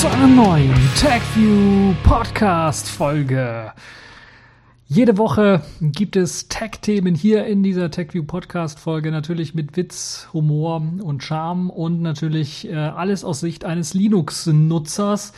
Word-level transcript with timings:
zu 0.00 0.10
einer 0.10 0.26
neuen 0.26 0.74
TechView 0.98 1.94
Podcast 2.02 2.86
Folge. 2.86 3.72
Jede 4.86 5.16
Woche 5.16 5.62
gibt 5.80 6.16
es 6.16 6.48
Tech-Themen 6.48 7.14
hier 7.14 7.46
in 7.46 7.62
dieser 7.62 7.90
TechView 7.90 8.24
Podcast 8.24 8.78
Folge, 8.78 9.10
natürlich 9.10 9.54
mit 9.54 9.74
Witz, 9.78 10.28
Humor 10.34 10.82
und 11.02 11.22
Charme 11.22 11.70
und 11.70 12.02
natürlich 12.02 12.68
äh, 12.68 12.74
alles 12.74 13.24
aus 13.24 13.40
Sicht 13.40 13.64
eines 13.64 13.94
Linux-Nutzers. 13.94 15.32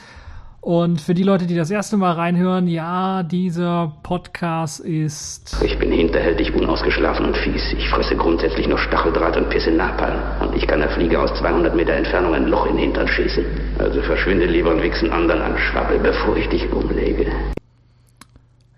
Und 0.61 1.01
für 1.01 1.15
die 1.15 1.23
Leute, 1.23 1.47
die 1.47 1.55
das 1.55 1.71
erste 1.71 1.97
Mal 1.97 2.13
reinhören, 2.13 2.67
ja, 2.67 3.23
dieser 3.23 3.97
Podcast 4.03 4.81
ist. 4.81 5.57
Ich 5.63 5.79
bin 5.79 5.93
hinterhältig, 5.93 6.53
unausgeschlafen 6.53 7.27
und 7.27 7.37
fies. 7.37 7.73
Ich 7.77 7.89
fresse 7.89 8.17
grundsätzlich 8.17 8.67
nur 8.67 8.79
Stacheldraht 8.79 9.37
und 9.37 9.49
pisse 9.51 9.71
Napalm. 9.71 10.19
Und 10.41 10.57
ich 10.57 10.67
kann 10.67 10.81
der 10.81 10.91
Fliege 10.91 11.21
aus 11.21 11.33
200 11.39 11.75
Meter 11.77 11.93
Entfernung 11.93 12.35
ein 12.35 12.49
Loch 12.49 12.67
in 12.67 12.73
den 12.73 12.87
Hintern 12.87 13.07
schießen. 13.07 13.45
Also 13.79 14.03
verschwinde 14.03 14.47
lieber 14.47 14.71
und 14.71 14.83
wichsen 14.83 15.11
anderen 15.13 15.43
an 15.43 15.57
Schwabbel, 15.57 16.01
bevor 16.01 16.37
ich 16.37 16.49
dich 16.49 16.71
umlege. 16.73 17.27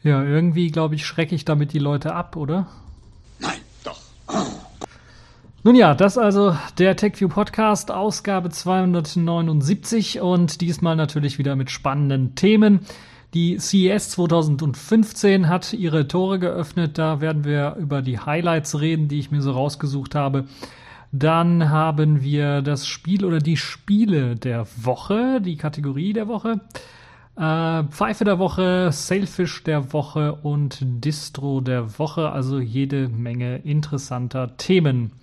Ja, 0.02 0.22
irgendwie, 0.22 0.70
glaube 0.70 0.94
ich, 0.94 1.06
schrecke 1.06 1.34
ich 1.34 1.44
damit 1.44 1.72
die 1.72 1.78
Leute 1.78 2.14
ab, 2.14 2.36
oder? 2.36 2.66
Nun 5.62 5.74
ja, 5.74 5.94
das 5.94 6.16
also 6.16 6.56
der 6.78 6.96
TechView 6.96 7.28
Podcast, 7.28 7.90
Ausgabe 7.90 8.48
279 8.48 10.22
und 10.22 10.62
diesmal 10.62 10.96
natürlich 10.96 11.36
wieder 11.36 11.54
mit 11.54 11.70
spannenden 11.70 12.34
Themen. 12.34 12.80
Die 13.34 13.58
CES 13.58 14.08
2015 14.08 15.50
hat 15.50 15.74
ihre 15.74 16.08
Tore 16.08 16.38
geöffnet. 16.38 16.96
Da 16.96 17.20
werden 17.20 17.44
wir 17.44 17.76
über 17.78 18.00
die 18.00 18.18
Highlights 18.18 18.80
reden, 18.80 19.08
die 19.08 19.18
ich 19.18 19.30
mir 19.30 19.42
so 19.42 19.52
rausgesucht 19.52 20.14
habe. 20.14 20.46
Dann 21.12 21.68
haben 21.68 22.22
wir 22.22 22.62
das 22.62 22.86
Spiel 22.86 23.26
oder 23.26 23.38
die 23.38 23.58
Spiele 23.58 24.36
der 24.36 24.66
Woche, 24.76 25.42
die 25.42 25.56
Kategorie 25.56 26.14
der 26.14 26.26
Woche. 26.26 26.60
Äh, 27.36 27.84
Pfeife 27.84 28.24
der 28.24 28.38
Woche, 28.38 28.92
Sailfish 28.92 29.62
der 29.64 29.92
Woche 29.92 30.36
und 30.36 30.78
Distro 30.80 31.60
der 31.60 31.98
Woche. 31.98 32.30
Also 32.30 32.60
jede 32.60 33.10
Menge 33.10 33.58
interessanter 33.58 34.56
Themen. 34.56 35.19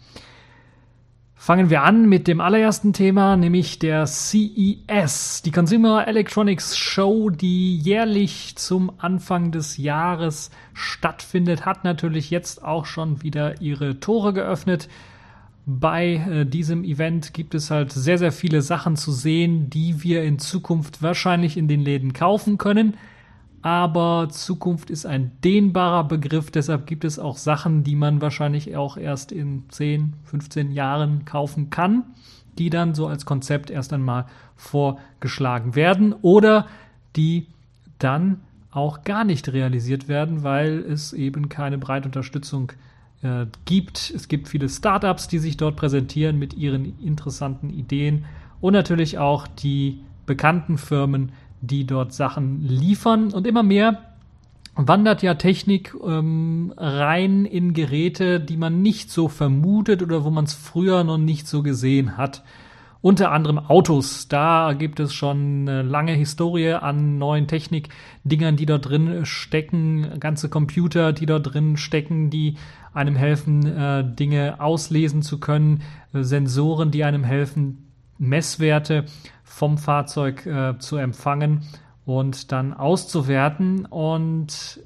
Fangen 1.48 1.70
wir 1.70 1.84
an 1.84 2.10
mit 2.10 2.28
dem 2.28 2.42
allerersten 2.42 2.92
Thema, 2.92 3.38
nämlich 3.38 3.80
der 3.80 4.06
CES, 4.06 5.44
die 5.46 5.52
Consumer 5.52 6.06
Electronics 6.06 6.76
Show, 6.76 7.30
die 7.30 7.78
jährlich 7.78 8.58
zum 8.58 8.92
Anfang 8.98 9.54
des 9.54 9.78
Jahres 9.78 10.52
stattfindet, 10.74 11.66
hat 11.66 11.86
natürlich 11.86 12.32
jetzt 12.32 12.66
auch 12.66 12.86
schon 12.86 13.24
wieder 13.24 13.62
ihre 13.62 14.02
Tore 14.02 14.34
geöffnet. 14.34 14.90
Bei 15.66 16.16
äh, 16.16 16.46
diesem 16.46 16.84
Event 16.84 17.34
gibt 17.34 17.56
es 17.56 17.72
halt 17.72 17.94
sehr, 17.94 18.18
sehr 18.18 18.34
viele 18.34 18.62
Sachen 18.62 18.98
zu 18.98 19.14
sehen, 19.14 19.70
die 19.70 20.04
wir 20.04 20.24
in 20.24 20.40
Zukunft 20.40 21.02
wahrscheinlich 21.02 21.56
in 21.56 21.70
den 21.70 21.80
Läden 21.80 22.12
kaufen 22.12 22.58
können 22.58 22.98
aber 23.68 24.30
Zukunft 24.30 24.90
ist 24.90 25.06
ein 25.06 25.34
dehnbarer 25.44 26.06
Begriff, 26.06 26.52
deshalb 26.52 26.88
gibt 26.88 27.04
es 27.04 27.20
auch 27.20 27.36
Sachen, 27.36 27.84
die 27.84 27.98
man 27.98 28.22
wahrscheinlich 28.22 28.78
auch 28.78 28.96
erst 28.96 29.34
in 29.34 29.64
10, 29.68 30.14
15 30.24 30.72
Jahren 30.72 31.26
kaufen 31.26 31.70
kann, 31.70 32.06
die 32.58 32.70
dann 32.70 32.96
so 32.96 33.08
als 33.08 33.26
Konzept 33.26 33.70
erst 33.70 33.92
einmal 33.92 34.26
vorgeschlagen 34.56 35.76
werden 35.76 36.14
oder 36.22 36.66
die 37.18 37.48
dann 38.00 38.40
auch 38.72 39.04
gar 39.04 39.26
nicht 39.26 39.52
realisiert 39.52 40.08
werden, 40.08 40.44
weil 40.44 40.78
es 40.80 41.12
eben 41.12 41.50
keine 41.50 41.78
breite 41.78 42.08
Unterstützung 42.08 42.72
äh, 43.22 43.48
gibt. 43.66 44.14
Es 44.16 44.30
gibt 44.30 44.48
viele 44.48 44.70
Startups, 44.70 45.28
die 45.28 45.40
sich 45.40 45.58
dort 45.58 45.76
präsentieren 45.76 46.40
mit 46.40 46.54
ihren 46.54 46.98
interessanten 47.02 47.70
Ideen 47.70 48.24
und 48.62 48.72
natürlich 48.72 49.18
auch 49.18 49.46
die 49.46 50.00
bekannten 50.26 50.78
Firmen, 50.78 51.34
die 51.62 51.86
dort 51.86 52.14
Sachen 52.14 52.62
liefern. 52.62 53.34
Und 53.34 53.48
immer 53.48 53.64
mehr 53.64 54.02
wandert 54.76 55.24
ja 55.24 55.34
Technik 55.34 55.96
ähm, 56.06 56.74
rein 56.78 57.46
in 57.46 57.74
Geräte, 57.74 58.40
die 58.40 58.58
man 58.58 58.82
nicht 58.82 59.10
so 59.10 59.28
vermutet 59.28 60.04
oder 60.04 60.24
wo 60.24 60.30
man 60.30 60.46
es 60.46 60.54
früher 60.54 61.04
noch 61.04 61.18
nicht 61.18 61.48
so 61.48 61.64
gesehen 61.64 62.18
hat. 62.18 62.44
Unter 63.02 63.32
anderem 63.32 63.60
Autos. 63.60 64.28
Da 64.28 64.74
gibt 64.74 65.00
es 65.00 65.14
schon 65.14 65.68
eine 65.68 65.82
lange 65.84 66.14
Historie 66.14 66.74
an 66.74 67.18
neuen 67.18 67.48
Technikdingern, 67.48 68.56
die 68.56 68.66
dort 68.66 68.90
drin 68.90 69.26
stecken, 69.26 70.20
ganze 70.20 70.50
Computer, 70.50 71.14
die 71.14 71.26
dort 71.26 71.54
drin 71.54 71.78
stecken, 71.78 72.30
die 72.30 72.56
einem 72.94 73.16
helfen, 73.16 73.66
äh, 73.66 74.04
Dinge 74.04 74.60
auslesen 74.60 75.22
zu 75.22 75.40
können, 75.40 75.84
Sensoren, 76.14 76.92
die 76.92 77.04
einem 77.04 77.24
helfen, 77.24 77.88
Messwerte 78.18 79.06
vom 79.58 79.80
Fahrzeug 79.80 80.46
äh, 80.46 80.78
zu 80.78 80.98
empfangen 80.98 81.64
und 82.06 82.52
dann 82.52 82.76
auszuwerten. 82.76 83.86
Und 83.86 84.82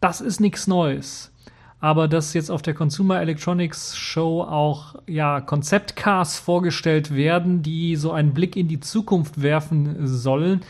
das 0.00 0.22
ist 0.22 0.40
nichts 0.40 0.66
Neues. 0.66 1.34
Aber 1.80 2.08
dass 2.08 2.32
jetzt 2.32 2.50
auf 2.50 2.62
der 2.62 2.72
Consumer 2.72 3.20
Electronics 3.20 3.98
Show 3.98 4.42
auch 4.42 4.94
ja 5.06 5.42
Konzeptcars 5.42 6.38
vorgestellt 6.38 7.14
werden, 7.14 7.62
die 7.62 7.94
so 7.96 8.12
einen 8.12 8.32
Blick 8.32 8.56
in 8.56 8.68
die 8.68 8.80
Zukunft 8.80 9.42
werfen 9.42 10.06
sollen, 10.06 10.62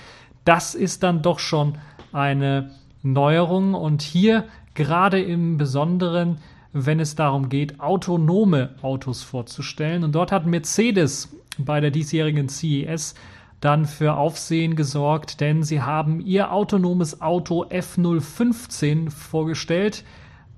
das 0.45 0.75
ist 0.75 1.05
dann 1.05 1.23
doch 1.23 1.39
schon 1.39 1.79
eine 2.13 2.73
Neuerung. 3.03 3.75
Und 3.75 4.03
hier 4.03 4.47
gerade 4.75 5.23
im 5.23 5.57
Besonderen, 5.57 6.39
wenn 6.73 7.01
es 7.01 7.15
darum 7.15 7.49
geht, 7.49 7.81
autonome 7.81 8.71
Autos 8.83 9.23
vorzustellen. 9.23 10.05
Und 10.05 10.13
dort 10.13 10.33
hat 10.33 10.47
Mercedes 10.47 11.35
bei 11.59 11.81
der 11.81 11.91
diesjährigen 11.91 12.49
CES 12.49 13.15
dann 13.61 13.85
für 13.85 14.17
Aufsehen 14.17 14.75
gesorgt, 14.75 15.41
denn 15.41 15.63
sie 15.63 15.83
haben 15.83 16.21
ihr 16.21 16.53
autonomes 16.53 17.21
Auto 17.21 17.65
F015 17.65 19.11
vorgestellt. 19.11 20.05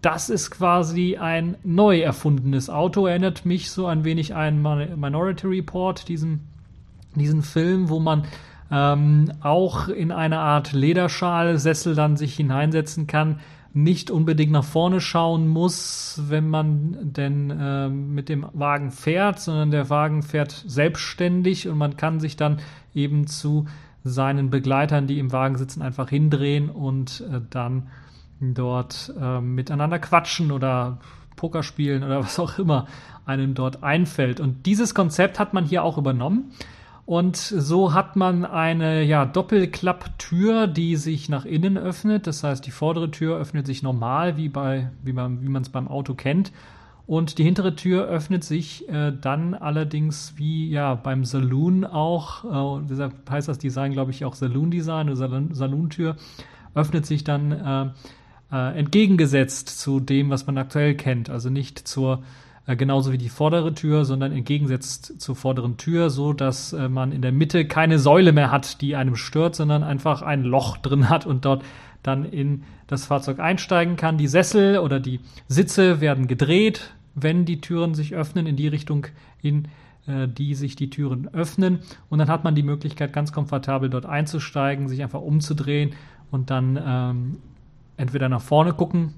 Das 0.03 0.31
ist 0.31 0.51
quasi 0.51 1.17
ein 1.17 1.57
neu 1.65 2.01
erfundenes 2.01 2.71
Auto, 2.71 3.07
erinnert 3.07 3.45
mich 3.45 3.71
so 3.71 3.87
ein 3.87 4.05
wenig 4.05 4.35
an 4.35 4.63
Minority 4.63 5.47
Report, 5.47 6.09
diesen, 6.09 6.41
diesen 7.15 7.43
Film, 7.43 7.89
wo 7.89 7.99
man 7.99 8.25
ähm, 8.71 9.33
auch 9.41 9.89
in 9.89 10.13
eine 10.13 10.39
Art 10.39 10.73
Lederschalsessel 10.73 11.95
dann 11.95 12.17
sich 12.17 12.35
hineinsetzen 12.35 13.07
kann, 13.07 13.41
nicht 13.75 14.11
unbedingt 14.11 14.53
nach 14.53 14.65
vorne 14.65 15.01
schauen 15.01 15.49
muss, 15.49 16.21
wenn 16.29 16.49
man 16.49 16.99
denn 17.01 17.51
äh, 17.51 17.89
mit 17.89 18.29
dem 18.29 18.47
Wagen 18.53 18.91
fährt, 18.91 19.41
sondern 19.41 19.71
der 19.71 19.89
Wagen 19.89 20.23
fährt 20.23 20.65
selbstständig 20.67 21.69
und 21.69 21.79
man 21.79 21.97
kann 21.97 22.21
sich 22.21 22.37
dann 22.37 22.59
eben 22.95 23.27
zu 23.27 23.67
seinen 24.05 24.51
Begleitern, 24.51 25.07
die 25.07 25.19
im 25.19 25.33
Wagen 25.33 25.57
sitzen, 25.57 25.81
einfach 25.81 26.11
hindrehen 26.11 26.69
und 26.69 27.25
äh, 27.31 27.41
dann 27.49 27.89
dort 28.41 29.13
äh, 29.19 29.41
miteinander 29.41 29.99
quatschen 29.99 30.51
oder 30.51 30.99
Poker 31.37 31.63
spielen 31.63 32.03
oder 32.03 32.21
was 32.25 32.39
auch 32.39 32.59
immer 32.59 32.87
einem 33.25 33.55
dort 33.55 33.83
einfällt. 33.83 34.41
Und 34.41 34.67
dieses 34.67 34.95
Konzept 34.95 35.39
hat 35.39 35.55
man 35.55 35.65
hier 35.65 35.85
auch 35.85 35.97
übernommen. 35.97 36.53
Und 37.05 37.37
so 37.37 37.95
hat 37.95 38.15
man 38.15 38.45
eine 38.45 39.03
ja, 39.03 39.25
Doppelklapptür, 39.25 40.69
die 40.69 40.97
sich 40.97 41.29
nach 41.29 41.45
innen 41.45 41.77
öffnet. 41.77 42.27
Das 42.27 42.45
heißt, 42.45 42.65
die 42.65 42.71
vordere 42.71 43.11
Tür 43.11 43.39
öffnet 43.39 43.67
sich 43.67 43.83
normal, 43.83 44.37
wie, 44.37 44.49
bei, 44.49 44.91
wie 45.03 45.13
man 45.13 45.43
wie 45.43 45.59
es 45.59 45.69
beim 45.69 45.89
Auto 45.89 46.15
kennt. 46.15 46.53
Und 47.07 47.39
die 47.39 47.45
hintere 47.45 47.75
Tür 47.75 48.07
öffnet 48.07 48.45
sich 48.45 48.89
äh, 48.89 49.13
dann 49.21 49.55
allerdings 49.55 50.35
wie 50.37 50.71
ja 50.71 50.95
beim 50.95 51.25
Saloon 51.25 51.85
auch. 51.85 52.81
Äh, 52.81 52.87
deshalb 52.89 53.29
heißt 53.29 53.49
das 53.49 53.59
Design, 53.59 53.93
glaube 53.93 54.13
ich, 54.13 54.25
auch 54.25 54.35
Saloon 54.35 54.71
Design 54.71 55.11
oder 55.11 55.43
Saloon-Tür. 55.51 56.17
Öffnet 56.75 57.05
sich 57.05 57.25
dann 57.25 57.53
äh, 57.53 57.91
äh, 58.53 58.79
entgegengesetzt 58.79 59.81
zu 59.81 59.99
dem, 59.99 60.31
was 60.31 60.47
man 60.47 60.57
aktuell 60.57 60.95
kennt. 60.95 61.29
Also 61.29 61.51
nicht 61.51 61.81
zur 61.81 62.23
äh, 62.67 62.77
genauso 62.77 63.13
wie 63.13 63.19
die 63.19 63.29
vordere 63.29 63.75
Tür, 63.75 64.05
sondern 64.05 64.33
entgegensetzt 64.33 65.21
zur 65.21 65.35
vorderen 65.35 65.77
Tür, 65.77 66.11
so 66.11 66.33
dass 66.33 66.73
äh, 66.73 66.89
man 66.89 67.13
in 67.13 67.23
der 67.23 67.33
Mitte 67.33 67.67
keine 67.67 67.99
Säule 67.99 68.33
mehr 68.33 68.51
hat, 68.51 68.81
die 68.81 68.95
einem 68.95 69.17
stört, 69.17 69.57
sondern 69.57 69.83
einfach 69.83 70.23
ein 70.23 70.45
Loch 70.45 70.77
drin 70.77 71.09
hat 71.09 71.27
und 71.27 71.45
dort 71.45 71.65
dann 72.03 72.25
in 72.25 72.63
das 72.87 73.07
Fahrzeug 73.07 73.41
einsteigen 73.41 73.97
kann. 73.97 74.19
Die 74.19 74.29
Sessel 74.29 74.79
oder 74.79 75.01
die 75.01 75.21
Sitze 75.49 76.01
werden 76.01 76.29
gedreht, 76.29 76.95
wenn 77.15 77.45
die 77.45 77.61
Türen 77.61 77.95
sich 77.95 78.15
öffnen 78.15 78.47
in 78.47 78.57
die 78.57 78.69
Richtung, 78.69 79.07
in 79.41 79.69
äh, 80.07 80.29
die 80.29 80.55
sich 80.55 80.77
die 80.77 80.91
Türen 80.91 81.33
öffnen. 81.35 81.81
Und 82.11 82.19
dann 82.19 82.29
hat 82.29 82.45
man 82.45 82.55
die 82.55 82.63
Möglichkeit, 82.63 83.13
ganz 83.13 83.33
komfortabel 83.33 83.91
dort 83.91 84.07
einzusteigen, 84.07 84.89
sich 84.89 85.03
einfach 85.03 85.21
umzudrehen 85.21 85.95
und 86.31 86.51
dann 86.51 86.79
ähm, 86.85 87.37
entweder 87.97 88.29
nach 88.29 88.41
vorne 88.41 88.73
gucken 88.73 89.15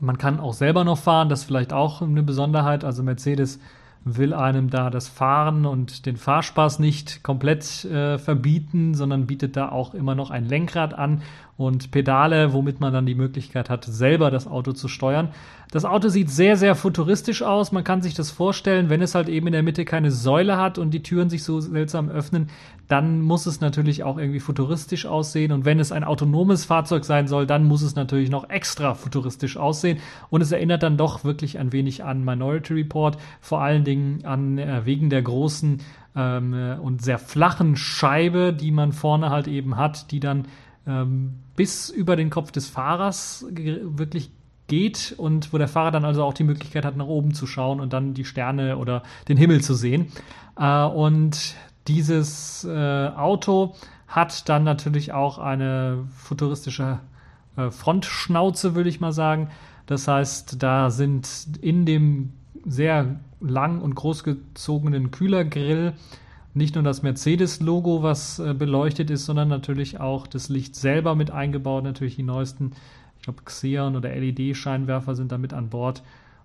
man 0.00 0.18
kann 0.18 0.40
auch 0.40 0.54
selber 0.54 0.84
noch 0.84 0.98
fahren, 0.98 1.28
das 1.28 1.40
ist 1.40 1.46
vielleicht 1.46 1.72
auch 1.72 2.02
eine 2.02 2.22
Besonderheit. 2.22 2.84
Also 2.84 3.02
Mercedes 3.02 3.60
will 4.04 4.32
einem 4.32 4.70
da 4.70 4.88
das 4.88 5.08
Fahren 5.08 5.66
und 5.66 6.06
den 6.06 6.16
Fahrspaß 6.16 6.78
nicht 6.78 7.22
komplett 7.22 7.84
äh, 7.84 8.18
verbieten, 8.18 8.94
sondern 8.94 9.26
bietet 9.26 9.56
da 9.56 9.68
auch 9.68 9.92
immer 9.92 10.14
noch 10.14 10.30
ein 10.30 10.46
Lenkrad 10.46 10.94
an 10.94 11.22
und 11.60 11.90
Pedale, 11.90 12.54
womit 12.54 12.80
man 12.80 12.90
dann 12.90 13.04
die 13.04 13.14
Möglichkeit 13.14 13.68
hat, 13.68 13.84
selber 13.84 14.30
das 14.30 14.46
Auto 14.46 14.72
zu 14.72 14.88
steuern. 14.88 15.28
Das 15.70 15.84
Auto 15.84 16.08
sieht 16.08 16.30
sehr, 16.30 16.56
sehr 16.56 16.74
futuristisch 16.74 17.42
aus. 17.42 17.70
Man 17.70 17.84
kann 17.84 18.00
sich 18.00 18.14
das 18.14 18.30
vorstellen, 18.30 18.88
wenn 18.88 19.02
es 19.02 19.14
halt 19.14 19.28
eben 19.28 19.46
in 19.46 19.52
der 19.52 19.62
Mitte 19.62 19.84
keine 19.84 20.10
Säule 20.10 20.56
hat 20.56 20.78
und 20.78 20.90
die 20.92 21.02
Türen 21.02 21.28
sich 21.28 21.44
so 21.44 21.60
seltsam 21.60 22.08
öffnen, 22.08 22.48
dann 22.88 23.20
muss 23.20 23.44
es 23.44 23.60
natürlich 23.60 24.04
auch 24.04 24.16
irgendwie 24.16 24.40
futuristisch 24.40 25.04
aussehen. 25.04 25.52
Und 25.52 25.66
wenn 25.66 25.80
es 25.80 25.92
ein 25.92 26.02
autonomes 26.02 26.64
Fahrzeug 26.64 27.04
sein 27.04 27.28
soll, 27.28 27.46
dann 27.46 27.64
muss 27.64 27.82
es 27.82 27.94
natürlich 27.94 28.30
noch 28.30 28.48
extra 28.48 28.94
futuristisch 28.94 29.58
aussehen. 29.58 29.98
Und 30.30 30.40
es 30.40 30.52
erinnert 30.52 30.82
dann 30.82 30.96
doch 30.96 31.24
wirklich 31.24 31.58
ein 31.58 31.74
wenig 31.74 32.04
an 32.04 32.24
Minority 32.24 32.72
Report, 32.72 33.18
vor 33.42 33.60
allen 33.60 33.84
Dingen 33.84 34.24
an 34.24 34.56
äh, 34.56 34.86
wegen 34.86 35.10
der 35.10 35.20
großen 35.20 35.82
ähm, 36.16 36.54
äh, 36.54 36.76
und 36.76 37.02
sehr 37.02 37.18
flachen 37.18 37.76
Scheibe, 37.76 38.54
die 38.54 38.70
man 38.70 38.92
vorne 38.92 39.28
halt 39.28 39.46
eben 39.46 39.76
hat, 39.76 40.10
die 40.10 40.20
dann 40.20 40.46
ähm, 40.86 41.34
bis 41.60 41.90
über 41.90 42.16
den 42.16 42.30
Kopf 42.30 42.52
des 42.52 42.70
Fahrers 42.70 43.44
wirklich 43.50 44.30
geht 44.66 45.14
und 45.18 45.52
wo 45.52 45.58
der 45.58 45.68
Fahrer 45.68 45.90
dann 45.90 46.06
also 46.06 46.24
auch 46.24 46.32
die 46.32 46.42
Möglichkeit 46.42 46.86
hat, 46.86 46.96
nach 46.96 47.04
oben 47.04 47.34
zu 47.34 47.46
schauen 47.46 47.80
und 47.80 47.92
dann 47.92 48.14
die 48.14 48.24
Sterne 48.24 48.78
oder 48.78 49.02
den 49.28 49.36
Himmel 49.36 49.60
zu 49.60 49.74
sehen. 49.74 50.06
Äh, 50.56 50.84
und 50.84 51.56
dieses 51.86 52.64
äh, 52.64 53.08
Auto 53.08 53.74
hat 54.08 54.48
dann 54.48 54.64
natürlich 54.64 55.12
auch 55.12 55.36
eine 55.36 56.08
futuristische 56.16 57.00
äh, 57.58 57.70
Frontschnauze, 57.70 58.74
würde 58.74 58.88
ich 58.88 59.00
mal 59.00 59.12
sagen. 59.12 59.50
Das 59.84 60.08
heißt, 60.08 60.62
da 60.62 60.88
sind 60.88 61.58
in 61.60 61.84
dem 61.84 62.32
sehr 62.64 63.20
lang 63.38 63.82
und 63.82 63.96
großgezogenen 63.96 65.10
Kühlergrill 65.10 65.92
nicht 66.52 66.74
nur 66.74 66.84
das 66.84 67.02
Mercedes-Logo, 67.02 68.02
was 68.02 68.38
äh, 68.38 68.54
beleuchtet 68.54 69.10
ist, 69.10 69.24
sondern 69.24 69.48
natürlich 69.48 70.00
auch 70.00 70.26
das 70.26 70.48
Licht 70.48 70.74
selber 70.74 71.14
mit 71.14 71.30
eingebaut. 71.30 71.84
Natürlich 71.84 72.16
die 72.16 72.22
neuesten, 72.22 72.72
ich 73.18 73.22
glaube, 73.24 73.42
Xeon 73.44 73.96
oder 73.96 74.14
LED-Scheinwerfer 74.14 75.14
sind 75.14 75.32
da 75.32 75.38
mit 75.38 75.52
an 75.52 75.68
Bord. 75.68 76.02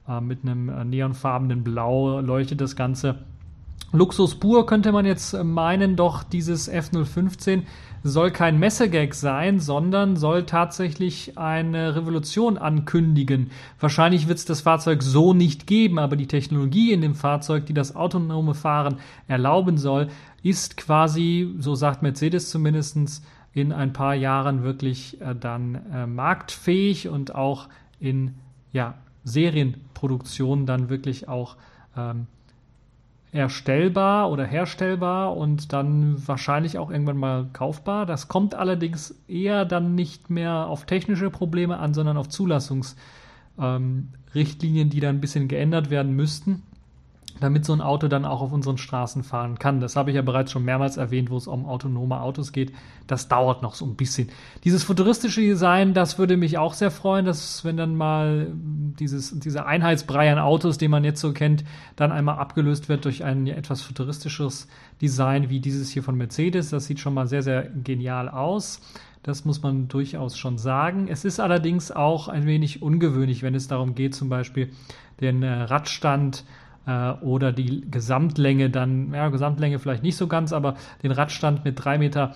Äh, 0.07 0.21
mit 0.21 0.43
einem 0.43 0.69
äh, 0.69 0.85
neonfarbenen 0.85 1.63
Blau 1.63 2.19
leuchtet 2.19 2.61
das 2.61 2.75
Ganze. 2.75 3.19
Luxus 3.91 4.35
pur 4.35 4.65
könnte 4.65 4.91
man 4.91 5.05
jetzt 5.05 5.33
meinen, 5.43 5.95
doch 5.95 6.23
dieses 6.23 6.71
F015 6.71 7.63
soll 8.07 8.29
kein 8.29 8.59
Messegag 8.59 9.15
sein, 9.15 9.59
sondern 9.59 10.15
soll 10.15 10.45
tatsächlich 10.45 11.39
eine 11.39 11.95
Revolution 11.95 12.59
ankündigen. 12.59 13.49
Wahrscheinlich 13.79 14.27
wird 14.27 14.37
es 14.37 14.45
das 14.45 14.61
Fahrzeug 14.61 15.01
so 15.01 15.33
nicht 15.33 15.65
geben, 15.65 15.97
aber 15.97 16.15
die 16.15 16.27
Technologie 16.27 16.93
in 16.93 17.01
dem 17.01 17.15
Fahrzeug, 17.15 17.65
die 17.65 17.73
das 17.73 17.95
autonome 17.95 18.53
Fahren 18.53 18.97
erlauben 19.27 19.79
soll, 19.79 20.09
ist 20.43 20.77
quasi, 20.77 21.55
so 21.57 21.73
sagt 21.73 22.03
Mercedes 22.03 22.51
zumindest, 22.51 23.23
in 23.53 23.71
ein 23.71 23.91
paar 23.91 24.13
Jahren 24.13 24.61
wirklich 24.61 25.19
äh, 25.19 25.33
dann 25.33 25.81
äh, 25.91 26.05
marktfähig 26.05 27.09
und 27.09 27.33
auch 27.33 27.69
in 27.99 28.35
ja, 28.71 28.93
Serienproduktion 29.23 30.67
dann 30.67 30.89
wirklich 30.89 31.27
auch 31.27 31.55
ähm, 31.97 32.27
erstellbar 33.35 34.31
oder 34.31 34.45
herstellbar 34.45 35.35
und 35.35 35.73
dann 35.73 36.15
wahrscheinlich 36.27 36.77
auch 36.77 36.89
irgendwann 36.89 37.17
mal 37.17 37.47
kaufbar. 37.53 38.05
Das 38.05 38.27
kommt 38.27 38.55
allerdings 38.55 39.15
eher 39.27 39.65
dann 39.65 39.95
nicht 39.95 40.29
mehr 40.29 40.67
auf 40.67 40.85
technische 40.85 41.29
Probleme 41.29 41.77
an, 41.77 41.93
sondern 41.93 42.17
auf 42.17 42.29
Zulassungsrichtlinien, 42.29 44.87
ähm, 44.87 44.89
die 44.89 44.99
dann 44.99 45.17
ein 45.17 45.21
bisschen 45.21 45.47
geändert 45.47 45.89
werden 45.89 46.15
müssten 46.15 46.63
damit 47.39 47.65
so 47.65 47.73
ein 47.73 47.81
Auto 47.81 48.07
dann 48.07 48.25
auch 48.25 48.41
auf 48.41 48.51
unseren 48.51 48.77
Straßen 48.77 49.23
fahren 49.23 49.59
kann. 49.59 49.79
Das 49.79 49.95
habe 49.95 50.09
ich 50.09 50.15
ja 50.15 50.21
bereits 50.21 50.51
schon 50.51 50.63
mehrmals 50.63 50.97
erwähnt, 50.97 51.29
wo 51.29 51.37
es 51.37 51.47
um 51.47 51.65
autonome 51.65 52.21
Autos 52.21 52.51
geht. 52.51 52.71
Das 53.07 53.27
dauert 53.27 53.61
noch 53.61 53.75
so 53.75 53.85
ein 53.85 53.95
bisschen. 53.95 54.29
Dieses 54.63 54.83
futuristische 54.83 55.41
Design, 55.41 55.93
das 55.93 56.17
würde 56.17 56.37
mich 56.37 56.57
auch 56.57 56.73
sehr 56.73 56.91
freuen, 56.91 57.25
dass 57.25 57.65
wenn 57.65 57.77
dann 57.77 57.95
mal 57.95 58.47
dieses, 58.53 59.37
dieser 59.39 59.65
Einheitsbrei 59.65 60.31
an 60.31 60.39
Autos, 60.39 60.77
den 60.77 60.91
man 60.91 61.03
jetzt 61.03 61.19
so 61.21 61.33
kennt, 61.33 61.65
dann 61.95 62.11
einmal 62.11 62.37
abgelöst 62.37 62.87
wird 62.87 63.05
durch 63.05 63.23
ein 63.23 63.47
etwas 63.47 63.81
futuristisches 63.81 64.67
Design 65.01 65.49
wie 65.49 65.59
dieses 65.59 65.89
hier 65.89 66.03
von 66.03 66.15
Mercedes. 66.15 66.69
Das 66.69 66.85
sieht 66.85 66.99
schon 66.99 67.13
mal 67.13 67.27
sehr, 67.27 67.43
sehr 67.43 67.63
genial 67.63 68.29
aus. 68.29 68.81
Das 69.23 69.43
muss 69.43 69.63
man 69.63 69.87
durchaus 69.87 70.37
schon 70.37 70.59
sagen. 70.59 71.07
Es 71.09 71.25
ist 71.25 71.39
allerdings 71.39 71.91
auch 71.91 72.27
ein 72.27 72.45
wenig 72.45 72.83
ungewöhnlich, 72.83 73.41
wenn 73.41 73.55
es 73.55 73.67
darum 73.67 73.95
geht, 73.95 74.13
zum 74.13 74.29
Beispiel 74.29 74.71
den 75.19 75.41
äh, 75.41 75.51
Radstand 75.51 76.43
äh, 76.85 77.11
oder 77.21 77.51
die 77.51 77.89
Gesamtlänge 77.89 78.69
dann, 78.69 79.13
ja, 79.13 79.29
Gesamtlänge 79.29 79.79
vielleicht 79.79 80.03
nicht 80.03 80.17
so 80.17 80.27
ganz, 80.27 80.53
aber 80.53 80.75
den 81.03 81.11
Radstand 81.11 81.65
mit 81.65 81.79
3,61 81.79 81.97
Meter 81.97 82.33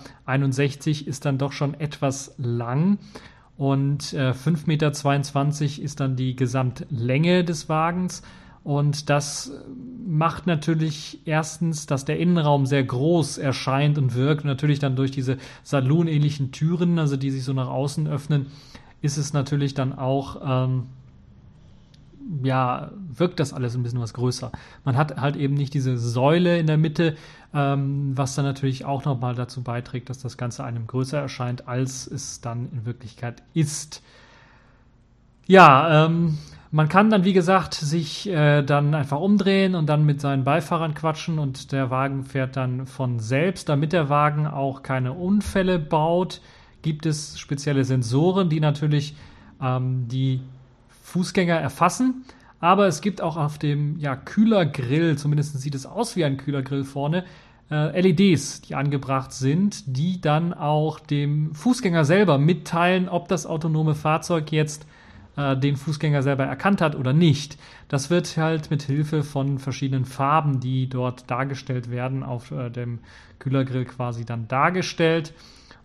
ist 1.06 1.24
dann 1.24 1.38
doch 1.38 1.52
schon 1.52 1.74
etwas 1.74 2.34
lang. 2.38 2.98
Und 3.56 4.14
äh, 4.14 4.30
5,22 4.30 4.66
Meter 4.66 5.84
ist 5.84 6.00
dann 6.00 6.16
die 6.16 6.34
Gesamtlänge 6.34 7.44
des 7.44 7.68
Wagens. 7.68 8.22
Und 8.62 9.08
das 9.08 9.52
macht 10.06 10.46
natürlich 10.46 11.20
erstens, 11.24 11.86
dass 11.86 12.04
der 12.04 12.18
Innenraum 12.18 12.66
sehr 12.66 12.84
groß 12.84 13.38
erscheint 13.38 13.96
und 13.98 14.14
wirkt. 14.14 14.44
Natürlich 14.44 14.78
dann 14.78 14.96
durch 14.96 15.10
diese 15.10 15.38
salonähnlichen 15.62 16.52
Türen, 16.52 16.98
also 16.98 17.16
die 17.16 17.30
sich 17.30 17.44
so 17.44 17.52
nach 17.52 17.68
außen 17.68 18.06
öffnen, 18.06 18.46
ist 19.02 19.16
es 19.16 19.32
natürlich 19.32 19.74
dann 19.74 19.92
auch 19.92 20.40
ähm, 20.44 20.86
ja, 22.42 22.90
wirkt 23.12 23.40
das 23.40 23.52
alles 23.52 23.74
ein 23.74 23.82
bisschen 23.82 24.00
was 24.00 24.14
größer. 24.14 24.52
Man 24.84 24.96
hat 24.96 25.20
halt 25.20 25.36
eben 25.36 25.54
nicht 25.54 25.74
diese 25.74 25.98
Säule 25.98 26.58
in 26.58 26.66
der 26.66 26.78
Mitte, 26.78 27.16
ähm, 27.54 28.12
was 28.16 28.34
dann 28.34 28.44
natürlich 28.44 28.84
auch 28.84 29.04
nochmal 29.04 29.34
dazu 29.34 29.62
beiträgt, 29.62 30.10
dass 30.10 30.18
das 30.18 30.36
Ganze 30.36 30.64
einem 30.64 30.86
größer 30.86 31.18
erscheint, 31.18 31.66
als 31.66 32.06
es 32.06 32.40
dann 32.40 32.68
in 32.72 32.86
Wirklichkeit 32.86 33.42
ist. 33.54 34.02
Ja, 35.46 36.06
ähm, 36.06 36.38
man 36.70 36.88
kann 36.88 37.10
dann, 37.10 37.24
wie 37.24 37.32
gesagt, 37.32 37.74
sich 37.74 38.28
äh, 38.28 38.62
dann 38.62 38.94
einfach 38.94 39.18
umdrehen 39.18 39.74
und 39.74 39.86
dann 39.86 40.06
mit 40.06 40.20
seinen 40.20 40.44
Beifahrern 40.44 40.94
quatschen 40.94 41.40
und 41.40 41.72
der 41.72 41.90
Wagen 41.90 42.22
fährt 42.22 42.56
dann 42.56 42.86
von 42.86 43.18
selbst. 43.18 43.68
Damit 43.68 43.92
der 43.92 44.08
Wagen 44.08 44.46
auch 44.46 44.84
keine 44.84 45.12
Unfälle 45.12 45.80
baut, 45.80 46.40
gibt 46.82 47.06
es 47.06 47.40
spezielle 47.40 47.84
Sensoren, 47.84 48.48
die 48.48 48.60
natürlich 48.60 49.16
ähm, 49.60 50.06
die 50.06 50.42
Fußgänger 51.10 51.56
erfassen. 51.56 52.24
Aber 52.60 52.86
es 52.86 53.00
gibt 53.00 53.20
auch 53.20 53.36
auf 53.36 53.58
dem 53.58 53.98
ja, 53.98 54.16
Kühlergrill, 54.16 55.16
zumindest 55.16 55.58
sieht 55.60 55.74
es 55.74 55.86
aus 55.86 56.14
wie 56.14 56.24
ein 56.24 56.36
Kühlergrill 56.36 56.84
vorne, 56.84 57.24
äh, 57.70 57.98
LEDs, 58.00 58.60
die 58.60 58.74
angebracht 58.74 59.32
sind, 59.32 59.96
die 59.96 60.20
dann 60.20 60.52
auch 60.52 61.00
dem 61.00 61.54
Fußgänger 61.54 62.04
selber 62.04 62.38
mitteilen, 62.38 63.08
ob 63.08 63.28
das 63.28 63.46
autonome 63.46 63.94
Fahrzeug 63.94 64.52
jetzt 64.52 64.86
äh, 65.36 65.56
den 65.56 65.76
Fußgänger 65.76 66.22
selber 66.22 66.44
erkannt 66.44 66.82
hat 66.82 66.94
oder 66.96 67.14
nicht. 67.14 67.56
Das 67.88 68.10
wird 68.10 68.36
halt 68.36 68.70
mit 68.70 68.82
Hilfe 68.82 69.22
von 69.22 69.58
verschiedenen 69.58 70.04
Farben, 70.04 70.60
die 70.60 70.88
dort 70.88 71.30
dargestellt 71.30 71.90
werden, 71.90 72.22
auf 72.22 72.50
äh, 72.50 72.68
dem 72.68 72.98
Kühlergrill 73.38 73.86
quasi 73.86 74.26
dann 74.26 74.48
dargestellt 74.48 75.32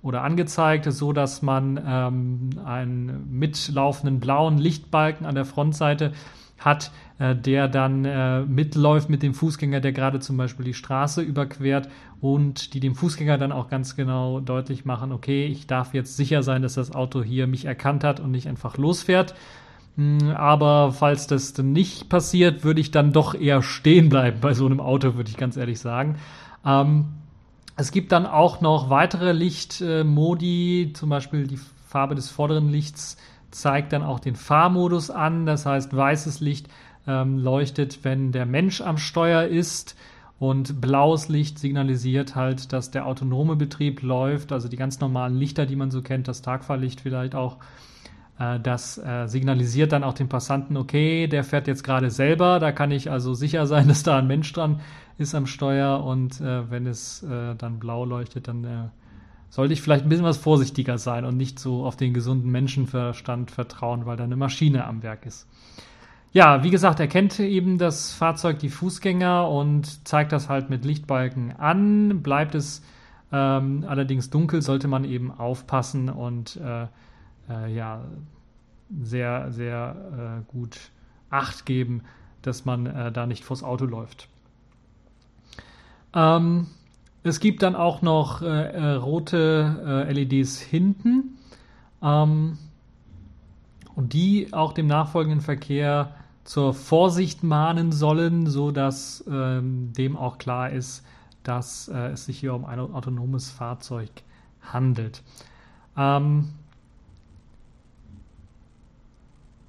oder 0.06 0.22
angezeigt, 0.22 0.86
so 0.86 1.14
dass 1.14 1.42
man 1.42 1.82
ähm, 1.84 2.50
einen 2.64 3.28
mitlaufenden 3.40 4.20
blauen 4.20 4.60
Lichtbalken 4.60 5.26
an 5.26 5.34
der 5.34 5.46
Frontseite 5.46 6.12
hat, 6.60 6.92
äh, 7.18 7.36
der 7.36 7.68
dann 7.68 8.06
äh, 8.06 8.42
mitläuft 8.42 9.10
mit 9.10 9.24
dem 9.24 9.34
Fußgänger, 9.34 9.80
der 9.82 9.94
gerade 9.94 10.20
zum 10.20 10.38
Beispiel 10.38 10.64
die 10.64 10.76
Straße 10.76 11.24
überquert 11.24 11.90
und 12.22 12.76
die 12.76 12.80
dem 12.80 12.94
Fußgänger 12.94 13.40
dann 13.40 13.52
auch 13.52 13.68
ganz 13.68 13.96
genau 13.96 14.42
deutlich 14.42 14.86
machen, 14.86 15.12
okay, 15.12 15.48
ich 15.48 15.66
darf 15.66 15.96
jetzt 15.96 16.16
sicher 16.16 16.44
sein, 16.44 16.62
dass 16.62 16.76
das 16.76 16.94
Auto 16.94 17.24
hier 17.24 17.48
mich 17.48 17.66
erkannt 17.66 18.04
hat 18.04 18.20
und 18.20 18.30
nicht 18.30 18.48
einfach 18.48 18.78
losfährt. 18.78 19.34
Hm, 19.96 20.34
aber 20.36 20.92
falls 20.92 21.26
das 21.26 21.58
nicht 21.58 22.10
passiert, 22.10 22.64
würde 22.64 22.80
ich 22.80 22.92
dann 22.92 23.12
doch 23.12 23.34
eher 23.34 23.64
stehen 23.64 24.10
bleiben 24.10 24.38
bei 24.40 24.54
so 24.54 24.68
einem 24.68 24.82
Auto, 24.82 25.16
würde 25.16 25.32
ich 25.32 25.38
ganz 25.38 25.58
ehrlich 25.58 25.80
sagen. 25.80 26.18
Ähm, 26.64 27.06
es 27.76 27.92
gibt 27.92 28.12
dann 28.12 28.26
auch 28.26 28.62
noch 28.62 28.90
weitere 28.90 29.32
Lichtmodi, 29.32 30.92
zum 30.94 31.10
Beispiel 31.10 31.48
die 31.48 31.60
Farbe 31.88 32.16
des 32.16 32.30
vorderen 32.30 32.70
Lichts 32.70 33.18
zeigt 33.52 33.94
dann 33.94 34.04
auch 34.04 34.20
den 34.20 34.36
Fahrmodus 34.36 35.10
an. 35.10 35.46
Das 35.46 35.66
heißt, 35.66 35.96
weißes 35.96 36.40
Licht 36.42 36.68
ähm, 37.08 37.38
leuchtet, 37.38 38.04
wenn 38.04 38.32
der 38.32 38.46
Mensch 38.46 38.82
am 38.82 38.98
Steuer 38.98 39.44
ist 39.44 39.96
und 40.40 40.82
blaues 40.82 41.30
Licht 41.30 41.60
signalisiert 41.60 42.36
halt, 42.36 42.74
dass 42.74 42.92
der 42.92 43.06
autonome 43.06 43.56
Betrieb 43.56 44.02
läuft. 44.02 44.52
Also 44.52 44.68
die 44.68 44.78
ganz 44.78 45.00
normalen 45.00 45.36
Lichter, 45.36 45.66
die 45.66 45.78
man 45.78 45.92
so 45.92 46.02
kennt, 46.02 46.28
das 46.28 46.42
Tagfahrlicht 46.42 47.02
vielleicht 47.02 47.36
auch. 47.36 47.58
Äh, 48.40 48.60
das 48.60 48.98
äh, 48.98 49.28
signalisiert 49.28 49.92
dann 49.92 50.04
auch 50.04 50.14
den 50.14 50.30
Passanten, 50.30 50.78
okay, 50.78 51.28
der 51.28 51.44
fährt 51.44 51.68
jetzt 51.68 51.84
gerade 51.84 52.10
selber. 52.10 52.60
Da 52.60 52.72
kann 52.72 52.92
ich 52.92 53.12
also 53.12 53.34
sicher 53.34 53.66
sein, 53.68 53.88
dass 53.90 54.04
da 54.04 54.18
ein 54.18 54.28
Mensch 54.28 54.52
dran 54.54 54.82
ist 55.18 55.34
am 55.34 55.48
Steuer 55.48 56.04
und 56.04 56.42
äh, 56.42 56.70
wenn 56.70 56.86
es 56.88 57.26
dann 57.26 57.80
blau 57.80 58.04
leuchtet, 58.04 58.50
dann 58.50 58.92
sollte 59.50 59.74
ich 59.74 59.82
vielleicht 59.82 60.06
ein 60.06 60.10
bisschen 60.10 60.26
was 60.26 60.36
vorsichtiger 60.36 60.98
sein 60.98 61.24
und 61.24 61.38
nicht 61.38 61.58
so 61.58 61.86
auf 61.86 61.96
den 61.96 62.14
gesunden 62.14 62.52
Menschenverstand 62.52 63.50
vertrauen, 63.50 64.06
weil 64.06 64.18
da 64.18 64.26
eine 64.26 64.36
Maschine 64.36 64.86
am 64.86 65.02
Werk 65.04 65.26
ist. 65.26 65.48
Ja, 66.34 66.66
wie 66.66 66.70
gesagt, 66.70 67.00
erkennt 67.00 67.40
eben 67.40 67.78
das 67.78 68.12
Fahrzeug 68.12 68.60
die 68.60 68.68
Fußgänger 68.68 69.50
und 69.50 70.06
zeigt 70.06 70.34
das 70.34 70.50
halt 70.50 70.70
mit 70.70 70.84
Lichtbalken 70.84 71.54
an. 71.54 72.22
Bleibt 72.22 72.56
es 72.56 72.84
ähm, 73.32 73.86
allerdings 73.88 74.30
dunkel, 74.30 74.62
sollte 74.62 74.90
man 74.90 75.06
eben 75.06 75.32
aufpassen 75.32 76.10
und 76.10 76.58
äh, 76.58 76.88
äh, 77.50 77.74
ja 77.74 78.04
sehr, 79.02 79.52
sehr 79.52 80.42
äh, 80.48 80.52
gut 80.52 80.92
Acht 81.30 81.66
geben, 81.66 82.04
dass 82.44 82.66
man 82.66 82.86
äh, 82.86 83.12
da 83.12 83.26
nicht 83.26 83.44
vors 83.44 83.64
Auto 83.64 83.86
läuft. 83.86 84.30
Ähm, 86.14 86.68
Es 87.24 87.40
gibt 87.40 87.64
dann 87.64 87.76
auch 87.76 88.04
noch 88.04 88.44
äh, 88.44 88.46
äh 88.46 88.94
rote 88.94 90.06
äh, 90.08 90.14
LEDs 90.14 90.60
hinten 90.60 91.38
ähm, 92.02 92.60
und 93.96 94.14
die 94.14 94.54
auch 94.54 94.74
dem 94.74 94.86
nachfolgenden 94.88 95.42
Verkehr 95.42 96.14
zur 96.44 96.76
Vorsicht 96.76 97.44
mahnen 97.44 97.92
sollen, 97.92 98.46
so 98.46 98.70
dass 98.70 99.26
ähm, 99.28 99.92
dem 99.94 100.16
auch 100.16 100.38
klar 100.38 100.70
ist, 100.70 101.04
dass 101.42 101.88
äh, 101.88 102.10
es 102.10 102.26
sich 102.26 102.40
hier 102.40 102.54
um 102.54 102.66
ein 102.66 102.80
autonomes 102.80 103.50
Fahrzeug 103.50 104.12
handelt. 104.62 105.24
Ähm, 105.98 106.50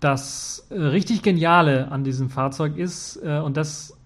das 0.07 0.67
äh, 0.71 0.79
richtig 0.79 1.23
Geniale 1.23 1.91
an 1.91 2.05
diesem 2.05 2.31
Fahrzeug 2.31 2.77
ist, 2.77 3.17
äh, 3.17 3.41
und 3.41 3.57
das 3.57 3.97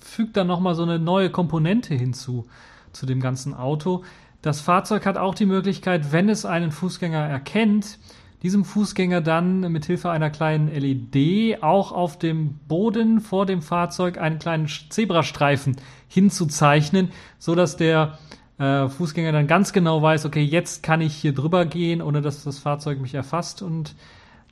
fügt 0.00 0.36
dann 0.36 0.46
nochmal 0.46 0.74
so 0.74 0.84
eine 0.84 0.98
neue 0.98 1.30
Komponente 1.30 1.94
hinzu 1.94 2.46
zu 2.92 3.06
dem 3.06 3.20
ganzen 3.20 3.54
Auto. 3.54 4.04
Das 4.40 4.60
Fahrzeug 4.60 5.04
hat 5.04 5.16
auch 5.16 5.34
die 5.34 5.46
Möglichkeit, 5.46 6.12
wenn 6.12 6.28
es 6.28 6.44
einen 6.44 6.70
Fußgänger 6.70 7.18
erkennt, 7.18 7.98
diesem 8.42 8.64
Fußgänger 8.64 9.20
dann 9.20 9.60
mit 9.72 9.84
Hilfe 9.84 10.10
einer 10.10 10.30
kleinen 10.30 10.68
LED 10.68 11.62
auch 11.62 11.92
auf 11.92 12.18
dem 12.18 12.58
Boden 12.68 13.20
vor 13.20 13.46
dem 13.46 13.62
Fahrzeug 13.62 14.18
einen 14.18 14.38
kleinen 14.38 14.68
Zebrastreifen 14.68 15.76
hinzuzeichnen, 16.08 17.10
so 17.38 17.54
dass 17.54 17.76
der 17.76 18.18
äh, 18.58 18.88
Fußgänger 18.88 19.32
dann 19.32 19.46
ganz 19.46 19.72
genau 19.72 20.02
weiß, 20.02 20.24
okay, 20.26 20.42
jetzt 20.42 20.82
kann 20.82 21.00
ich 21.00 21.14
hier 21.14 21.32
drüber 21.32 21.64
gehen, 21.64 22.02
ohne 22.02 22.20
dass 22.20 22.42
das 22.44 22.58
Fahrzeug 22.58 23.00
mich 23.00 23.14
erfasst 23.14 23.62
und 23.62 23.94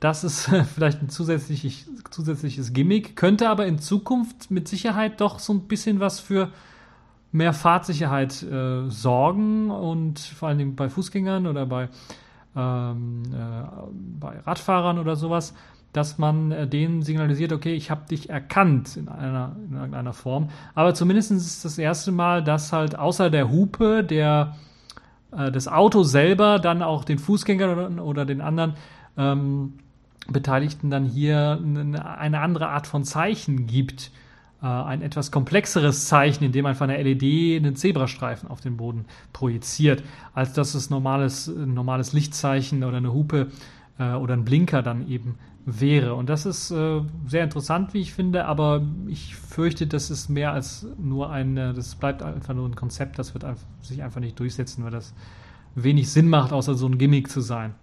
das 0.01 0.25
ist 0.25 0.49
vielleicht 0.75 1.01
ein 1.01 1.09
zusätzliches, 1.09 1.89
zusätzliches 2.09 2.73
Gimmick, 2.73 3.15
könnte 3.15 3.47
aber 3.47 3.65
in 3.67 3.79
Zukunft 3.79 4.51
mit 4.51 4.67
Sicherheit 4.67 5.21
doch 5.21 5.39
so 5.39 5.53
ein 5.53 5.61
bisschen 5.61 6.01
was 6.01 6.19
für 6.19 6.49
mehr 7.31 7.53
Fahrtsicherheit 7.53 8.43
äh, 8.43 8.89
sorgen 8.89 9.71
und 9.71 10.19
vor 10.19 10.49
allen 10.49 10.57
Dingen 10.57 10.75
bei 10.75 10.89
Fußgängern 10.89 11.47
oder 11.47 11.65
bei 11.65 11.87
ähm, 12.53 13.23
äh, 13.31 13.63
bei 14.19 14.39
Radfahrern 14.39 14.99
oder 14.99 15.15
sowas, 15.15 15.53
dass 15.93 16.17
man 16.17 16.51
äh, 16.51 16.67
denen 16.67 17.03
signalisiert, 17.03 17.53
okay, 17.53 17.73
ich 17.73 17.89
habe 17.89 18.05
dich 18.09 18.29
erkannt 18.29 18.97
in 18.97 19.07
einer 19.07 19.55
in 19.69 19.75
irgendeiner 19.75 20.11
Form. 20.11 20.49
Aber 20.75 20.93
zumindest 20.93 21.31
ist 21.31 21.45
es 21.45 21.61
das 21.61 21.77
erste 21.77 22.11
Mal, 22.11 22.43
dass 22.43 22.73
halt 22.73 22.97
außer 22.97 23.29
der 23.29 23.49
Hupe 23.49 24.03
der 24.03 24.57
äh, 25.31 25.51
das 25.51 25.67
Auto 25.69 26.03
selber 26.03 26.59
dann 26.59 26.81
auch 26.81 27.05
den 27.05 27.19
Fußgänger 27.19 27.71
oder, 27.71 28.03
oder 28.03 28.25
den 28.25 28.41
anderen 28.41 28.73
ähm, 29.15 29.75
Beteiligten 30.27 30.89
dann 30.89 31.05
hier 31.05 31.59
eine, 31.61 32.39
andere 32.39 32.69
Art 32.69 32.87
von 32.87 33.03
Zeichen 33.03 33.67
gibt 33.67 34.11
äh, 34.61 34.65
ein 34.65 35.01
etwas 35.01 35.31
komplexeres 35.31 36.05
Zeichen, 36.07 36.43
indem 36.43 36.63
man 36.63 36.75
von 36.75 36.89
der 36.89 37.03
LED 37.03 37.57
einen 37.57 37.75
Zebrastreifen 37.75 38.49
auf 38.49 38.61
den 38.61 38.77
Boden 38.77 39.05
projiziert, 39.33 40.03
als 40.33 40.53
dass 40.53 40.75
es 40.75 40.89
normales, 40.89 41.47
ein 41.47 41.73
normales 41.73 42.13
Lichtzeichen 42.13 42.83
oder 42.83 42.97
eine 42.97 43.13
Hupe 43.13 43.47
äh, 43.97 44.13
oder 44.13 44.35
ein 44.35 44.45
Blinker 44.45 44.81
dann 44.83 45.07
eben 45.07 45.37
wäre. 45.65 46.15
Und 46.15 46.29
das 46.29 46.45
ist 46.45 46.71
äh, 46.71 47.01
sehr 47.27 47.43
interessant, 47.43 47.93
wie 47.93 48.01
ich 48.01 48.13
finde, 48.13 48.45
aber 48.45 48.83
ich 49.07 49.35
fürchte, 49.35 49.87
das 49.87 50.09
ist 50.09 50.29
mehr 50.29 50.53
als 50.53 50.87
nur 50.97 51.31
ein, 51.31 51.55
das 51.55 51.95
bleibt 51.95 52.23
einfach 52.23 52.53
nur 52.53 52.67
ein 52.67 52.75
Konzept, 52.75 53.19
das 53.19 53.33
wird 53.33 53.45
sich 53.81 54.01
einfach 54.01 54.19
nicht 54.19 54.39
durchsetzen, 54.39 54.83
weil 54.83 54.91
das 54.91 55.13
wenig 55.75 56.09
Sinn 56.09 56.27
macht, 56.27 56.51
außer 56.51 56.75
so 56.75 56.87
ein 56.87 56.97
Gimmick 56.97 57.29
zu 57.29 57.41
sein. 57.41 57.75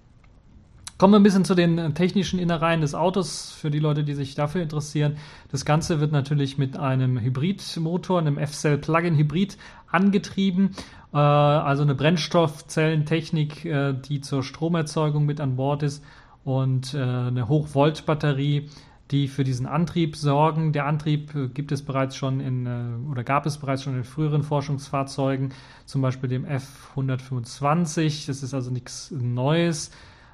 Kommen 0.98 1.12
wir 1.12 1.20
ein 1.20 1.22
bisschen 1.22 1.44
zu 1.44 1.54
den 1.54 1.78
äh, 1.78 1.92
technischen 1.92 2.40
Innereien 2.40 2.80
des 2.80 2.96
Autos 2.96 3.52
für 3.52 3.70
die 3.70 3.78
Leute, 3.78 4.02
die 4.02 4.14
sich 4.14 4.34
dafür 4.34 4.62
interessieren. 4.62 5.16
Das 5.48 5.64
Ganze 5.64 6.00
wird 6.00 6.10
natürlich 6.10 6.58
mit 6.58 6.76
einem 6.76 7.20
Hybridmotor, 7.20 8.18
einem 8.18 8.36
F-Cell 8.36 8.78
Plug-in 8.78 9.16
Hybrid 9.16 9.58
angetrieben. 9.86 10.74
Äh, 11.14 11.18
also 11.18 11.84
eine 11.84 11.94
Brennstoffzellentechnik, 11.94 13.64
äh, 13.64 13.94
die 13.94 14.22
zur 14.22 14.42
Stromerzeugung 14.42 15.24
mit 15.24 15.40
an 15.40 15.54
Bord 15.54 15.84
ist 15.84 16.04
und 16.44 16.94
eine 16.94 17.46
Hochvolt-Batterie, 17.46 18.70
die 19.10 19.28
für 19.28 19.44
diesen 19.44 19.66
Antrieb 19.66 20.16
sorgen. 20.16 20.72
Der 20.72 20.86
Antrieb 20.86 21.30
gibt 21.52 21.72
es 21.72 21.82
bereits 21.82 22.16
schon 22.16 22.40
in 22.40 23.06
oder 23.10 23.22
gab 23.22 23.44
es 23.44 23.58
bereits 23.58 23.82
schon 23.82 23.94
in 23.94 24.04
früheren 24.04 24.42
Forschungsfahrzeugen, 24.42 25.52
zum 25.84 26.00
Beispiel 26.00 26.30
dem 26.30 26.46
F125. 26.46 28.28
Das 28.28 28.42
ist 28.42 28.54
also 28.54 28.70
nichts 28.70 29.10
Neues. 29.10 29.90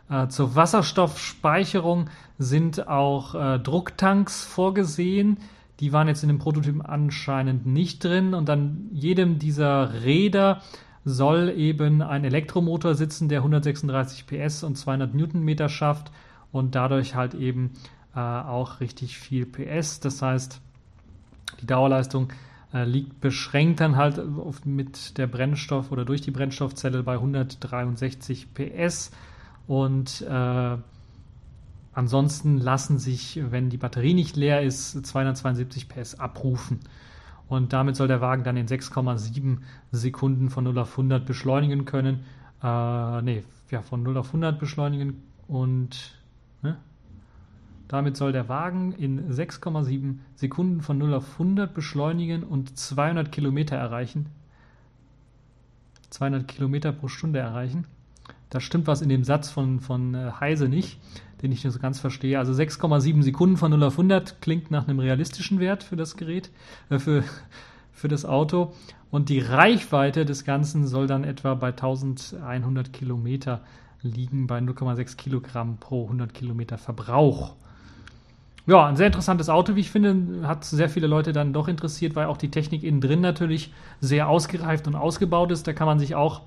Äh, 0.08 0.28
zur 0.28 0.54
Wasserstoffspeicherung 0.54 2.10
sind 2.38 2.88
auch 2.88 3.34
äh, 3.34 3.58
Drucktanks 3.58 4.44
vorgesehen. 4.44 5.38
Die 5.80 5.92
waren 5.92 6.08
jetzt 6.08 6.22
in 6.22 6.28
dem 6.28 6.38
Prototypen 6.38 6.82
anscheinend 6.82 7.66
nicht 7.66 8.04
drin. 8.04 8.34
Und 8.34 8.48
an 8.50 8.88
jedem 8.92 9.38
dieser 9.38 10.02
Räder 10.04 10.60
soll 11.04 11.52
eben 11.56 12.02
ein 12.02 12.24
Elektromotor 12.24 12.94
sitzen, 12.94 13.28
der 13.28 13.40
136 13.40 14.26
PS 14.26 14.62
und 14.62 14.76
200 14.76 15.14
Newtonmeter 15.14 15.68
schafft 15.68 16.10
und 16.52 16.74
dadurch 16.74 17.14
halt 17.14 17.34
eben 17.34 17.72
äh, 18.14 18.20
auch 18.20 18.80
richtig 18.80 19.18
viel 19.18 19.44
PS. 19.44 20.00
Das 20.00 20.22
heißt, 20.22 20.60
die 21.60 21.66
Dauerleistung 21.66 22.32
äh, 22.72 22.84
liegt 22.84 23.20
beschränkt 23.20 23.80
dann 23.80 23.96
halt 23.96 24.20
mit 24.64 25.18
der 25.18 25.26
Brennstoff 25.26 25.92
oder 25.92 26.04
durch 26.04 26.20
die 26.20 26.30
Brennstoffzelle 26.30 27.02
bei 27.02 27.14
163 27.14 28.54
PS. 28.54 29.10
Und 29.66 30.20
äh, 30.22 30.76
ansonsten 31.92 32.58
lassen 32.58 32.98
sich, 32.98 33.40
wenn 33.50 33.70
die 33.70 33.78
Batterie 33.78 34.14
nicht 34.14 34.36
leer 34.36 34.62
ist, 34.62 35.06
272 35.06 35.88
PS 35.88 36.16
abrufen. 36.16 36.80
Und 37.48 37.72
damit 37.72 37.96
soll 37.96 38.08
der 38.08 38.20
Wagen 38.20 38.44
dann 38.44 38.56
in 38.56 38.66
6,7 38.66 39.58
Sekunden 39.92 40.50
von 40.50 40.64
0 40.64 40.78
auf 40.78 40.92
100 40.92 41.24
beschleunigen 41.24 41.84
können. 41.84 42.24
Äh, 42.62 43.22
nee, 43.22 43.44
ja, 43.70 43.82
von 43.82 44.02
0 44.02 44.16
auf 44.18 44.28
100 44.28 44.58
beschleunigen 44.58 45.22
und 45.46 46.18
ne? 46.62 46.78
damit 47.88 48.16
soll 48.16 48.32
der 48.32 48.48
Wagen 48.48 48.92
in 48.92 49.30
6,7 49.30 50.18
Sekunden 50.36 50.80
von 50.80 50.96
0 50.96 51.14
auf 51.14 51.32
100 51.32 51.74
beschleunigen 51.74 52.42
und 52.42 52.78
200 52.78 53.30
Kilometer 53.30 53.76
erreichen. 53.76 54.26
200 56.10 56.48
Kilometer 56.48 56.92
pro 56.92 57.08
Stunde 57.08 57.40
erreichen 57.40 57.86
da 58.54 58.60
stimmt 58.60 58.86
was 58.86 59.02
in 59.02 59.08
dem 59.08 59.24
Satz 59.24 59.50
von, 59.50 59.80
von 59.80 60.14
äh, 60.14 60.30
Heise 60.38 60.68
nicht, 60.68 61.00
den 61.42 61.50
ich 61.50 61.64
nicht 61.64 61.74
so 61.74 61.80
ganz 61.80 61.98
verstehe. 61.98 62.38
Also 62.38 62.52
6,7 62.52 63.20
Sekunden 63.24 63.56
von 63.56 63.72
0 63.72 63.82
auf 63.82 63.94
100 63.94 64.40
klingt 64.40 64.70
nach 64.70 64.86
einem 64.86 65.00
realistischen 65.00 65.58
Wert 65.58 65.82
für 65.82 65.96
das 65.96 66.16
Gerät, 66.16 66.50
äh, 66.88 67.00
für, 67.00 67.24
für 67.92 68.06
das 68.06 68.24
Auto. 68.24 68.72
Und 69.10 69.28
die 69.28 69.40
Reichweite 69.40 70.24
des 70.24 70.44
Ganzen 70.44 70.86
soll 70.86 71.08
dann 71.08 71.24
etwa 71.24 71.54
bei 71.54 71.70
1100 71.70 72.92
Kilometer 72.92 73.60
liegen, 74.02 74.46
bei 74.46 74.58
0,6 74.58 75.16
Kilogramm 75.16 75.78
pro 75.78 76.04
100 76.04 76.32
Kilometer 76.32 76.78
Verbrauch. 76.78 77.56
Ja, 78.68 78.86
ein 78.86 78.96
sehr 78.96 79.08
interessantes 79.08 79.48
Auto, 79.48 79.74
wie 79.74 79.80
ich 79.80 79.90
finde, 79.90 80.46
hat 80.46 80.64
sehr 80.64 80.88
viele 80.88 81.08
Leute 81.08 81.32
dann 81.32 81.52
doch 81.52 81.66
interessiert, 81.66 82.14
weil 82.14 82.26
auch 82.26 82.36
die 82.36 82.52
Technik 82.52 82.84
innen 82.84 83.00
drin 83.00 83.20
natürlich 83.20 83.72
sehr 84.00 84.28
ausgereift 84.28 84.86
und 84.86 84.94
ausgebaut 84.94 85.50
ist. 85.50 85.66
Da 85.66 85.72
kann 85.72 85.86
man 85.86 85.98
sich 85.98 86.14
auch 86.14 86.42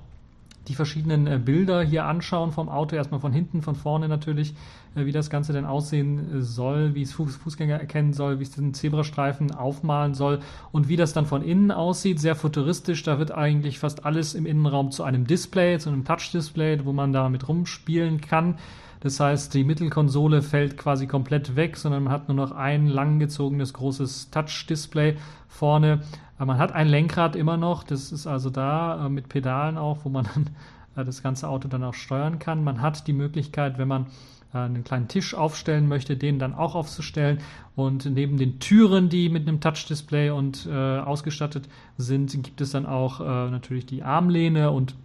die 0.67 0.75
verschiedenen 0.75 1.27
äh, 1.27 1.39
Bilder 1.43 1.81
hier 1.83 2.05
anschauen 2.05 2.51
vom 2.51 2.69
Auto, 2.69 2.95
erstmal 2.95 3.19
von 3.19 3.31
hinten, 3.31 3.61
von 3.61 3.75
vorne 3.75 4.07
natürlich, 4.07 4.53
äh, 4.95 5.05
wie 5.05 5.11
das 5.11 5.29
Ganze 5.29 5.53
denn 5.53 5.65
aussehen 5.65 6.39
äh, 6.39 6.41
soll, 6.41 6.93
wie 6.95 7.01
es 7.01 7.13
Fuß, 7.13 7.37
Fußgänger 7.37 7.79
erkennen 7.79 8.13
soll, 8.13 8.39
wie 8.39 8.43
es 8.43 8.51
den 8.51 8.73
Zebrastreifen 8.73 9.51
aufmalen 9.51 10.13
soll 10.13 10.39
und 10.71 10.89
wie 10.89 10.97
das 10.97 11.13
dann 11.13 11.25
von 11.25 11.41
innen 11.41 11.71
aussieht. 11.71 12.19
Sehr 12.19 12.35
futuristisch, 12.35 13.03
da 13.03 13.19
wird 13.19 13.31
eigentlich 13.31 13.79
fast 13.79 14.05
alles 14.05 14.33
im 14.33 14.45
Innenraum 14.45 14.91
zu 14.91 15.03
einem 15.03 15.25
Display, 15.25 15.79
zu 15.79 15.89
einem 15.89 16.03
Touch-Display, 16.03 16.85
wo 16.85 16.93
man 16.93 17.13
da 17.13 17.29
mit 17.29 17.47
rumspielen 17.47 18.21
kann. 18.21 18.55
Das 18.99 19.19
heißt, 19.19 19.53
die 19.53 19.63
Mittelkonsole 19.63 20.41
fällt 20.41 20.77
quasi 20.77 21.07
komplett 21.07 21.55
weg, 21.55 21.77
sondern 21.77 22.03
man 22.03 22.13
hat 22.13 22.27
nur 22.27 22.35
noch 22.35 22.51
ein 22.51 22.87
langgezogenes 22.87 23.73
großes 23.73 24.31
Touch-Display 24.31 25.17
vorne 25.47 26.01
aber 26.37 26.53
man 26.53 26.57
hat 26.59 26.71
ein 26.71 26.87
Lenkrad 26.87 27.35
immer 27.35 27.57
noch, 27.57 27.83
das 27.83 28.11
ist 28.11 28.27
also 28.27 28.49
da 28.49 29.05
äh, 29.05 29.09
mit 29.09 29.29
Pedalen 29.29 29.77
auch, 29.77 29.99
wo 30.03 30.09
man 30.09 30.27
dann 30.33 30.49
äh, 30.95 31.05
das 31.05 31.23
ganze 31.23 31.49
Auto 31.49 31.67
dann 31.67 31.83
auch 31.83 31.93
steuern 31.93 32.39
kann. 32.39 32.63
Man 32.63 32.81
hat 32.81 33.07
die 33.07 33.13
Möglichkeit, 33.13 33.77
wenn 33.77 33.87
man 33.87 34.07
äh, 34.53 34.59
einen 34.59 34.83
kleinen 34.83 35.07
Tisch 35.07 35.33
aufstellen 35.33 35.87
möchte, 35.87 36.15
den 36.15 36.37
dann 36.37 36.53
auch 36.53 36.75
aufzustellen. 36.75 37.39
Und 37.75 38.05
neben 38.05 38.37
den 38.37 38.59
Türen, 38.59 39.09
die 39.09 39.29
mit 39.29 39.47
einem 39.47 39.61
Touch-Display 39.61 40.29
und 40.29 40.67
äh, 40.67 40.99
ausgestattet 40.99 41.67
sind, 41.97 42.31
gibt 42.43 42.61
es 42.61 42.71
dann 42.71 42.85
auch 42.85 43.19
äh, 43.19 43.23
natürlich 43.23 43.87
die 43.87 44.03
Armlehne 44.03 44.71
und 44.71 44.95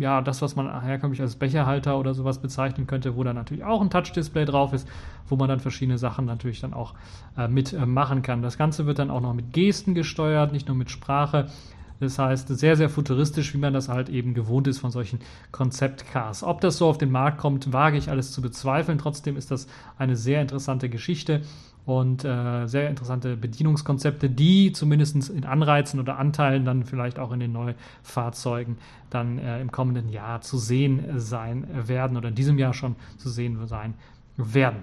ja, 0.00 0.20
das, 0.20 0.42
was 0.42 0.56
man 0.56 0.82
herkömmlich 0.82 1.20
als 1.20 1.36
Becherhalter 1.36 1.98
oder 1.98 2.14
sowas 2.14 2.40
bezeichnen 2.40 2.86
könnte, 2.86 3.16
wo 3.16 3.24
dann 3.24 3.36
natürlich 3.36 3.64
auch 3.64 3.80
ein 3.80 3.90
Touch-Display 3.90 4.44
drauf 4.44 4.72
ist, 4.72 4.88
wo 5.28 5.36
man 5.36 5.48
dann 5.48 5.60
verschiedene 5.60 5.98
Sachen 5.98 6.24
natürlich 6.24 6.60
dann 6.60 6.74
auch 6.74 6.94
äh, 7.36 7.48
mitmachen 7.48 8.18
äh, 8.18 8.22
kann. 8.22 8.42
Das 8.42 8.58
Ganze 8.58 8.86
wird 8.86 8.98
dann 8.98 9.10
auch 9.10 9.20
noch 9.20 9.34
mit 9.34 9.52
Gesten 9.52 9.94
gesteuert, 9.94 10.52
nicht 10.52 10.68
nur 10.68 10.76
mit 10.76 10.90
Sprache. 10.90 11.46
Das 12.00 12.18
heißt, 12.18 12.48
sehr, 12.48 12.76
sehr 12.76 12.88
futuristisch, 12.88 13.54
wie 13.54 13.58
man 13.58 13.72
das 13.72 13.88
halt 13.88 14.08
eben 14.08 14.34
gewohnt 14.34 14.68
ist 14.68 14.78
von 14.78 14.90
solchen 14.90 15.18
Konzeptcars. 15.50 16.44
Ob 16.44 16.60
das 16.60 16.78
so 16.78 16.86
auf 16.86 16.98
den 16.98 17.10
Markt 17.10 17.38
kommt, 17.38 17.72
wage 17.72 17.96
ich 17.96 18.08
alles 18.08 18.30
zu 18.30 18.40
bezweifeln. 18.40 18.98
Trotzdem 18.98 19.36
ist 19.36 19.50
das 19.50 19.66
eine 19.98 20.14
sehr 20.14 20.40
interessante 20.40 20.88
Geschichte 20.88 21.42
und 21.88 22.22
äh, 22.22 22.66
sehr 22.66 22.90
interessante 22.90 23.34
Bedienungskonzepte, 23.34 24.28
die 24.28 24.72
zumindest 24.72 25.30
in 25.30 25.46
Anreizen 25.46 25.98
oder 25.98 26.18
Anteilen 26.18 26.66
dann 26.66 26.84
vielleicht 26.84 27.18
auch 27.18 27.32
in 27.32 27.40
den 27.40 27.52
Neufahrzeugen 27.52 28.76
dann 29.08 29.38
äh, 29.38 29.58
im 29.58 29.72
kommenden 29.72 30.10
Jahr 30.10 30.42
zu 30.42 30.58
sehen 30.58 31.18
sein 31.18 31.66
werden 31.72 32.18
oder 32.18 32.28
in 32.28 32.34
diesem 32.34 32.58
Jahr 32.58 32.74
schon 32.74 32.96
zu 33.16 33.30
sehen 33.30 33.66
sein 33.66 33.94
werden. 34.36 34.82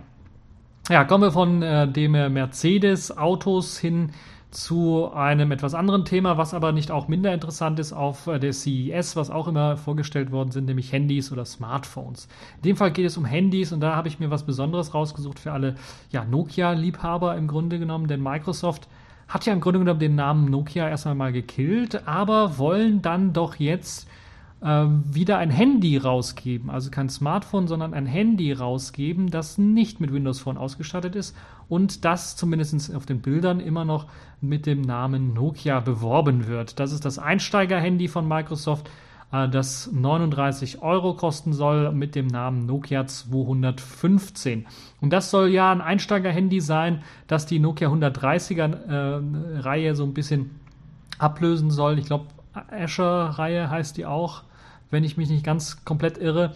Ja, 0.89 1.03
kommen 1.03 1.25
wir 1.25 1.31
von 1.31 1.61
äh, 1.61 1.87
dem 1.87 2.13
Mercedes-Autos 2.13 3.77
hin 3.77 4.09
zu 4.55 5.11
einem 5.13 5.51
etwas 5.51 5.73
anderen 5.73 6.05
Thema, 6.05 6.37
was 6.37 6.53
aber 6.53 6.71
nicht 6.71 6.89
auch 6.89 7.07
minder 7.07 7.33
interessant 7.33 7.79
ist 7.79 7.93
auf 7.93 8.27
äh, 8.27 8.39
der 8.39 8.53
CES, 8.53 9.15
was 9.15 9.29
auch 9.29 9.47
immer 9.47 9.77
vorgestellt 9.77 10.31
worden 10.31 10.51
sind, 10.51 10.65
nämlich 10.65 10.91
Handys 10.91 11.31
oder 11.31 11.45
Smartphones. 11.45 12.27
In 12.57 12.69
dem 12.69 12.77
Fall 12.77 12.91
geht 12.91 13.05
es 13.05 13.17
um 13.17 13.25
Handys 13.25 13.71
und 13.71 13.81
da 13.81 13.95
habe 13.95 14.07
ich 14.07 14.19
mir 14.19 14.31
was 14.31 14.43
Besonderes 14.43 14.93
rausgesucht 14.93 15.39
für 15.39 15.51
alle 15.51 15.75
ja, 16.11 16.23
Nokia-Liebhaber 16.23 17.35
im 17.35 17.47
Grunde 17.47 17.79
genommen, 17.79 18.07
denn 18.07 18.23
Microsoft 18.23 18.87
hat 19.27 19.45
ja 19.45 19.53
im 19.53 19.61
Grunde 19.61 19.79
genommen 19.79 19.99
den 19.99 20.15
Namen 20.15 20.49
Nokia 20.49 20.87
erstmal 20.87 21.15
mal 21.15 21.33
gekillt, 21.33 22.07
aber 22.07 22.57
wollen 22.57 23.01
dann 23.01 23.33
doch 23.33 23.55
jetzt 23.55 24.07
wieder 24.65 25.37
ein 25.37 25.51
Handy 25.51 25.97
rausgeben, 25.97 26.71
also 26.71 26.89
kein 26.89 27.07
Smartphone, 27.07 27.67
sondern 27.67 27.93
ein 27.93 28.07
Handy 28.07 28.51
rausgeben, 28.51 29.29
das 29.29 29.59
nicht 29.59 30.01
mit 30.01 30.11
Windows 30.11 30.39
Phone 30.39 30.57
ausgestattet 30.57 31.15
ist 31.15 31.37
und 31.69 32.03
das 32.03 32.35
zumindest 32.35 32.95
auf 32.95 33.05
den 33.05 33.21
Bildern 33.21 33.59
immer 33.59 33.85
noch 33.85 34.07
mit 34.41 34.65
dem 34.65 34.81
Namen 34.81 35.33
Nokia 35.33 35.81
beworben 35.81 36.47
wird. 36.47 36.79
Das 36.79 36.91
ist 36.91 37.05
das 37.05 37.19
Einsteiger-Handy 37.19 38.07
von 38.07 38.27
Microsoft, 38.27 38.89
äh, 39.31 39.49
das 39.49 39.91
39 39.91 40.81
Euro 40.81 41.13
kosten 41.13 41.53
soll 41.53 41.91
mit 41.91 42.15
dem 42.15 42.27
Namen 42.27 42.65
Nokia 42.65 43.05
215. 43.05 44.65
Und 45.01 45.13
das 45.13 45.29
soll 45.29 45.49
ja 45.49 45.71
ein 45.71 45.81
Einsteiger-Handy 45.81 46.61
sein, 46.61 47.03
das 47.27 47.45
die 47.45 47.59
Nokia 47.59 47.89
130er-Reihe 47.89 49.89
äh, 49.89 49.95
so 49.95 50.03
ein 50.03 50.13
bisschen 50.13 50.59
ablösen 51.17 51.71
soll. 51.71 51.99
Ich 51.99 52.05
glaube, 52.05 52.25
Azure-Reihe 52.71 53.69
heißt 53.69 53.97
die 53.97 54.05
auch, 54.05 54.43
wenn 54.95 55.03
ich 55.03 55.17
mich 55.17 55.29
nicht 55.29 55.43
ganz 55.43 55.83
komplett 55.83 56.17
irre. 56.17 56.53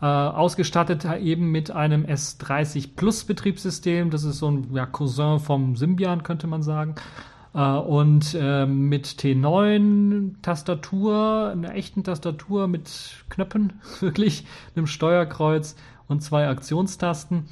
Äh, 0.00 0.06
ausgestattet 0.06 1.04
eben 1.20 1.52
mit 1.52 1.70
einem 1.70 2.06
S30 2.06 2.96
Plus 2.96 3.24
Betriebssystem. 3.24 4.08
Das 4.08 4.24
ist 4.24 4.38
so 4.38 4.50
ein 4.50 4.68
ja, 4.72 4.86
Cousin 4.86 5.38
vom 5.38 5.76
Symbian, 5.76 6.22
könnte 6.22 6.46
man 6.46 6.62
sagen. 6.62 6.94
Äh, 7.54 7.60
und 7.60 8.34
äh, 8.34 8.64
mit 8.64 9.06
T9 9.06 10.36
Tastatur, 10.40 11.50
einer 11.52 11.74
echten 11.74 12.02
Tastatur 12.02 12.66
mit 12.66 13.24
Knöpfen, 13.28 13.74
wirklich, 14.00 14.46
einem 14.74 14.86
Steuerkreuz 14.86 15.76
und 16.08 16.22
zwei 16.22 16.48
Aktionstasten. 16.48 17.44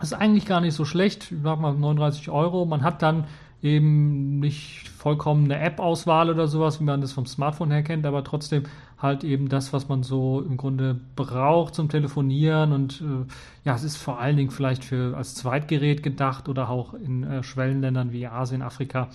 ist 0.00 0.14
eigentlich 0.14 0.46
gar 0.46 0.62
nicht 0.62 0.74
so 0.74 0.86
schlecht. 0.86 1.30
Ich 1.30 1.38
sag 1.44 1.60
mal 1.60 1.74
39 1.74 2.30
Euro. 2.30 2.64
Man 2.64 2.82
hat 2.82 3.02
dann 3.02 3.26
eben 3.62 4.40
nicht 4.40 4.88
vollkommen 4.88 5.44
eine 5.44 5.60
App-Auswahl 5.60 6.30
oder 6.30 6.48
sowas, 6.48 6.80
wie 6.80 6.84
man 6.84 7.00
das 7.00 7.12
vom 7.12 7.26
Smartphone 7.26 7.70
her 7.70 7.82
kennt, 7.82 8.06
aber 8.06 8.24
trotzdem 8.24 8.64
halt 9.00 9.24
eben 9.24 9.48
das, 9.48 9.72
was 9.72 9.88
man 9.88 10.02
so 10.02 10.40
im 10.40 10.56
Grunde 10.56 11.00
braucht 11.16 11.74
zum 11.74 11.88
Telefonieren 11.88 12.72
und 12.72 13.00
äh, 13.00 13.26
ja, 13.64 13.74
es 13.74 13.82
ist 13.82 13.96
vor 13.96 14.20
allen 14.20 14.36
Dingen 14.36 14.50
vielleicht 14.50 14.84
für 14.84 15.16
als 15.16 15.34
Zweitgerät 15.34 16.02
gedacht 16.02 16.48
oder 16.48 16.68
auch 16.68 16.94
in 16.94 17.24
äh, 17.24 17.42
Schwellenländern 17.42 18.12
wie 18.12 18.26
Asien, 18.26 18.62
Afrika 18.62 19.08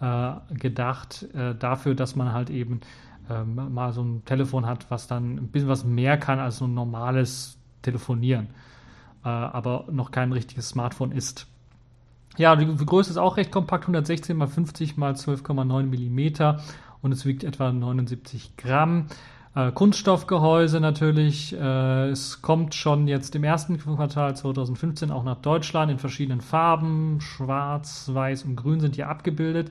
äh, 0.00 0.32
gedacht, 0.54 1.26
äh, 1.34 1.54
dafür, 1.54 1.94
dass 1.94 2.14
man 2.14 2.32
halt 2.32 2.50
eben 2.50 2.80
ähm, 3.30 3.72
mal 3.72 3.92
so 3.92 4.02
ein 4.02 4.24
Telefon 4.24 4.66
hat, 4.66 4.90
was 4.90 5.06
dann 5.06 5.36
ein 5.36 5.48
bisschen 5.48 5.68
was 5.68 5.84
mehr 5.84 6.18
kann 6.18 6.38
als 6.38 6.58
so 6.58 6.66
ein 6.66 6.74
normales 6.74 7.58
Telefonieren, 7.80 8.48
äh, 9.24 9.28
aber 9.28 9.86
noch 9.90 10.10
kein 10.10 10.32
richtiges 10.32 10.68
Smartphone 10.68 11.12
ist. 11.12 11.46
Ja, 12.38 12.56
die 12.56 12.66
Größe 12.66 13.10
ist 13.10 13.18
auch 13.18 13.36
recht 13.36 13.52
kompakt, 13.52 13.84
116 13.84 14.40
x 14.40 14.54
50 14.54 14.90
x 14.90 14.98
12,9 14.98 15.82
Millimeter 15.84 16.60
und 17.02 17.12
es 17.12 17.26
wiegt 17.26 17.44
etwa 17.44 17.70
79 17.70 18.56
Gramm. 18.56 19.06
Äh, 19.54 19.70
Kunststoffgehäuse 19.72 20.80
natürlich. 20.80 21.54
Äh, 21.54 22.08
es 22.08 22.40
kommt 22.40 22.74
schon 22.74 23.06
jetzt 23.06 23.34
im 23.34 23.44
ersten 23.44 23.78
Quartal 23.78 24.34
2015 24.34 25.10
auch 25.10 25.24
nach 25.24 25.36
Deutschland 25.36 25.90
in 25.90 25.98
verschiedenen 25.98 26.40
Farben. 26.40 27.20
Schwarz, 27.20 28.10
Weiß 28.12 28.44
und 28.44 28.56
Grün 28.56 28.80
sind 28.80 28.94
hier 28.94 29.08
abgebildet. 29.08 29.70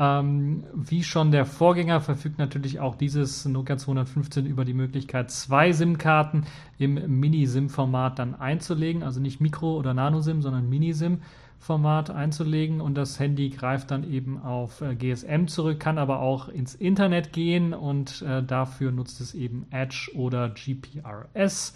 Ähm, 0.00 0.62
wie 0.72 1.02
schon 1.02 1.32
der 1.32 1.44
Vorgänger 1.44 2.00
verfügt 2.00 2.38
natürlich 2.38 2.78
auch 2.78 2.94
dieses 2.94 3.44
Nokia 3.46 3.76
215 3.76 4.46
über 4.46 4.64
die 4.64 4.74
Möglichkeit, 4.74 5.32
zwei 5.32 5.72
SIM-Karten 5.72 6.44
im 6.78 7.18
Mini-SIM-Format 7.18 8.20
dann 8.20 8.36
einzulegen. 8.36 9.02
Also 9.02 9.18
nicht 9.18 9.40
Micro- 9.40 9.76
oder 9.76 9.94
Nano-SIM, 9.94 10.40
sondern 10.42 10.68
Mini-SIM. 10.68 11.22
Format 11.58 12.10
einzulegen 12.10 12.80
und 12.80 12.94
das 12.94 13.18
Handy 13.18 13.50
greift 13.50 13.90
dann 13.90 14.08
eben 14.10 14.40
auf 14.40 14.80
äh, 14.80 14.94
GSM 14.94 15.46
zurück, 15.48 15.80
kann 15.80 15.98
aber 15.98 16.20
auch 16.20 16.48
ins 16.48 16.74
Internet 16.74 17.32
gehen 17.32 17.74
und 17.74 18.22
äh, 18.22 18.42
dafür 18.42 18.92
nutzt 18.92 19.20
es 19.20 19.34
eben 19.34 19.66
Edge 19.70 20.10
oder 20.14 20.50
GPRS. 20.50 21.74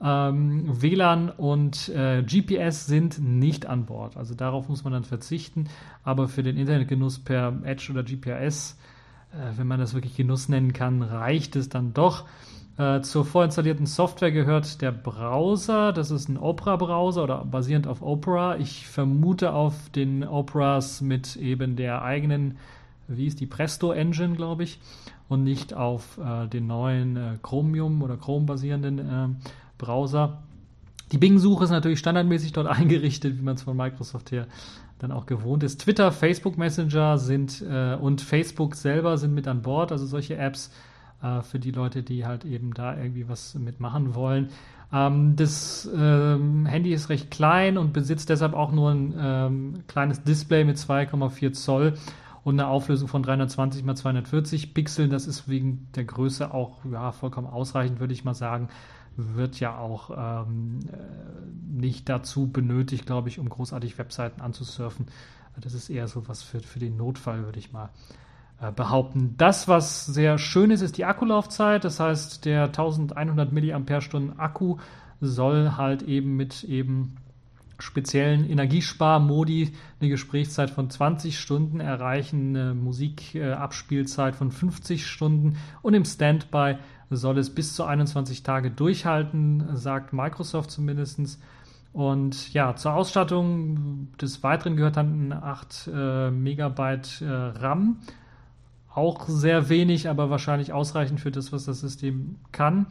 Ähm, 0.00 0.82
WLAN 0.82 1.30
und 1.30 1.88
äh, 1.88 2.22
GPS 2.22 2.86
sind 2.86 3.18
nicht 3.18 3.64
an 3.66 3.86
Bord, 3.86 4.16
also 4.18 4.34
darauf 4.34 4.68
muss 4.68 4.84
man 4.84 4.92
dann 4.92 5.04
verzichten, 5.04 5.68
aber 6.04 6.28
für 6.28 6.42
den 6.42 6.58
Internetgenuss 6.58 7.18
per 7.18 7.60
Edge 7.64 7.88
oder 7.90 8.02
GPRS, 8.02 8.78
äh, 9.32 9.56
wenn 9.56 9.66
man 9.66 9.80
das 9.80 9.94
wirklich 9.94 10.14
Genuss 10.14 10.50
nennen 10.50 10.74
kann, 10.74 11.02
reicht 11.02 11.56
es 11.56 11.70
dann 11.70 11.94
doch. 11.94 12.26
Äh, 12.78 13.00
zur 13.00 13.24
vorinstallierten 13.24 13.86
Software 13.86 14.32
gehört 14.32 14.82
der 14.82 14.92
Browser. 14.92 15.92
Das 15.92 16.10
ist 16.10 16.28
ein 16.28 16.36
Opera-Browser 16.36 17.22
oder 17.22 17.44
basierend 17.44 17.86
auf 17.86 18.02
Opera. 18.02 18.58
Ich 18.58 18.86
vermute 18.86 19.52
auf 19.52 19.74
den 19.94 20.24
Operas 20.24 21.00
mit 21.00 21.36
eben 21.36 21.76
der 21.76 22.02
eigenen, 22.02 22.58
wie 23.08 23.26
ist 23.26 23.40
die 23.40 23.46
Presto 23.46 23.92
Engine, 23.92 24.34
glaube 24.34 24.64
ich, 24.64 24.78
und 25.28 25.42
nicht 25.42 25.72
auf 25.72 26.18
äh, 26.18 26.48
den 26.48 26.66
neuen 26.66 27.16
äh, 27.16 27.38
Chromium 27.42 28.02
oder 28.02 28.18
Chrome-basierenden 28.18 28.98
äh, 28.98 29.28
Browser. 29.78 30.42
Die 31.12 31.18
Bing-Suche 31.18 31.64
ist 31.64 31.70
natürlich 31.70 31.98
standardmäßig 31.98 32.52
dort 32.52 32.66
eingerichtet, 32.66 33.38
wie 33.38 33.42
man 33.42 33.54
es 33.54 33.62
von 33.62 33.76
Microsoft 33.76 34.32
her 34.32 34.46
dann 34.98 35.12
auch 35.12 35.24
gewohnt 35.24 35.62
ist. 35.62 35.80
Twitter, 35.80 36.12
Facebook 36.12 36.58
Messenger 36.58 37.16
sind 37.16 37.62
äh, 37.62 37.94
und 37.94 38.20
Facebook 38.20 38.74
selber 38.74 39.16
sind 39.16 39.34
mit 39.34 39.48
an 39.48 39.62
Bord, 39.62 39.92
also 39.92 40.04
solche 40.04 40.36
Apps 40.36 40.70
äh, 41.22 41.42
für 41.42 41.58
die 41.58 41.70
Leute, 41.70 42.02
die 42.02 42.26
halt 42.26 42.44
eben 42.44 42.74
da 42.74 42.96
irgendwie 42.96 43.28
was 43.28 43.54
mitmachen 43.54 44.14
wollen. 44.14 44.50
Ähm, 44.92 45.36
das 45.36 45.88
ähm, 45.94 46.66
Handy 46.66 46.92
ist 46.92 47.08
recht 47.08 47.30
klein 47.30 47.78
und 47.78 47.92
besitzt 47.92 48.28
deshalb 48.28 48.54
auch 48.54 48.72
nur 48.72 48.90
ein 48.90 49.14
ähm, 49.18 49.74
kleines 49.88 50.22
Display 50.22 50.64
mit 50.64 50.76
2,4 50.76 51.52
Zoll 51.52 51.94
und 52.44 52.60
eine 52.60 52.68
Auflösung 52.68 53.08
von 53.08 53.22
320 53.22 53.84
x 53.84 54.00
240 54.00 54.74
Pixeln. 54.74 55.10
Das 55.10 55.26
ist 55.26 55.48
wegen 55.48 55.88
der 55.96 56.04
Größe 56.04 56.52
auch 56.54 56.84
ja, 56.90 57.10
vollkommen 57.12 57.48
ausreichend, 57.48 57.98
würde 57.98 58.12
ich 58.12 58.24
mal 58.24 58.34
sagen. 58.34 58.68
Wird 59.16 59.58
ja 59.58 59.76
auch 59.78 60.10
ähm, 60.46 60.80
äh, 60.92 61.82
nicht 61.82 62.08
dazu 62.08 62.52
benötigt, 62.52 63.06
glaube 63.06 63.28
ich, 63.28 63.38
um 63.38 63.48
großartig 63.48 63.98
Webseiten 63.98 64.40
anzusurfen. 64.40 65.06
Das 65.58 65.72
ist 65.72 65.88
eher 65.88 66.06
so 66.06 66.28
was 66.28 66.42
für, 66.42 66.60
für 66.60 66.78
den 66.78 66.96
Notfall, 66.96 67.44
würde 67.44 67.58
ich 67.58 67.72
mal 67.72 67.88
behaupten. 68.74 69.34
Das, 69.36 69.68
was 69.68 70.06
sehr 70.06 70.38
schön 70.38 70.70
ist, 70.70 70.80
ist 70.80 70.96
die 70.96 71.04
Akkulaufzeit. 71.04 71.84
Das 71.84 72.00
heißt, 72.00 72.44
der 72.44 72.64
1100 72.64 73.52
mAh 73.52 74.34
Akku 74.38 74.78
soll 75.20 75.72
halt 75.76 76.02
eben 76.02 76.36
mit 76.36 76.64
eben 76.64 77.16
speziellen 77.78 78.48
Energiesparmodi 78.48 79.72
eine 80.00 80.08
Gesprächszeit 80.08 80.70
von 80.70 80.88
20 80.88 81.38
Stunden 81.38 81.80
erreichen, 81.80 82.56
eine 82.56 82.74
Musikabspielzeit 82.74 84.34
von 84.34 84.50
50 84.50 85.06
Stunden 85.06 85.58
und 85.82 85.92
im 85.92 86.06
Standby 86.06 86.76
soll 87.10 87.36
es 87.36 87.54
bis 87.54 87.74
zu 87.74 87.84
21 87.84 88.42
Tage 88.42 88.70
durchhalten, 88.70 89.76
sagt 89.76 90.14
Microsoft 90.14 90.70
zumindest. 90.70 91.38
Und 91.92 92.52
ja, 92.52 92.74
zur 92.76 92.94
Ausstattung 92.94 94.08
des 94.20 94.42
Weiteren 94.42 94.76
gehört 94.76 94.96
dann 94.96 95.28
ein 95.28 95.32
8 95.32 95.90
äh, 95.92 96.30
Megabyte 96.30 97.22
äh, 97.22 97.26
RAM 97.26 97.98
auch 98.96 99.28
sehr 99.28 99.68
wenig, 99.68 100.08
aber 100.08 100.30
wahrscheinlich 100.30 100.72
ausreichend 100.72 101.20
für 101.20 101.30
das, 101.30 101.52
was 101.52 101.66
das 101.66 101.80
System 101.80 102.36
kann. 102.52 102.86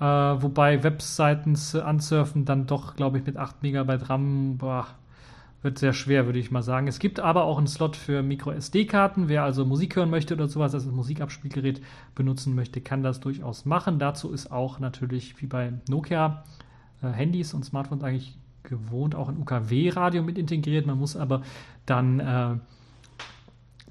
Äh, 0.00 0.04
wobei 0.04 0.82
Webseiten 0.82 1.56
ansurfen 1.82 2.44
dann 2.44 2.66
doch, 2.66 2.96
glaube 2.96 3.18
ich, 3.18 3.26
mit 3.26 3.36
8 3.36 3.62
Megabyte 3.62 4.08
RAM 4.08 4.58
boah, 4.58 4.86
wird 5.62 5.78
sehr 5.78 5.92
schwer, 5.92 6.26
würde 6.26 6.38
ich 6.38 6.50
mal 6.50 6.62
sagen. 6.62 6.86
Es 6.86 6.98
gibt 6.98 7.18
aber 7.20 7.44
auch 7.44 7.58
einen 7.58 7.66
Slot 7.66 7.96
für 7.96 8.22
Micro-SD-Karten. 8.22 9.28
Wer 9.28 9.42
also 9.42 9.64
Musik 9.64 9.96
hören 9.96 10.10
möchte 10.10 10.34
oder 10.34 10.48
sowas, 10.48 10.74
also 10.74 10.90
ein 10.90 10.94
Musikabspielgerät 10.94 11.82
benutzen 12.14 12.54
möchte, 12.54 12.80
kann 12.80 13.02
das 13.02 13.20
durchaus 13.20 13.64
machen. 13.64 13.98
Dazu 13.98 14.30
ist 14.30 14.52
auch 14.52 14.78
natürlich 14.78 15.40
wie 15.42 15.46
bei 15.46 15.72
Nokia 15.88 16.44
äh, 17.02 17.08
Handys 17.08 17.54
und 17.54 17.64
Smartphones 17.64 18.04
eigentlich 18.04 18.38
gewohnt 18.62 19.14
auch 19.14 19.28
ein 19.28 19.38
UKW-Radio 19.38 20.22
mit 20.22 20.38
integriert. 20.38 20.86
Man 20.86 20.98
muss 20.98 21.16
aber 21.16 21.42
dann 21.86 22.20
äh, 22.20 22.56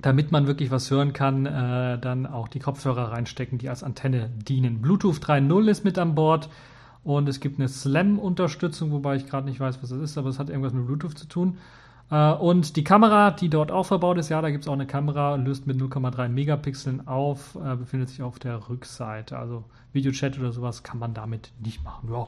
damit 0.02 0.32
man 0.32 0.48
wirklich 0.48 0.72
was 0.72 0.90
hören 0.92 1.14
kann, 1.14 1.46
äh, 1.46 1.98
dann 2.00 2.26
auch 2.26 2.48
die 2.48 2.60
Kopfhörer 2.60 3.12
reinstecken, 3.12 3.58
die 3.58 3.70
als 3.70 3.84
Antenne 3.84 4.30
dienen. 4.30 4.82
Bluetooth 4.82 5.18
3.0 5.18 5.70
ist 5.70 5.84
mit 5.84 5.98
an 5.98 6.16
Bord 6.16 6.50
und 7.04 7.28
es 7.30 7.40
gibt 7.40 7.60
eine 7.60 7.68
Slam-Unterstützung, 7.68 8.92
wobei 8.92 9.16
ich 9.16 9.28
gerade 9.28 9.48
nicht 9.48 9.60
weiß, 9.60 9.82
was 9.82 9.90
das 9.90 10.00
ist, 10.00 10.18
aber 10.18 10.30
es 10.30 10.40
hat 10.40 10.50
irgendwas 10.50 10.74
mit 10.74 10.86
Bluetooth 10.86 11.18
zu 11.18 11.28
tun. 11.28 11.58
Äh, 12.12 12.32
und 12.34 12.76
die 12.76 12.84
Kamera, 12.84 13.32
die 13.32 13.50
dort 13.50 13.72
auch 13.72 13.86
verbaut 13.86 14.18
ist, 14.18 14.30
ja, 14.30 14.42
da 14.42 14.52
gibt 14.52 14.64
es 14.64 14.68
auch 14.68 14.74
eine 14.74 14.88
Kamera, 14.88 15.36
löst 15.36 15.68
mit 15.68 15.78
0,3 15.78 16.30
Megapixeln 16.30 17.08
auf, 17.08 17.56
äh, 17.56 17.76
befindet 17.76 18.10
sich 18.10 18.22
auf 18.22 18.40
der 18.40 18.70
Rückseite. 18.70 19.38
Also 19.38 19.64
Videochat 19.94 20.38
oder 20.38 20.52
sowas 20.52 20.84
kann 20.84 21.00
man 21.00 21.14
damit 21.14 21.52
nicht 21.60 21.84
machen. 21.84 22.10
Ja 22.12 22.28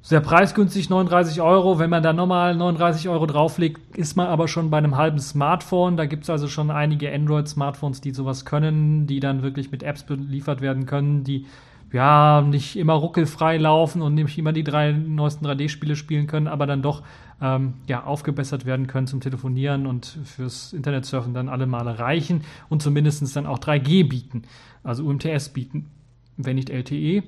sehr 0.00 0.20
preisgünstig, 0.20 0.90
39 0.90 1.40
Euro. 1.40 1.78
Wenn 1.78 1.90
man 1.90 2.02
da 2.02 2.12
nochmal 2.12 2.54
39 2.54 3.08
Euro 3.08 3.26
drauflegt, 3.26 3.96
ist 3.96 4.16
man 4.16 4.28
aber 4.28 4.48
schon 4.48 4.70
bei 4.70 4.78
einem 4.78 4.96
halben 4.96 5.18
Smartphone. 5.18 5.96
Da 5.96 6.06
gibt 6.06 6.24
es 6.24 6.30
also 6.30 6.48
schon 6.48 6.70
einige 6.70 7.12
Android-Smartphones, 7.12 8.00
die 8.00 8.12
sowas 8.12 8.44
können, 8.44 9.06
die 9.06 9.20
dann 9.20 9.42
wirklich 9.42 9.70
mit 9.70 9.82
Apps 9.82 10.04
beliefert 10.04 10.60
werden 10.60 10.86
können, 10.86 11.24
die 11.24 11.46
ja 11.92 12.42
nicht 12.42 12.76
immer 12.76 12.94
ruckelfrei 12.94 13.56
laufen 13.56 14.02
und 14.02 14.14
nicht 14.14 14.36
immer 14.38 14.52
die 14.52 14.64
drei 14.64 14.92
neuesten 14.92 15.46
3D-Spiele 15.46 15.96
spielen 15.96 16.26
können, 16.26 16.46
aber 16.46 16.66
dann 16.66 16.82
doch 16.82 17.02
ähm, 17.40 17.74
ja, 17.86 18.04
aufgebessert 18.04 18.66
werden 18.66 18.86
können 18.86 19.06
zum 19.06 19.20
Telefonieren 19.20 19.86
und 19.86 20.18
fürs 20.24 20.72
Internetsurfen 20.72 21.34
dann 21.34 21.48
alle 21.48 21.66
Male 21.66 21.98
reichen 21.98 22.42
und 22.68 22.82
zumindest 22.82 23.34
dann 23.36 23.46
auch 23.46 23.58
3G 23.58 24.08
bieten, 24.08 24.42
also 24.82 25.04
UMTS 25.04 25.50
bieten, 25.50 25.86
wenn 26.36 26.56
nicht 26.56 26.70
LTE. 26.70 27.22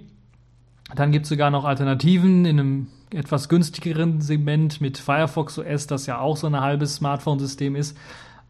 Dann 0.95 1.13
gibt 1.13 1.25
es 1.25 1.29
sogar 1.29 1.51
noch 1.51 1.65
Alternativen 1.65 2.45
in 2.45 2.61
einem 2.61 2.87
etwas 3.13 3.49
günstigeren 3.49 4.21
Segment 4.21 4.81
mit 4.81 4.99
Firefox 4.99 5.59
OS, 5.59 5.87
das 5.87 6.07
ja 6.07 6.19
auch 6.19 6.37
so 6.37 6.47
ein 6.47 6.61
halbes 6.61 6.97
Smartphone-System 6.97 7.77
ist 7.77 7.97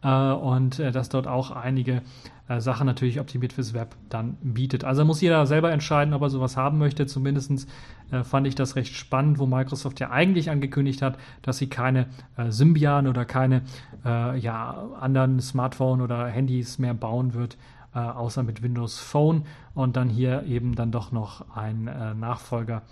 äh, 0.03 0.31
und 0.31 0.79
äh, 0.79 0.91
das 0.91 1.09
dort 1.09 1.27
auch 1.27 1.51
einige 1.51 2.01
äh, 2.47 2.59
Sachen 2.59 2.85
natürlich 2.85 3.19
optimiert 3.19 3.53
fürs 3.53 3.73
Web 3.73 3.95
dann 4.09 4.37
bietet. 4.41 4.83
Also 4.83 5.05
muss 5.05 5.21
jeder 5.21 5.45
selber 5.45 5.71
entscheiden, 5.71 6.13
ob 6.13 6.21
er 6.21 6.29
sowas 6.29 6.57
haben 6.57 6.77
möchte. 6.77 7.05
Zumindest 7.05 7.67
äh, 8.11 8.23
fand 8.23 8.47
ich 8.47 8.55
das 8.55 8.75
recht 8.75 8.95
spannend, 8.95 9.39
wo 9.39 9.45
Microsoft 9.45 9.99
ja 9.99 10.11
eigentlich 10.11 10.49
angekündigt 10.49 11.01
hat, 11.01 11.17
dass 11.41 11.57
sie 11.57 11.67
keine 11.67 12.07
äh, 12.37 12.51
Symbian 12.51 13.07
oder 13.07 13.25
keine 13.25 13.63
äh, 14.05 14.37
ja, 14.37 14.89
anderen 14.99 15.39
Smartphone 15.39 16.01
oder 16.01 16.27
Handys 16.27 16.77
mehr 16.77 16.93
bauen 16.93 17.33
wird, 17.33 17.57
äh, 17.93 17.99
außer 17.99 18.43
mit 18.43 18.61
Windows 18.63 18.99
Phone 18.99 19.45
und 19.73 19.95
dann 19.95 20.09
hier 20.09 20.43
eben 20.43 20.75
dann 20.75 20.91
doch 20.91 21.11
noch 21.11 21.55
ein 21.55 21.87
äh, 21.87 22.13
Nachfolger 22.13 22.83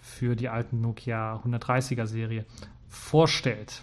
für 0.00 0.34
die 0.36 0.48
alten 0.48 0.80
Nokia 0.80 1.40
130er 1.44 2.06
Serie 2.06 2.44
vorstellt. 2.88 3.82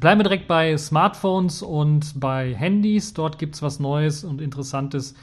Bleiben 0.00 0.20
wir 0.20 0.24
direkt 0.24 0.46
bei 0.46 0.76
Smartphones 0.76 1.62
und 1.62 2.20
bei 2.20 2.54
Handys. 2.54 3.14
Dort 3.14 3.38
gibt 3.38 3.56
es 3.56 3.62
was 3.62 3.80
Neues 3.80 4.22
und 4.22 4.40
Interessantes 4.40 5.14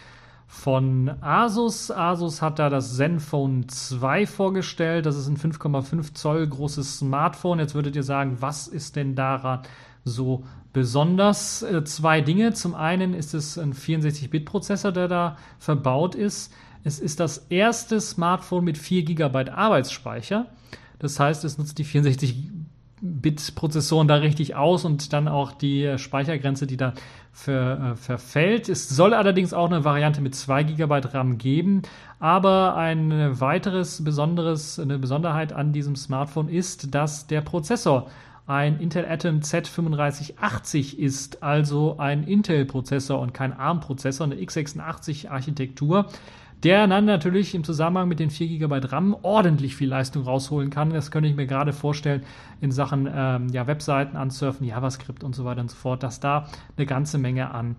von 0.47 1.11
Asus. 1.21 1.91
Asus 1.91 2.41
hat 2.41 2.59
da 2.59 2.69
das 2.69 2.97
Zenfone 2.97 3.67
2 3.67 4.27
vorgestellt. 4.27 5.05
Das 5.05 5.15
ist 5.15 5.27
ein 5.27 5.37
5,5 5.37 6.13
Zoll 6.13 6.45
großes 6.47 6.99
Smartphone. 6.99 7.59
Jetzt 7.59 7.73
würdet 7.73 7.95
ihr 7.95 8.03
sagen, 8.03 8.37
was 8.41 8.67
ist 8.67 8.95
denn 8.95 9.15
daran 9.15 9.61
so 10.03 10.43
besonders? 10.75 11.63
Äh, 11.63 11.85
zwei 11.85 12.19
Dinge. 12.19 12.53
Zum 12.53 12.75
einen 12.75 13.13
ist 13.13 13.33
es 13.33 13.57
ein 13.57 13.73
64-Bit-Prozessor, 13.73 14.91
der 14.91 15.07
da 15.07 15.37
verbaut 15.57 16.15
ist. 16.15 16.53
Es 16.83 16.99
ist 16.99 17.21
das 17.21 17.47
erste 17.49 18.01
Smartphone 18.01 18.65
mit 18.65 18.77
4 18.77 19.05
GB 19.05 19.49
Arbeitsspeicher. 19.51 20.47
Das 20.99 21.17
heißt, 21.17 21.45
es 21.45 21.57
nutzt 21.57 21.77
die 21.77 21.85
64 21.85 22.51
Bit-Prozessoren 23.01 24.09
da 24.09 24.15
richtig 24.15 24.55
aus 24.55 24.83
und 24.83 25.13
dann 25.13 25.29
auch 25.29 25.53
die 25.53 25.97
Speichergrenze, 25.97 26.67
die 26.67 26.75
da 26.75 26.93
ver, 27.31 27.91
äh, 27.93 27.95
verfällt. 27.95 28.67
Es 28.67 28.89
soll 28.89 29.13
allerdings 29.13 29.53
auch 29.53 29.67
eine 29.67 29.85
Variante 29.85 30.19
mit 30.19 30.35
2 30.35 30.63
GB 30.63 31.01
RAM 31.13 31.37
geben, 31.37 31.83
aber 32.19 32.75
ein 32.75 33.39
weiteres 33.39 34.03
besonderes, 34.03 34.77
eine 34.77 34.99
Besonderheit 34.99 35.53
an 35.53 35.71
diesem 35.71 35.95
Smartphone 35.95 36.49
ist, 36.49 36.93
dass 36.93 37.27
der 37.27 37.39
Prozessor 37.39 38.09
ein 38.47 38.79
Intel 38.79 39.05
Atom 39.05 39.39
Z3580 39.39 40.97
ist, 40.97 41.41
also 41.41 41.97
ein 41.97 42.23
Intel-Prozessor 42.23 43.19
und 43.19 43.33
kein 43.33 43.53
ARM-Prozessor, 43.53 44.25
eine 44.25 44.35
x86-Architektur 44.35 46.07
der 46.65 46.87
dann 46.87 47.05
natürlich 47.05 47.53
im 47.53 47.63
Zusammenhang 47.63 48.07
mit 48.07 48.19
den 48.19 48.31
4 48.31 48.47
GB 48.47 48.87
RAM 48.87 49.15
ordentlich 49.21 49.75
viel 49.75 49.89
Leistung 49.89 50.23
rausholen 50.23 50.71
kann. 50.71 50.89
Das 50.89 51.11
könnte 51.11 51.29
ich 51.29 51.35
mir 51.35 51.45
gerade 51.45 51.73
vorstellen 51.73 52.23
in 52.59 52.71
Sachen 52.71 53.07
ähm, 53.13 53.49
ja, 53.49 53.67
Webseiten 53.67 54.17
ansurfen, 54.17 54.65
JavaScript 54.65 55.23
und 55.23 55.35
so 55.35 55.45
weiter 55.45 55.61
und 55.61 55.69
so 55.69 55.77
fort, 55.77 56.01
dass 56.01 56.19
da 56.19 56.47
eine 56.75 56.87
ganze 56.87 57.19
Menge 57.19 57.51
an 57.51 57.75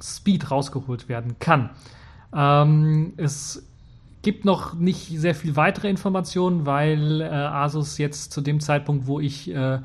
Speed 0.00 0.50
rausgeholt 0.50 1.10
werden 1.10 1.38
kann. 1.38 1.70
Ähm, 2.34 3.12
es 3.18 3.68
gibt 4.22 4.44
noch 4.44 4.74
nicht 4.74 5.18
sehr 5.18 5.34
viel 5.34 5.56
weitere 5.56 5.88
Informationen, 5.88 6.66
weil 6.66 7.20
äh, 7.20 7.26
Asus 7.26 7.98
jetzt 7.98 8.32
zu 8.32 8.40
dem 8.40 8.60
Zeitpunkt, 8.60 9.06
wo 9.06 9.20
ich 9.20 9.50
äh, 9.50 9.78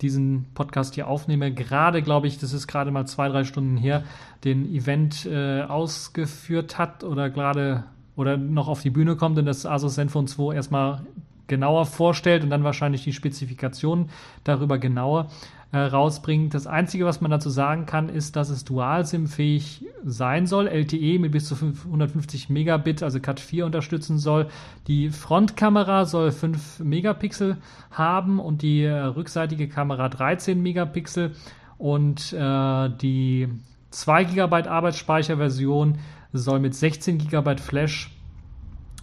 diesen 0.00 0.46
Podcast 0.54 0.94
hier 0.94 1.08
aufnehme, 1.08 1.52
gerade, 1.52 2.02
glaube 2.02 2.26
ich, 2.26 2.38
das 2.38 2.52
ist 2.52 2.66
gerade 2.66 2.90
mal 2.90 3.06
zwei, 3.06 3.28
drei 3.28 3.44
Stunden 3.44 3.76
her, 3.76 4.04
den 4.44 4.72
Event 4.72 5.26
äh, 5.26 5.62
ausgeführt 5.62 6.78
hat 6.78 7.04
oder 7.04 7.30
gerade 7.30 7.84
oder 8.14 8.36
noch 8.36 8.66
auf 8.66 8.82
die 8.82 8.90
Bühne 8.90 9.14
kommt 9.14 9.38
und 9.38 9.46
das 9.46 9.64
Asus 9.64 9.94
Zenfone 9.94 10.26
2 10.26 10.54
erstmal 10.54 11.02
genauer 11.48 11.86
vorstellt 11.86 12.44
und 12.44 12.50
dann 12.50 12.64
wahrscheinlich 12.64 13.04
die 13.04 13.12
Spezifikationen 13.12 14.10
darüber 14.44 14.78
genauer 14.78 15.28
äh, 15.70 15.78
rausbringt. 15.78 16.54
Das 16.54 16.66
Einzige, 16.66 17.04
was 17.04 17.20
man 17.20 17.30
dazu 17.30 17.50
sagen 17.50 17.84
kann, 17.84 18.08
ist, 18.08 18.36
dass 18.36 18.48
es 18.48 18.64
Dual-SIM-fähig 18.64 19.84
sein 20.04 20.46
soll, 20.46 20.66
LTE 20.66 21.18
mit 21.18 21.32
bis 21.32 21.46
zu 21.46 21.56
550 21.56 22.48
Megabit, 22.48 23.02
also 23.02 23.20
Cat 23.20 23.40
4 23.40 23.66
unterstützen 23.66 24.18
soll. 24.18 24.48
Die 24.86 25.10
Frontkamera 25.10 26.06
soll 26.06 26.30
5 26.30 26.80
Megapixel 26.80 27.58
haben 27.90 28.38
und 28.40 28.62
die 28.62 28.82
äh, 28.82 28.92
rückseitige 28.92 29.68
Kamera 29.68 30.08
13 30.08 30.62
Megapixel 30.62 31.32
und 31.76 32.32
äh, 32.32 32.90
die 33.00 33.48
2 33.90 34.24
GB 34.24 34.68
Arbeitsspeicherversion 34.68 35.98
soll 36.32 36.60
mit 36.60 36.74
16 36.74 37.18
GB 37.18 37.56
Flash 37.58 38.10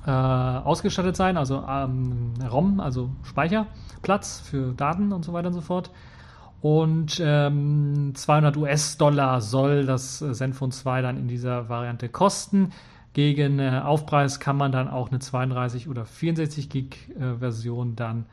äh, 0.06 0.12
ausgestattet 0.12 1.16
sein, 1.16 1.38
also 1.38 1.64
ähm, 1.68 2.34
ROM, 2.50 2.80
also 2.80 3.10
Speicherplatz 3.24 4.40
für 4.40 4.74
Daten 4.74 5.12
und 5.12 5.26
so 5.26 5.34
weiter 5.34 5.48
und 5.48 5.54
so 5.54 5.62
fort. 5.62 5.92
Und 6.62 7.22
ähm, 7.24 8.14
200 8.16 8.58
US-Dollar 8.58 9.42
soll 9.42 9.86
das 9.86 10.22
äh, 10.22 10.34
Zenfone 10.34 10.72
2 10.72 11.02
dann 11.02 11.18
in 11.18 11.28
dieser 11.28 11.70
Variante 11.70 12.10
kosten. 12.10 12.72
Gegen 13.14 13.60
äh, 13.60 13.82
Aufpreis 13.84 14.40
kann 14.40 14.58
man 14.58 14.72
dann 14.72 14.90
auch 14.90 15.10
eine 15.10 15.20
32 15.20 15.88
oder 15.88 16.06
64 16.06 16.70
Gig 16.70 16.98
äh, 17.20 17.36
Version 17.40 17.96
dann 17.96 18.26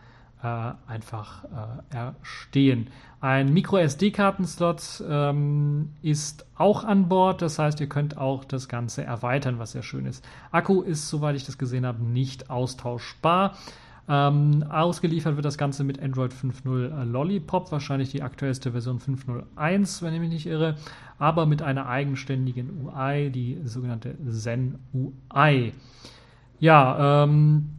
einfach 0.43 1.45
äh, 1.45 1.95
erstehen. 1.95 2.89
Ein 3.21 3.53
Micro 3.53 3.79
SD-Kartenslot 3.79 5.05
ähm, 5.09 5.91
ist 6.03 6.47
auch 6.57 6.83
an 6.85 7.09
Bord, 7.09 7.43
das 7.43 7.59
heißt, 7.59 7.81
ihr 7.81 7.89
könnt 7.89 8.19
auch 8.19 8.45
das 8.45 8.69
Ganze 8.69 9.05
erweitern, 9.05 9.59
was 9.59 9.73
sehr 9.73 9.85
schön 9.85 10.07
ist. 10.07 10.25
Akku 10.51 10.83
ist, 10.83 11.09
soweit 11.09 11.37
ich 11.37 11.45
das 11.45 11.59
gesehen 11.59 11.87
habe, 11.87 12.03
nicht 12.03 12.51
austauschbar. 12.51 13.57
Ähm, 14.09 14.65
ausgeliefert 14.69 15.37
wird 15.37 15.45
das 15.45 15.57
Ganze 15.57 15.85
mit 15.85 16.03
Android 16.03 16.33
5.0 16.33 17.05
Lollipop, 17.05 17.71
wahrscheinlich 17.71 18.11
die 18.11 18.23
aktuellste 18.23 18.73
Version 18.73 18.99
5.0.1, 18.99 20.03
wenn 20.03 20.13
ich 20.13 20.21
mich 20.21 20.31
nicht 20.31 20.47
irre, 20.47 20.75
aber 21.19 21.47
mit 21.47 21.63
einer 21.63 21.87
eigenständigen 21.87 22.85
UI, 22.85 23.31
die 23.31 23.61
sogenannte 23.65 24.17
Zen 24.29 24.81
UI. 24.93 25.73
Ja, 26.59 27.25
ähm, 27.25 27.71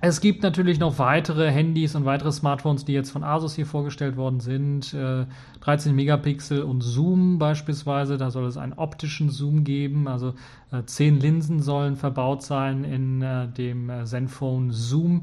es 0.00 0.20
gibt 0.20 0.42
natürlich 0.42 0.78
noch 0.78 0.98
weitere 0.98 1.50
Handys 1.50 1.94
und 1.94 2.04
weitere 2.04 2.30
Smartphones, 2.30 2.84
die 2.84 2.92
jetzt 2.92 3.10
von 3.10 3.24
Asus 3.24 3.54
hier 3.54 3.66
vorgestellt 3.66 4.16
worden 4.16 4.40
sind. 4.40 4.92
Äh, 4.92 5.26
13 5.60 5.94
Megapixel 5.94 6.62
und 6.62 6.82
Zoom 6.82 7.38
beispielsweise. 7.38 8.18
Da 8.18 8.30
soll 8.30 8.46
es 8.46 8.58
einen 8.58 8.74
optischen 8.74 9.30
Zoom 9.30 9.64
geben. 9.64 10.06
Also 10.06 10.34
äh, 10.70 10.82
10 10.84 11.18
Linsen 11.20 11.62
sollen 11.62 11.96
verbaut 11.96 12.42
sein 12.42 12.84
in 12.84 13.22
äh, 13.22 13.48
dem 13.48 13.88
äh, 13.88 14.04
Zenfone 14.04 14.72
Zoom. 14.72 15.22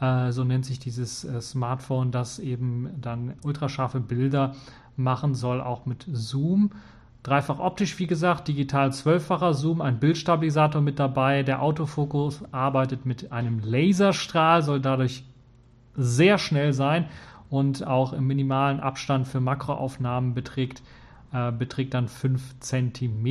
Äh, 0.00 0.32
so 0.32 0.44
nennt 0.44 0.66
sich 0.66 0.78
dieses 0.78 1.24
äh, 1.24 1.40
Smartphone, 1.40 2.10
das 2.10 2.38
eben 2.38 2.90
dann 3.00 3.34
ultrascharfe 3.42 4.00
Bilder 4.00 4.54
machen 4.96 5.34
soll, 5.34 5.62
auch 5.62 5.86
mit 5.86 6.06
Zoom. 6.12 6.72
Dreifach 7.22 7.58
optisch, 7.58 7.98
wie 7.98 8.06
gesagt, 8.06 8.48
digital 8.48 8.92
zwölffacher 8.92 9.52
Zoom, 9.52 9.82
ein 9.82 10.00
Bildstabilisator 10.00 10.80
mit 10.80 10.98
dabei. 10.98 11.42
Der 11.42 11.60
Autofokus 11.60 12.42
arbeitet 12.50 13.04
mit 13.04 13.30
einem 13.30 13.60
Laserstrahl, 13.62 14.62
soll 14.62 14.80
dadurch 14.80 15.24
sehr 15.94 16.38
schnell 16.38 16.72
sein 16.72 17.06
und 17.50 17.86
auch 17.86 18.14
im 18.14 18.26
minimalen 18.26 18.80
Abstand 18.80 19.28
für 19.28 19.40
Makroaufnahmen 19.40 20.32
beträgt, 20.32 20.82
äh, 21.32 21.52
beträgt 21.52 21.92
dann 21.92 22.08
5 22.08 22.58
cm. 22.60 23.26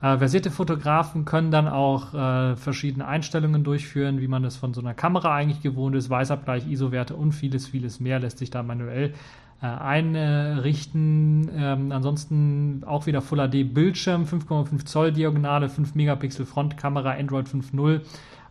Äh, 0.00 0.16
versierte 0.16 0.50
Fotografen 0.50 1.24
können 1.24 1.50
dann 1.50 1.66
auch 1.68 2.14
äh, 2.14 2.56
verschiedene 2.56 3.06
Einstellungen 3.06 3.64
durchführen, 3.64 4.20
wie 4.20 4.28
man 4.28 4.44
es 4.44 4.56
von 4.56 4.72
so 4.72 4.80
einer 4.80 4.94
Kamera 4.94 5.34
eigentlich 5.34 5.60
gewohnt 5.60 5.96
ist. 5.96 6.08
Weißabgleich, 6.08 6.68
ISO-Werte 6.68 7.16
und 7.16 7.32
vieles, 7.32 7.66
vieles 7.66 7.98
mehr 7.98 8.20
lässt 8.20 8.38
sich 8.38 8.50
da 8.50 8.62
manuell 8.62 9.12
äh, 9.60 9.66
einrichten. 9.66 11.50
Ähm, 11.54 11.92
ansonsten 11.92 12.82
auch 12.86 13.06
wieder 13.06 13.20
Full 13.20 13.38
HD 13.38 13.74
Bildschirm, 13.74 14.24
5,5 14.24 14.84
Zoll 14.84 15.12
Diagonale, 15.12 15.68
5 15.68 15.94
Megapixel 15.94 16.46
Frontkamera, 16.46 17.12
Android 17.12 17.48
5.0. 17.48 18.00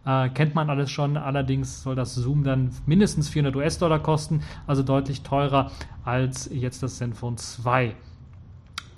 Äh, 0.06 0.30
kennt 0.30 0.56
man 0.56 0.70
alles 0.70 0.90
schon, 0.90 1.18
allerdings 1.18 1.84
soll 1.84 1.96
das 1.96 2.16
Zoom 2.16 2.44
dann 2.44 2.72
mindestens 2.86 3.30
400 3.30 3.56
US-Dollar 3.56 4.00
kosten, 4.00 4.42
also 4.66 4.84
deutlich 4.84 5.22
teurer 5.22 5.72
als 6.06 6.50
jetzt 6.54 6.82
das 6.82 6.98
Zenfone 6.98 7.36
2. 7.36 7.94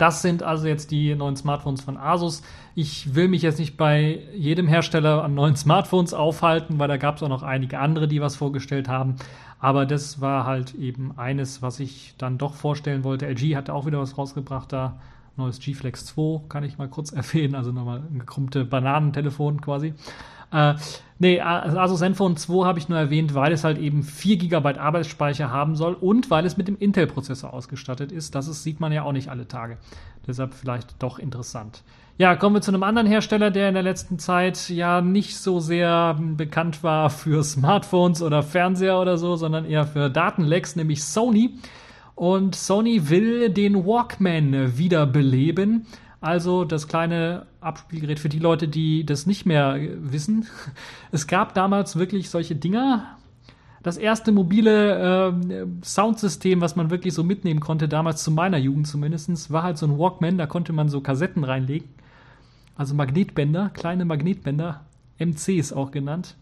Das 0.00 0.22
sind 0.22 0.42
also 0.42 0.66
jetzt 0.66 0.92
die 0.92 1.14
neuen 1.14 1.36
Smartphones 1.36 1.82
von 1.82 1.98
Asus. 1.98 2.42
Ich 2.74 3.14
will 3.14 3.28
mich 3.28 3.42
jetzt 3.42 3.58
nicht 3.58 3.76
bei 3.76 4.20
jedem 4.34 4.66
Hersteller 4.66 5.22
an 5.22 5.34
neuen 5.34 5.56
Smartphones 5.56 6.14
aufhalten, 6.14 6.78
weil 6.78 6.88
da 6.88 6.96
gab 6.96 7.16
es 7.16 7.22
auch 7.22 7.28
noch 7.28 7.42
einige 7.42 7.78
andere, 7.80 8.08
die 8.08 8.22
was 8.22 8.34
vorgestellt 8.34 8.88
haben. 8.88 9.16
Aber 9.60 9.84
das 9.84 10.20
war 10.20 10.46
halt 10.46 10.74
eben 10.74 11.18
eines, 11.18 11.60
was 11.60 11.80
ich 11.80 12.14
dann 12.16 12.38
doch 12.38 12.54
vorstellen 12.54 13.04
wollte. 13.04 13.26
LG 13.26 13.56
hat 13.56 13.70
auch 13.70 13.86
wieder 13.86 14.00
was 14.00 14.16
rausgebracht 14.16 14.72
da. 14.72 14.98
Neues 15.36 15.60
G-Flex 15.60 16.06
2, 16.06 16.48
kann 16.48 16.64
ich 16.64 16.78
mal 16.78 16.88
kurz 16.88 17.12
erwähnen. 17.12 17.54
Also 17.54 17.70
nochmal 17.70 18.02
ein 18.10 18.18
gekrummte 18.18 18.64
Bananentelefon 18.64 19.60
quasi. 19.60 19.94
Äh, 20.52 20.74
nee, 21.18 21.40
also 21.40 21.96
Zenfone 21.96 22.34
2 22.34 22.64
habe 22.66 22.78
ich 22.78 22.88
nur 22.88 22.98
erwähnt, 22.98 23.34
weil 23.34 23.52
es 23.52 23.62
halt 23.62 23.78
eben 23.78 24.02
4 24.02 24.38
GB 24.38 24.78
Arbeitsspeicher 24.78 25.50
haben 25.50 25.76
soll 25.76 25.94
und 25.94 26.30
weil 26.30 26.44
es 26.44 26.56
mit 26.56 26.66
dem 26.66 26.76
Intel-Prozessor 26.76 27.52
ausgestattet 27.52 28.10
ist. 28.12 28.34
Das 28.34 28.48
ist, 28.48 28.62
sieht 28.62 28.80
man 28.80 28.92
ja 28.92 29.02
auch 29.04 29.12
nicht 29.12 29.28
alle 29.28 29.46
Tage. 29.46 29.78
Deshalb 30.26 30.54
vielleicht 30.54 31.00
doch 31.02 31.18
interessant. 31.18 31.82
Ja, 32.20 32.36
kommen 32.36 32.56
wir 32.56 32.60
zu 32.60 32.70
einem 32.70 32.82
anderen 32.82 33.08
Hersteller, 33.08 33.50
der 33.50 33.68
in 33.68 33.72
der 33.72 33.82
letzten 33.82 34.18
Zeit 34.18 34.68
ja 34.68 35.00
nicht 35.00 35.38
so 35.38 35.58
sehr 35.58 36.18
bekannt 36.20 36.82
war 36.82 37.08
für 37.08 37.42
Smartphones 37.42 38.20
oder 38.20 38.42
Fernseher 38.42 39.00
oder 39.00 39.16
so, 39.16 39.36
sondern 39.36 39.64
eher 39.64 39.86
für 39.86 40.10
Datenlecks, 40.10 40.76
nämlich 40.76 41.02
Sony. 41.02 41.54
Und 42.14 42.56
Sony 42.56 43.08
will 43.08 43.48
den 43.48 43.86
Walkman 43.86 44.76
wiederbeleben. 44.76 45.86
Also 46.20 46.66
das 46.66 46.88
kleine 46.88 47.46
Abspielgerät 47.62 48.18
für 48.18 48.28
die 48.28 48.38
Leute, 48.38 48.68
die 48.68 49.06
das 49.06 49.24
nicht 49.24 49.46
mehr 49.46 49.78
wissen. 50.02 50.46
Es 51.12 51.26
gab 51.26 51.54
damals 51.54 51.96
wirklich 51.96 52.28
solche 52.28 52.54
Dinger. 52.54 53.16
Das 53.82 53.96
erste 53.96 54.30
mobile 54.30 55.32
äh, 55.32 55.66
Soundsystem, 55.82 56.60
was 56.60 56.76
man 56.76 56.90
wirklich 56.90 57.14
so 57.14 57.24
mitnehmen 57.24 57.60
konnte, 57.60 57.88
damals 57.88 58.22
zu 58.22 58.30
meiner 58.30 58.58
Jugend 58.58 58.88
zumindest, 58.88 59.50
war 59.50 59.62
halt 59.62 59.78
so 59.78 59.86
ein 59.86 59.98
Walkman. 59.98 60.36
Da 60.36 60.44
konnte 60.44 60.74
man 60.74 60.90
so 60.90 61.00
Kassetten 61.00 61.44
reinlegen. 61.44 61.88
Also 62.76 62.94
Magnetbänder, 62.94 63.70
kleine 63.74 64.04
Magnetbänder, 64.04 64.80
MCs 65.18 65.72
auch 65.72 65.90
genannt. 65.90 66.36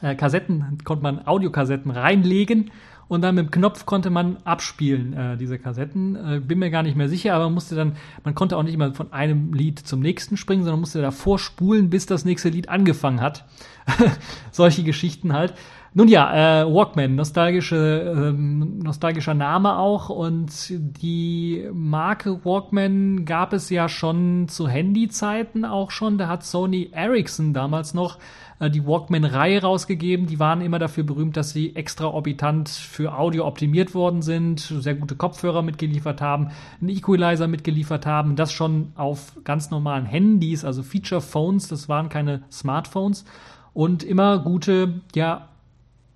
Äh, 0.00 0.14
Kassetten 0.14 0.78
konnte 0.84 1.02
man 1.02 1.26
Audiokassetten 1.26 1.90
reinlegen 1.90 2.70
und 3.10 3.22
dann 3.22 3.34
mit 3.34 3.46
dem 3.46 3.50
Knopf 3.50 3.86
konnte 3.86 4.08
man 4.08 4.36
abspielen, 4.44 5.12
äh, 5.14 5.36
diese 5.36 5.58
Kassetten. 5.58 6.14
Äh, 6.14 6.40
bin 6.40 6.60
mir 6.60 6.70
gar 6.70 6.84
nicht 6.84 6.96
mehr 6.96 7.08
sicher, 7.08 7.34
aber 7.34 7.44
man 7.44 7.54
musste 7.54 7.74
dann, 7.74 7.96
man 8.22 8.36
konnte 8.36 8.56
auch 8.56 8.62
nicht 8.62 8.74
immer 8.74 8.94
von 8.94 9.12
einem 9.12 9.52
Lied 9.52 9.80
zum 9.80 9.98
nächsten 9.98 10.36
springen, 10.36 10.62
sondern 10.62 10.78
musste 10.78 11.02
davor 11.02 11.40
spulen, 11.40 11.90
bis 11.90 12.06
das 12.06 12.24
nächste 12.24 12.50
Lied 12.50 12.68
angefangen 12.68 13.20
hat. 13.20 13.44
Solche 14.52 14.84
Geschichten 14.84 15.32
halt. 15.32 15.54
Nun 15.92 16.06
ja, 16.06 16.62
äh, 16.62 16.72
Walkman, 16.72 17.16
nostalgische, 17.16 18.14
ähm, 18.16 18.78
nostalgischer 18.78 19.34
Name 19.34 19.76
auch 19.76 20.08
und 20.08 20.52
die 20.70 21.68
Marke 21.72 22.44
Walkman 22.44 23.24
gab 23.24 23.52
es 23.52 23.70
ja 23.70 23.88
schon 23.88 24.46
zu 24.46 24.68
Handyzeiten 24.68 25.64
auch 25.64 25.90
schon. 25.90 26.16
Da 26.16 26.28
hat 26.28 26.44
Sony 26.44 26.90
Ericsson 26.92 27.52
damals 27.54 27.92
noch 27.92 28.18
äh, 28.60 28.70
die 28.70 28.86
Walkman-Reihe 28.86 29.62
rausgegeben. 29.62 30.28
Die 30.28 30.38
waren 30.38 30.60
immer 30.60 30.78
dafür 30.78 31.02
berühmt, 31.02 31.36
dass 31.36 31.50
sie 31.50 31.74
extraorbitant 31.74 32.68
für 32.68 33.18
Audio 33.18 33.44
optimiert 33.44 33.92
worden 33.92 34.22
sind, 34.22 34.60
sehr 34.60 34.94
gute 34.94 35.16
Kopfhörer 35.16 35.62
mitgeliefert 35.62 36.20
haben, 36.20 36.52
einen 36.80 36.90
Equalizer 36.90 37.48
mitgeliefert 37.48 38.06
haben. 38.06 38.36
Das 38.36 38.52
schon 38.52 38.92
auf 38.94 39.32
ganz 39.42 39.72
normalen 39.72 40.06
Handys, 40.06 40.64
also 40.64 40.84
Feature 40.84 41.20
Phones. 41.20 41.66
Das 41.66 41.88
waren 41.88 42.08
keine 42.08 42.42
Smartphones 42.48 43.24
und 43.72 44.04
immer 44.04 44.38
gute, 44.38 45.00
ja, 45.16 45.49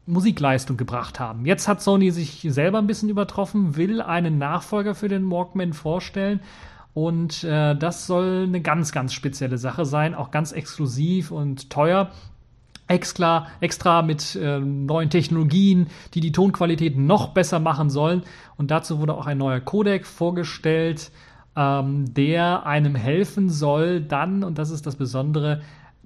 Musikleistung 0.07 0.77
gebracht 0.77 1.19
haben. 1.19 1.47
Jetzt 1.47 1.67
hat 1.67 1.81
Sony 1.81 2.11
sich 2.11 2.47
selber 2.49 2.79
ein 2.79 2.87
bisschen 2.87 3.09
übertroffen, 3.09 3.77
will 3.77 4.03
einen 4.03 4.39
Nachfolger 4.39 4.95
für 4.95 5.09
den 5.09 5.31
Walkman 5.31 5.73
vorstellen. 5.73 6.41
Und 6.93 7.43
äh, 7.43 7.75
das 7.75 8.07
soll 8.07 8.45
eine 8.45 8.61
ganz, 8.61 8.93
ganz 8.93 9.13
spezielle 9.13 9.59
Sache 9.59 9.85
sein, 9.85 10.15
auch 10.15 10.31
ganz 10.31 10.53
exklusiv 10.53 11.31
und 11.31 11.71
teuer. 11.71 12.11
Extra, 12.87 13.47
extra 13.61 14.03
mit 14.03 14.37
äh, 14.37 14.61
neuen 14.61 15.09
Technologien, 15.09 15.87
die 16.13 16.21
die 16.21 16.33
Tonqualität 16.33 16.99
noch 16.99 17.29
besser 17.29 17.59
machen 17.59 17.89
sollen. 17.89 18.23
Und 18.57 18.71
dazu 18.71 19.01
wurde 19.01 19.15
auch 19.15 19.27
ein 19.27 19.39
neuer 19.39 19.61
Codec 19.61 20.07
vorgestellt, 20.07 21.11
ähm, 21.57 22.13
der 22.13 22.67
einem 22.67 22.95
helfen 22.95 23.49
soll, 23.49 24.03
dann, 24.03 24.45
und 24.45 24.59
das 24.59 24.71
ist 24.71 24.87
das 24.87 24.97
Besondere, 24.97 25.63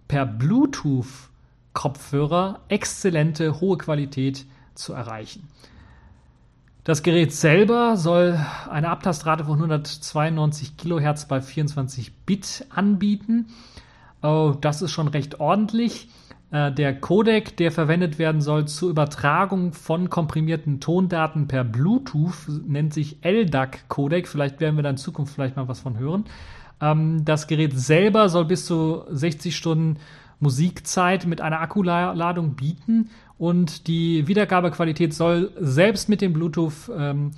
per 0.07 0.25
Bluetooth 0.25 1.29
Kopfhörer 1.73 2.61
exzellente, 2.69 3.61
hohe 3.61 3.79
Qualität 3.79 4.47
zu 4.75 4.93
erreichen. 4.93 5.49
Das 6.85 7.03
Gerät 7.03 7.35
selber 7.35 7.99
soll 7.99 8.39
eine 8.71 8.89
Abtastrate 8.89 9.45
von 9.45 9.57
192 9.57 10.79
Kilohertz 10.79 11.29
bei 11.29 11.43
24 11.43 12.15
Bit 12.25 12.67
anbieten. 12.71 13.49
Oh, 14.23 14.55
das 14.59 14.81
ist 14.81 14.93
schon 14.93 15.09
recht 15.09 15.39
ordentlich. 15.39 16.09
Äh, 16.51 16.73
der 16.73 16.99
Codec, 16.99 17.57
der 17.59 17.73
verwendet 17.73 18.19
werden 18.19 18.41
soll 18.41 18.67
zur 18.67 18.89
Übertragung 18.89 19.75
von 19.75 20.09
komprimierten 20.09 20.81
Tondaten 20.81 21.47
per 21.47 21.63
Bluetooth, 21.63 22.49
nennt 22.67 22.95
sich 22.95 23.19
LDAC-Codec. 23.23 24.27
Vielleicht 24.27 24.61
werden 24.61 24.77
wir 24.77 24.83
da 24.83 24.91
in 24.91 24.97
Zukunft 24.97 25.35
vielleicht 25.35 25.57
mal 25.57 25.69
was 25.69 25.81
von 25.81 25.99
hören. 25.99 26.25
Ähm, 26.81 27.25
das 27.25 27.49
Gerät 27.49 27.79
selber 27.79 28.29
soll 28.29 28.47
bis 28.47 28.65
zu 28.65 29.03
60 29.11 29.55
Stunden 29.55 29.99
Musikzeit 30.41 31.27
mit 31.27 31.41
einer 31.41 31.61
Akkuladung 31.61 32.55
bieten 32.55 33.11
und 33.39 33.87
die 33.87 34.27
Wiedergabequalität 34.29 35.15
soll 35.15 35.53
selbst 35.59 36.09
mit 36.09 36.21
den 36.21 36.33
Bluetooth 36.33 36.91
ähm, 36.97 37.33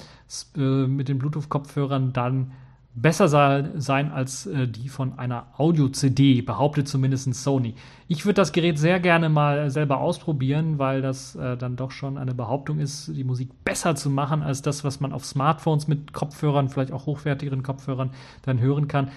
äh, 0.56 0.86
mit 0.86 1.08
den 1.08 1.18
Bluetooth 1.18 1.48
Kopfhörern 1.48 2.12
dann 2.12 2.52
besser 2.94 3.28
sein 3.28 4.10
als 4.10 4.46
äh, 4.46 4.66
die 4.66 4.88
von 4.88 5.18
einer 5.18 5.46
Audio-CD, 5.56 6.42
behauptet 6.42 6.88
zumindest 6.88 7.32
Sony. 7.34 7.74
Ich 8.08 8.24
würde 8.24 8.34
das 8.34 8.52
Gerät 8.52 8.78
sehr 8.78 8.98
gerne 8.98 9.28
mal 9.28 9.70
selber 9.70 9.98
ausprobieren, 9.98 10.78
weil 10.78 11.00
das 11.00 11.36
äh, 11.36 11.56
dann 11.56 11.76
doch 11.76 11.92
schon 11.92 12.18
eine 12.18 12.34
Behauptung 12.34 12.80
ist, 12.80 13.08
die 13.14 13.24
Musik 13.24 13.64
besser 13.64 13.94
zu 13.94 14.10
machen 14.10 14.42
als 14.42 14.62
das, 14.62 14.82
was 14.82 15.00
man 15.00 15.12
auf 15.12 15.24
Smartphones 15.24 15.86
mit 15.86 16.12
Kopfhörern, 16.12 16.68
vielleicht 16.68 16.92
auch 16.92 17.06
hochwertigeren 17.06 17.62
Kopfhörern, 17.62 18.10
dann 18.42 18.60
hören 18.60 18.88
kann. 18.88 19.10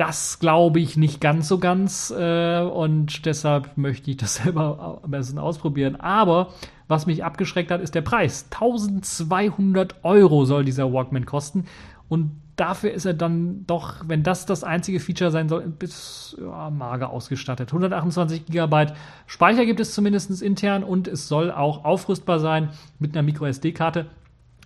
Das 0.00 0.38
glaube 0.38 0.80
ich 0.80 0.96
nicht 0.96 1.20
ganz 1.20 1.46
so 1.46 1.58
ganz 1.58 2.10
äh, 2.10 2.62
und 2.62 3.26
deshalb 3.26 3.76
möchte 3.76 4.10
ich 4.10 4.16
das 4.16 4.34
selber 4.42 5.02
am 5.02 5.10
besten 5.10 5.38
ausprobieren. 5.38 5.96
Aber 5.96 6.54
was 6.88 7.04
mich 7.04 7.22
abgeschreckt 7.22 7.70
hat, 7.70 7.82
ist 7.82 7.94
der 7.94 8.00
Preis. 8.00 8.46
1200 8.50 10.02
Euro 10.02 10.46
soll 10.46 10.64
dieser 10.64 10.90
Walkman 10.90 11.26
kosten 11.26 11.66
und 12.08 12.30
dafür 12.56 12.92
ist 12.92 13.04
er 13.04 13.12
dann 13.12 13.66
doch, 13.66 13.96
wenn 14.06 14.22
das 14.22 14.46
das 14.46 14.64
einzige 14.64 15.00
Feature 15.00 15.30
sein 15.30 15.50
soll, 15.50 15.68
bis 15.68 16.34
ja, 16.40 16.70
mager 16.70 17.10
ausgestattet. 17.10 17.68
128 17.68 18.46
GB 18.46 18.86
Speicher 19.26 19.66
gibt 19.66 19.80
es 19.80 19.92
zumindest 19.92 20.40
intern 20.40 20.82
und 20.82 21.08
es 21.08 21.28
soll 21.28 21.50
auch 21.50 21.84
aufrüstbar 21.84 22.40
sein 22.40 22.70
mit 22.98 23.14
einer 23.14 23.22
MicroSD-Karte. 23.22 24.06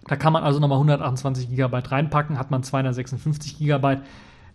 Da 0.06 0.14
kann 0.14 0.32
man 0.32 0.44
also 0.44 0.60
nochmal 0.60 0.78
128 0.78 1.50
GB 1.50 1.76
reinpacken, 1.88 2.38
hat 2.38 2.52
man 2.52 2.62
256 2.62 3.58
GB 3.58 3.96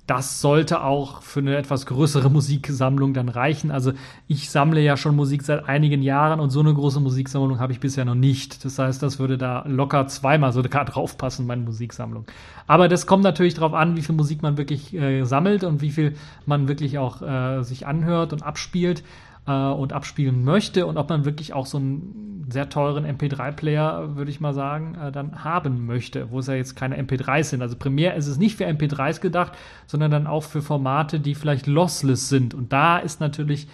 das 0.10 0.41
sollte 0.41 0.82
auch 0.84 1.22
für 1.22 1.39
eine 1.39 1.56
etwas 1.56 1.86
größere 1.86 2.32
Musiksammlung 2.32 3.13
dann 3.13 3.30
reichen. 3.30 3.69
Also 3.69 3.93
ich 4.28 4.50
sammle 4.50 4.82
ja 4.82 4.98
schon 4.98 5.15
Musik 5.15 5.43
seit 5.43 5.69
einigen 5.69 6.02
Jahren 6.02 6.39
und 6.39 6.50
so 6.50 6.62
eine 6.62 6.74
große 6.74 7.00
Musiksammlung 7.00 7.60
habe 7.60 7.74
ich 7.74 7.80
bisher 7.80 8.06
noch 8.06 8.15
nicht. 8.15 8.65
Das 8.65 8.80
heißt, 8.80 9.04
das 9.04 9.19
würde 9.19 9.38
da 9.38 9.63
locker 9.67 10.08
zweimal 10.08 10.52
so 10.52 10.63
draufpassen, 10.63 11.45
meine 11.45 11.62
Musiksammlung. 11.62 12.26
Aber 12.65 12.88
das 12.88 13.06
kommt 13.06 13.24
natürlich 13.24 13.54
darauf 13.54 13.76
an, 13.76 13.98
wie 13.98 14.02
viel 14.02 14.15
Musik 14.15 14.41
man 14.41 14.58
wirklich 14.58 14.95
äh, 14.95 15.26
sammelt 15.26 15.63
und 15.63 15.82
wie 15.82 15.91
viel 15.91 16.15
man 16.48 16.67
wirklich 16.67 16.98
auch 16.98 17.22
äh, 17.22 17.62
sich 17.62 17.86
anhört 17.86 18.34
und 18.34 18.41
abspielt 18.41 19.04
äh, 19.50 19.52
und 19.52 19.92
abspielen 19.94 20.44
möchte 20.44 20.86
und 20.86 20.98
ob 20.98 21.10
man 21.10 21.26
wirklich 21.26 21.54
auch 21.54 21.66
so 21.66 21.78
einen 21.78 22.46
sehr 22.52 22.70
teuren 22.70 23.06
MP3-Player, 23.06 24.16
würde 24.16 24.32
ich 24.32 24.40
mal 24.40 24.54
sagen, 24.54 24.96
äh, 24.96 25.12
dann 25.12 25.44
haben 25.44 25.86
möchte, 25.86 26.32
wo 26.32 26.40
es 26.40 26.48
ja 26.48 26.54
jetzt 26.54 26.76
keine 26.76 27.02
MP3s 27.02 27.44
sind. 27.46 27.62
Also 27.62 27.76
primär 27.76 28.16
ist 28.16 28.28
es 28.28 28.38
nicht 28.38 28.58
für 28.58 28.68
MP3s 28.68 29.20
gedacht, 29.20 29.54
sondern 29.88 30.12
dann 30.12 30.28
auch 30.28 30.44
für 30.44 30.62
Formate, 30.62 31.20
die 31.20 31.36
vielleicht 31.36 31.68
lossless 31.68 32.30
sind. 32.30 32.54
Und 32.54 32.72
da 32.72 32.98
ist 32.98 33.20
natürlich 33.20 33.68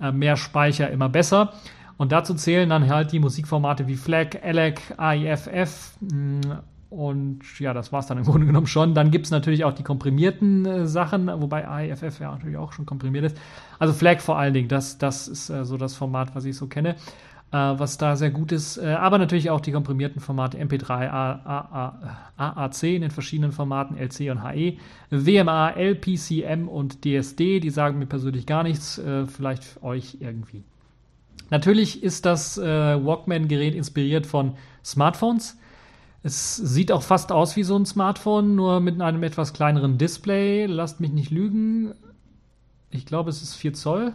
äh, 0.00 0.12
mehr 0.12 0.36
Speicher 0.36 0.90
immer 0.90 1.08
besser. 1.08 1.52
Und 1.96 2.12
dazu 2.12 2.34
zählen 2.34 2.68
dann 2.68 2.88
halt 2.88 3.12
die 3.12 3.20
Musikformate 3.20 3.86
wie 3.86 3.96
FLAC, 3.96 4.42
ELEC, 4.44 4.94
AIFF 4.98 5.96
und 6.90 7.40
ja, 7.58 7.74
das 7.74 7.92
war 7.92 8.00
es 8.00 8.06
dann 8.06 8.18
im 8.18 8.24
Grunde 8.26 8.46
genommen 8.46 8.66
schon. 8.66 8.94
Dann 8.94 9.10
gibt 9.10 9.26
es 9.26 9.30
natürlich 9.30 9.64
auch 9.64 9.72
die 9.72 9.82
komprimierten 9.82 10.64
äh, 10.66 10.86
Sachen, 10.86 11.28
wobei 11.40 11.68
AIFF 11.68 12.20
ja 12.20 12.32
natürlich 12.32 12.56
auch 12.56 12.72
schon 12.72 12.86
komprimiert 12.86 13.24
ist. 13.24 13.36
Also 13.78 13.92
FLAG 13.94 14.20
vor 14.20 14.38
allen 14.38 14.54
Dingen, 14.54 14.68
das, 14.68 14.98
das 14.98 15.28
ist 15.28 15.50
äh, 15.50 15.64
so 15.64 15.76
das 15.76 15.94
Format, 15.94 16.34
was 16.34 16.44
ich 16.44 16.56
so 16.56 16.66
kenne. 16.66 16.96
äh, 17.52 17.56
was 17.56 17.98
da 17.98 18.16
sehr 18.16 18.30
gut 18.30 18.52
ist. 18.52 18.76
Äh, 18.76 18.86
aber 18.86 19.18
natürlich 19.18 19.50
auch 19.50 19.60
die 19.60 19.72
komprimierten 19.72 20.20
Formate 20.20 20.58
MP3, 20.58 21.08
AAC 22.36 22.82
in 22.82 23.02
den 23.02 23.10
verschiedenen 23.10 23.52
Formaten, 23.52 23.96
LC 23.96 24.30
und 24.30 24.42
HE, 24.44 24.78
WMA, 25.10 25.70
LPCM 25.70 26.68
und 26.68 27.04
DSD, 27.04 27.60
die 27.60 27.70
sagen 27.70 27.98
mir 27.98 28.06
persönlich 28.06 28.46
gar 28.46 28.62
nichts, 28.62 28.98
äh, 28.98 29.26
vielleicht 29.26 29.82
euch 29.82 30.18
irgendwie. 30.20 30.64
Natürlich 31.50 32.02
ist 32.02 32.26
das 32.26 32.58
äh, 32.58 32.64
Walkman-Gerät 32.64 33.74
inspiriert 33.74 34.26
von 34.26 34.54
Smartphones. 34.84 35.58
Es 36.26 36.56
sieht 36.56 36.90
auch 36.90 37.04
fast 37.04 37.30
aus 37.30 37.54
wie 37.54 37.62
so 37.62 37.78
ein 37.78 37.86
Smartphone, 37.86 38.56
nur 38.56 38.80
mit 38.80 39.00
einem 39.00 39.22
etwas 39.22 39.52
kleineren 39.52 39.96
Display. 39.96 40.66
Lasst 40.66 40.98
mich 40.98 41.12
nicht 41.12 41.30
lügen. 41.30 41.94
Ich 42.90 43.06
glaube, 43.06 43.30
es 43.30 43.42
ist 43.42 43.54
4 43.54 43.74
Zoll. 43.74 44.12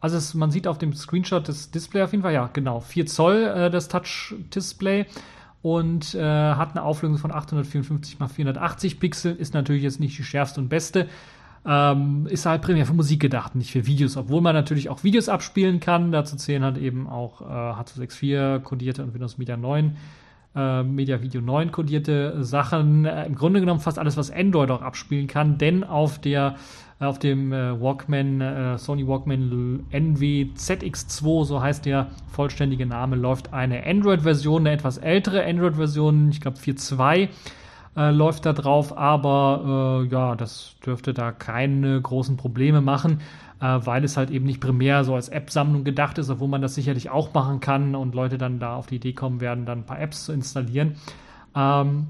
Also 0.00 0.18
es, 0.18 0.34
man 0.34 0.50
sieht 0.50 0.66
auf 0.66 0.76
dem 0.76 0.92
Screenshot 0.92 1.48
das 1.48 1.70
Display 1.70 2.02
auf 2.02 2.12
jeden 2.12 2.22
Fall, 2.22 2.34
ja, 2.34 2.50
genau, 2.52 2.80
4 2.80 3.06
Zoll 3.06 3.36
äh, 3.44 3.70
das 3.70 3.88
Touch-Display 3.88 5.06
und 5.62 6.14
äh, 6.14 6.20
hat 6.20 6.72
eine 6.72 6.82
Auflösung 6.82 7.16
von 7.16 7.32
854 7.32 8.20
x 8.20 8.32
480 8.34 9.00
Pixel, 9.00 9.34
ist 9.34 9.54
natürlich 9.54 9.82
jetzt 9.82 9.98
nicht 9.98 10.18
die 10.18 10.24
schärfste 10.24 10.60
und 10.60 10.68
beste, 10.68 11.08
ähm, 11.66 12.26
ist 12.28 12.46
halt 12.46 12.62
primär 12.62 12.86
für 12.86 12.92
Musik 12.92 13.20
gedacht, 13.20 13.54
nicht 13.54 13.70
für 13.70 13.86
Videos, 13.86 14.16
obwohl 14.16 14.40
man 14.40 14.54
natürlich 14.54 14.88
auch 14.88 15.04
Videos 15.04 15.28
abspielen 15.28 15.80
kann. 15.80 16.10
Dazu 16.10 16.36
zählen 16.36 16.64
halt 16.64 16.78
eben 16.78 17.08
auch 17.08 17.40
äh, 17.40 17.44
H264 17.44 18.60
kodierte 18.60 19.02
und 19.02 19.14
Windows 19.14 19.38
Media 19.38 19.56
9, 19.56 19.96
äh, 20.56 20.82
Media 20.82 21.22
Video 21.22 21.40
9 21.40 21.70
kodierte 21.70 22.42
Sachen. 22.42 23.04
Äh, 23.04 23.26
Im 23.26 23.36
Grunde 23.36 23.60
genommen 23.60 23.80
fast 23.80 23.98
alles, 23.98 24.16
was 24.16 24.30
Android 24.30 24.70
auch 24.70 24.82
abspielen 24.82 25.28
kann, 25.28 25.58
denn 25.58 25.84
auf 25.84 26.20
der 26.20 26.56
auf 26.98 27.18
dem 27.18 27.52
äh, 27.52 27.80
Walkman, 27.80 28.40
äh, 28.40 28.78
Sony 28.78 29.06
Walkman 29.08 29.86
NW 29.90 30.50
ZX2, 30.56 31.44
so 31.44 31.60
heißt 31.60 31.84
der 31.84 32.08
vollständige 32.28 32.86
Name, 32.86 33.16
läuft 33.16 33.52
eine 33.52 33.84
Android-Version, 33.84 34.62
eine 34.62 34.76
etwas 34.76 34.98
ältere 34.98 35.44
Android-Version, 35.44 36.30
ich 36.30 36.40
glaube 36.40 36.58
4.2 36.58 37.28
äh, 37.96 38.10
läuft 38.10 38.46
da 38.46 38.52
drauf, 38.52 38.96
aber 38.96 40.04
äh, 40.04 40.12
ja, 40.12 40.34
das 40.34 40.76
dürfte 40.84 41.12
da 41.12 41.32
keine 41.32 42.00
großen 42.00 42.36
Probleme 42.36 42.80
machen, 42.80 43.20
äh, 43.60 43.78
weil 43.84 44.04
es 44.04 44.16
halt 44.16 44.30
eben 44.30 44.46
nicht 44.46 44.60
primär 44.60 45.04
so 45.04 45.14
als 45.14 45.28
App-Sammlung 45.28 45.84
gedacht 45.84 46.18
ist, 46.18 46.30
obwohl 46.30 46.48
man 46.48 46.62
das 46.62 46.74
sicherlich 46.74 47.10
auch 47.10 47.34
machen 47.34 47.60
kann 47.60 47.94
und 47.94 48.14
Leute 48.14 48.38
dann 48.38 48.58
da 48.58 48.76
auf 48.76 48.86
die 48.86 48.96
Idee 48.96 49.12
kommen 49.12 49.40
werden, 49.40 49.66
dann 49.66 49.80
ein 49.80 49.86
paar 49.86 50.00
Apps 50.00 50.24
zu 50.24 50.32
installieren. 50.32 50.96
Ähm, 51.54 52.06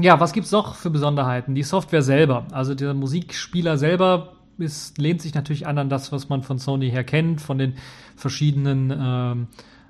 ja, 0.00 0.20
was 0.20 0.32
gibt's 0.32 0.52
noch 0.52 0.74
für 0.74 0.90
Besonderheiten? 0.90 1.54
Die 1.54 1.62
Software 1.62 2.02
selber, 2.02 2.46
also 2.52 2.74
der 2.74 2.94
Musikspieler 2.94 3.78
selber 3.78 4.34
ist, 4.58 4.98
lehnt 4.98 5.22
sich 5.22 5.34
natürlich 5.34 5.66
an 5.66 5.78
an 5.78 5.88
das, 5.88 6.12
was 6.12 6.28
man 6.28 6.42
von 6.42 6.58
Sony 6.58 6.90
her 6.90 7.04
kennt, 7.04 7.40
von 7.40 7.58
den 7.58 7.74
verschiedenen 8.16 8.92
ähm, 8.96 9.46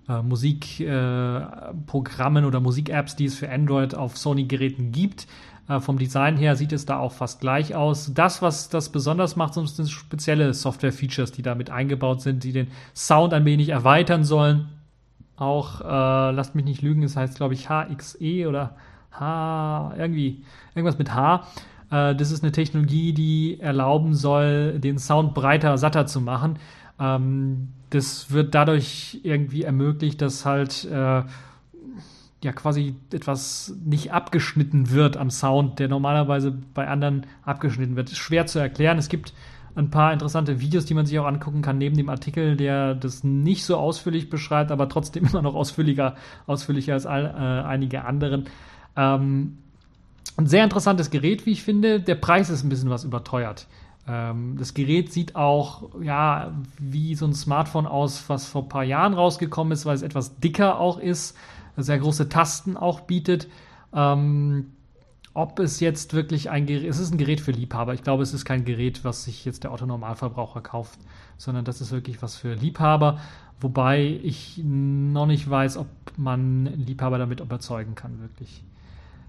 äh, 0.09 0.23
Musikprogrammen 0.23 2.45
äh, 2.45 2.47
oder 2.47 2.61
Musik-Apps, 2.61 3.17
die 3.17 3.27
es 3.27 3.35
für 3.35 3.51
Android 3.51 3.95
auf 3.95 4.17
Sony-Geräten 4.17 4.93
gibt. 4.93 5.27
Äh, 5.69 5.81
vom 5.81 5.99
Design 5.99 6.37
her 6.37 6.57
sieht 6.57 6.73
es 6.73 6.87
da 6.87 6.99
auch 6.99 7.13
fast 7.13 7.41
gleich 7.41 7.75
aus. 7.75 8.13
Das, 8.15 8.43
was 8.43 8.69
das 8.69 8.91
besonders 8.91 9.37
macht, 9.37 9.55
sind 9.55 9.91
spezielle 9.91 10.55
Software-Features, 10.55 11.33
die 11.33 11.43
damit 11.43 11.71
eingebaut 11.71 12.23
sind, 12.23 12.45
die 12.45 12.53
den 12.53 12.69
Sound 12.95 13.35
ein 13.35 13.45
wenig 13.45 13.69
erweitern 13.69 14.25
sollen. 14.25 14.69
Auch, 15.37 15.81
äh, 15.83 16.31
lasst 16.33 16.55
mich 16.55 16.65
nicht 16.65 16.83
lügen, 16.83 17.03
es 17.03 17.17
heißt, 17.17 17.37
glaube 17.37 17.55
ich, 17.55 17.69
HXE 17.69 18.49
oder 18.49 18.77
H, 19.13 19.95
irgendwie, 19.97 20.43
irgendwas 20.75 20.99
mit 20.99 21.15
H. 21.15 21.47
Äh, 21.91 22.15
das 22.15 22.31
ist 22.31 22.43
eine 22.43 22.53
Technologie, 22.53 23.13
die 23.13 23.61
erlauben 23.61 24.15
soll, 24.15 24.81
den 24.81 24.99
Sound 24.99 25.35
breiter, 25.35 25.79
satter 25.79 26.07
zu 26.07 26.21
machen. 26.21 26.59
Ähm, 26.99 27.69
das 27.91 28.31
wird 28.31 28.55
dadurch 28.55 29.21
irgendwie 29.23 29.63
ermöglicht, 29.63 30.21
dass 30.21 30.45
halt 30.45 30.85
äh, 30.85 31.23
ja 32.45 32.53
quasi 32.55 32.95
etwas 33.13 33.75
nicht 33.85 34.13
abgeschnitten 34.13 34.91
wird 34.91 35.17
am 35.17 35.31
Sound, 35.31 35.79
der 35.79 35.89
normalerweise 35.89 36.53
bei 36.75 36.87
anderen 36.87 37.27
abgeschnitten 37.45 37.97
wird. 37.97 38.11
Ist 38.11 38.19
schwer 38.19 38.47
zu 38.47 38.59
erklären. 38.59 38.99
Es 38.99 39.09
gibt 39.09 39.33
ein 39.75 39.91
paar 39.91 40.13
interessante 40.13 40.61
Videos, 40.61 40.85
die 40.85 40.95
man 40.95 41.07
sich 41.07 41.19
auch 41.19 41.27
angucken 41.27 41.63
kann, 41.63 41.79
neben 41.79 41.97
dem 41.97 42.09
Artikel, 42.09 42.57
der 42.57 42.95
das 42.95 43.25
nicht 43.25 43.65
so 43.65 43.77
ausführlich 43.77 44.29
beschreibt, 44.29 44.71
aber 44.71 44.89
trotzdem 44.89 45.25
immer 45.31 45.43
noch 45.43 45.55
ausführlicher, 45.55 46.17
ausführlicher 46.47 46.95
als 46.95 47.07
all, 47.07 47.25
äh, 47.25 47.67
einige 47.67 48.05
anderen. 48.05 48.45
Ähm, 48.97 49.59
ein 50.37 50.47
sehr 50.47 50.65
interessantes 50.65 51.11
Gerät, 51.11 51.47
wie 51.47 51.53
ich 51.53 51.63
finde. 51.63 52.01
Der 52.01 52.15
Preis 52.15 52.51
ist 52.51 52.65
ein 52.65 52.69
bisschen 52.69 52.91
was 52.91 53.05
überteuert. 53.05 53.67
Ähm, 54.09 54.57
das 54.59 54.75
Gerät 54.75 55.13
sieht 55.13 55.37
auch 55.37 55.91
ja 56.03 56.53
wie 56.79 57.15
so 57.15 57.27
ein 57.27 57.35
Smartphone 57.35 57.87
aus, 57.87 58.29
was 58.29 58.47
vor 58.47 58.63
ein 58.63 58.69
paar 58.69 58.85
Jahren 58.85 59.15
rausgekommen 59.15 59.73
ist, 59.73 59.87
weil 59.87 59.95
es 59.95 60.03
etwas 60.03 60.39
dicker 60.39 60.81
auch 60.81 60.99
ist, 60.99 61.37
sehr 61.77 61.99
große 61.99 62.29
Tasten 62.29 62.77
auch 62.77 63.01
bietet. 63.01 63.49
Ähm, 63.93 64.73
ob 65.35 65.61
es 65.61 65.79
jetzt 65.79 66.15
wirklich 66.15 66.51
ein 66.51 66.67
Gerät, 66.67 66.89
es 66.89 66.99
ist 66.99 67.13
ein 67.13 67.19
Gerät 67.19 67.41
für 67.41 67.53
Liebhaber. 67.53 67.95
Ich 67.95 68.03
glaube, 68.03 68.25
es 68.25 68.35
ist 68.35 68.45
kein 68.45 68.65
Gerät, 68.65 69.05
was 69.05 69.25
sich 69.25 69.45
jetzt 69.45 69.63
der 69.63 69.71
Autonormalverbraucher 69.71 70.63
kauft, 70.63 70.99
sondern 71.37 71.65
das 71.65 71.81
ist 71.81 71.93
wirklich 71.93 72.23
was 72.23 72.37
für 72.37 72.55
Liebhaber. 72.55 73.21
Wobei 73.61 74.19
ich 74.23 74.61
noch 74.65 75.27
nicht 75.27 75.49
weiß, 75.49 75.77
ob 75.77 75.87
man 76.17 76.67
Liebhaber 76.67 77.19
damit 77.19 77.41
überzeugen 77.41 77.95
kann, 77.95 78.21
wirklich. 78.21 78.65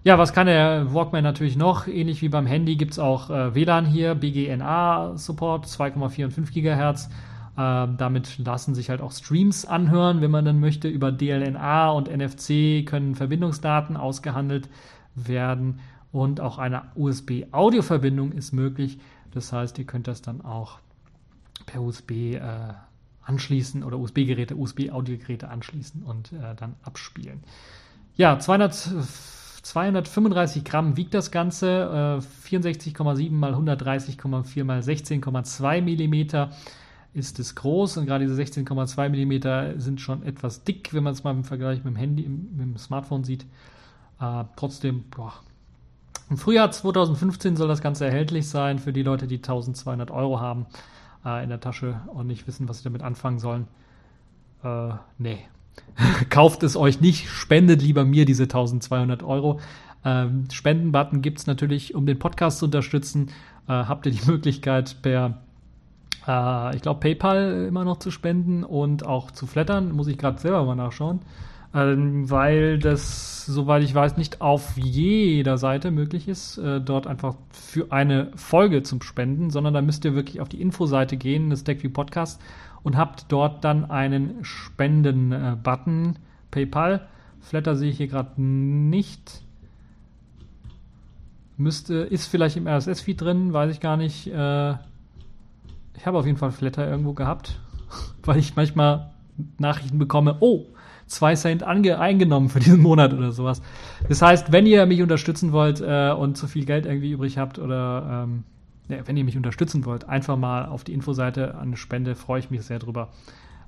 Ja, 0.03 0.17
was 0.17 0.31
kann 0.31 0.47
der 0.47 0.93
Walkman 0.93 1.23
natürlich 1.23 1.57
noch? 1.57 1.88
Ähnlich 1.88 2.21
wie 2.21 2.29
beim 2.29 2.45
Handy 2.45 2.77
gibt 2.77 2.93
es 2.93 2.99
auch 2.99 3.29
äh, 3.29 3.53
WLAN 3.53 3.85
hier, 3.85 4.15
BGNA-Support, 4.15 5.65
2,4 5.65 6.23
und 6.23 6.31
5 6.31 6.53
GHz. 6.53 7.09
Äh, 7.57 7.88
damit 7.97 8.38
lassen 8.38 8.75
sich 8.75 8.89
halt 8.89 9.01
auch 9.01 9.12
Streams 9.12 9.65
anhören, 9.65 10.21
wenn 10.21 10.31
man 10.31 10.45
dann 10.45 10.62
möchte. 10.62 10.88
Über 10.88 11.12
DLNA 11.12 11.89
und 11.91 12.07
NFC 12.07 12.85
können 12.85 13.15
Verbindungsdaten 13.15 13.97
ausgehandelt 13.97 14.69
werden 15.15 15.81
und 16.13 16.39
auch 16.39 16.59
eine 16.59 16.83
USB-Audio-Verbindung 16.95 18.31
ist 18.31 18.53
möglich. 18.53 18.99
Das 19.31 19.51
heißt, 19.51 19.77
ihr 19.79 19.85
könnt 19.85 20.07
das 20.07 20.21
dann 20.21 20.39
auch 20.39 20.79
per 21.65 21.81
USB 21.81 22.35
äh, 22.35 22.41
anschließen 23.23 23.83
oder 23.83 23.99
USB-Geräte, 23.99 24.55
USB-Audiogeräte 24.55 25.49
anschließen 25.49 26.03
und 26.03 26.31
äh, 26.31 26.55
dann 26.55 26.77
abspielen. 26.83 27.43
Ja, 28.15 28.39
200 28.39 28.91
235 29.69 30.63
Gramm 30.63 30.97
wiegt 30.97 31.13
das 31.13 31.29
Ganze, 31.29 32.19
äh, 32.19 32.47
64,7 32.47 33.32
mal 33.32 33.53
130,4 33.53 34.63
mal 34.63 34.79
16,2 34.82 35.82
Millimeter 35.82 36.49
ist 37.13 37.38
es 37.38 37.53
groß 37.53 37.97
und 37.97 38.08
gerade 38.08 38.25
diese 38.25 38.36
16,2 38.36 39.10
Millimeter 39.10 39.79
sind 39.79 40.01
schon 40.01 40.23
etwas 40.23 40.63
dick, 40.63 40.91
wenn 40.93 41.03
man 41.03 41.13
es 41.13 41.23
mal 41.23 41.32
im 41.32 41.43
Vergleich 41.43 41.84
mit 41.84 41.93
dem 41.93 41.95
Handy, 41.97 42.27
mit 42.27 42.60
dem 42.60 42.77
Smartphone 42.77 43.23
sieht. 43.23 43.45
Äh, 44.19 44.45
trotzdem, 44.55 45.03
boah. 45.12 45.34
Im 46.32 46.38
Frühjahr 46.38 46.71
2015 46.71 47.55
soll 47.55 47.67
das 47.67 47.82
Ganze 47.82 48.05
erhältlich 48.05 48.49
sein 48.49 48.79
für 48.79 48.93
die 48.93 49.03
Leute, 49.03 49.27
die 49.27 49.38
1200 49.38 50.10
Euro 50.10 50.39
haben 50.39 50.65
äh, 51.23 51.43
in 51.43 51.49
der 51.49 51.60
Tasche 51.60 52.01
und 52.08 52.25
nicht 52.25 52.47
wissen, 52.47 52.67
was 52.67 52.79
sie 52.79 52.86
damit 52.86 53.03
anfangen 53.03 53.38
sollen. 53.38 53.67
Äh, 54.63 54.93
nee, 55.19 55.39
Kauft 56.29 56.63
es 56.63 56.75
euch 56.75 57.01
nicht, 57.01 57.29
spendet 57.29 57.81
lieber 57.81 58.05
mir 58.05 58.25
diese 58.25 58.43
1200 58.43 59.23
Euro. 59.23 59.59
Ähm, 60.05 60.45
Spendenbutton 60.51 61.21
gibt 61.21 61.39
es 61.39 61.47
natürlich, 61.47 61.95
um 61.95 62.05
den 62.05 62.19
Podcast 62.19 62.59
zu 62.59 62.65
unterstützen. 62.65 63.27
Äh, 63.67 63.73
habt 63.73 64.05
ihr 64.05 64.11
die 64.11 64.25
Möglichkeit 64.29 65.01
per, 65.01 65.39
äh, 66.27 66.75
ich 66.75 66.81
glaube, 66.81 66.99
PayPal 66.99 67.65
immer 67.67 67.83
noch 67.83 67.99
zu 67.99 68.11
spenden 68.11 68.63
und 68.63 69.05
auch 69.05 69.31
zu 69.31 69.45
flattern. 69.45 69.91
Muss 69.91 70.07
ich 70.07 70.17
gerade 70.17 70.39
selber 70.39 70.63
mal 70.63 70.75
nachschauen. 70.75 71.19
Ähm, 71.71 72.31
weil 72.31 72.79
das, 72.79 73.45
soweit 73.45 73.83
ich 73.83 73.93
weiß, 73.93 74.17
nicht 74.17 74.41
auf 74.41 74.75
jeder 74.75 75.59
Seite 75.59 75.91
möglich 75.91 76.27
ist, 76.27 76.58
äh, 76.58 76.81
dort 76.81 77.06
einfach 77.06 77.35
für 77.51 77.91
eine 77.91 78.31
Folge 78.35 78.81
zum 78.81 79.04
Spenden, 79.04 79.51
sondern 79.51 79.75
da 79.75 79.81
müsst 79.83 80.04
ihr 80.04 80.15
wirklich 80.15 80.41
auf 80.41 80.49
die 80.49 80.62
Infoseite 80.62 81.15
gehen, 81.15 81.51
das 81.51 81.63
TechView 81.63 81.91
Podcast 81.91 82.41
und 82.84 82.98
habt 82.98 83.25
dort 83.30 83.63
dann 83.63 83.90
einen 83.90 84.44
Spenden-Button. 84.44 86.17
PayPal. 86.52 87.08
Flatter 87.42 87.75
sehe 87.75 87.90
ich 87.90 87.98
hier 87.98 88.08
gerade 88.08 88.42
nicht. 88.42 89.42
Müsste, 91.58 91.96
ist 91.96 92.27
vielleicht 92.27 92.58
im 92.58 92.67
RSS-Feed 92.67 93.21
drin, 93.21 93.54
weiß 93.54 93.71
ich 93.71 93.80
gar 93.80 93.98
nicht. 93.98 94.27
Äh, 94.27 94.71
ich 95.96 96.06
habe 96.06 96.17
auf 96.17 96.25
jeden 96.25 96.38
Fall 96.38 96.52
Flatter 96.52 96.90
irgendwo 96.90 97.13
gehabt, 97.13 97.60
weil 98.23 98.38
ich 98.38 98.56
manchmal 98.56 99.12
Nachrichten 99.58 100.00
bekomme, 100.00 100.38
oh, 100.40 100.65
zwei 101.06 101.36
Cent 101.36 101.63
eingenommen 101.63 102.50
für 102.50 102.60
diesen 102.60 102.82
Monat 102.82 103.13
oder 103.13 103.32
sowas. 103.32 103.62
Das 104.08 104.21
heißt, 104.21 104.52
wenn 104.52 104.65
ihr 104.65 104.86
mich 104.86 105.02
unterstützen 105.02 105.52
wollt 105.52 105.82
äh, 105.82 106.12
und 106.12 106.38
zu 106.38 106.48
viel 106.48 106.65
Geld 106.65 106.86
irgendwie 106.86 107.12
übrig 107.12 107.38
habt 107.38 107.60
oder 107.60 108.25
ähm, 108.25 108.44
wenn 108.90 109.17
ihr 109.17 109.23
mich 109.23 109.37
unterstützen 109.37 109.85
wollt, 109.85 110.10
einfach 110.10 110.37
mal 110.37 110.65
auf 110.65 110.83
die 110.83 110.94
Infoseite 110.94 111.56
an 111.56 111.69
eine 111.69 111.77
Spende, 111.77 112.15
freue 112.15 112.40
ich 112.40 112.50
mich 112.50 112.63
sehr 112.63 112.79
drüber, 112.79 113.10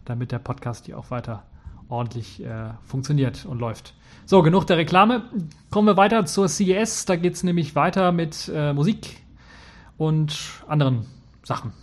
damit 0.06 0.32
der 0.32 0.40
Podcast 0.40 0.88
hier 0.88 0.98
auch 0.98 1.12
weiter 1.12 1.44
ordentlich 1.90 2.44
äh, 2.44 2.72
funktioniert 2.84 3.46
und 3.46 3.60
läuft. 3.60 3.94
So, 4.26 4.42
genug 4.42 4.66
der 4.66 4.78
Reklame. 4.78 5.24
Kommen 5.70 5.88
wir 5.88 5.98
weiter 5.98 6.26
zur 6.26 6.48
CES. 6.48 7.06
Da 7.06 7.16
geht 7.18 7.34
es 7.34 7.44
nämlich 7.44 7.76
weiter 7.76 8.12
mit 8.12 8.50
äh, 8.54 8.74
Musik 8.74 9.22
und 9.98 10.64
anderen 10.68 11.06
Sachen. 11.44 11.74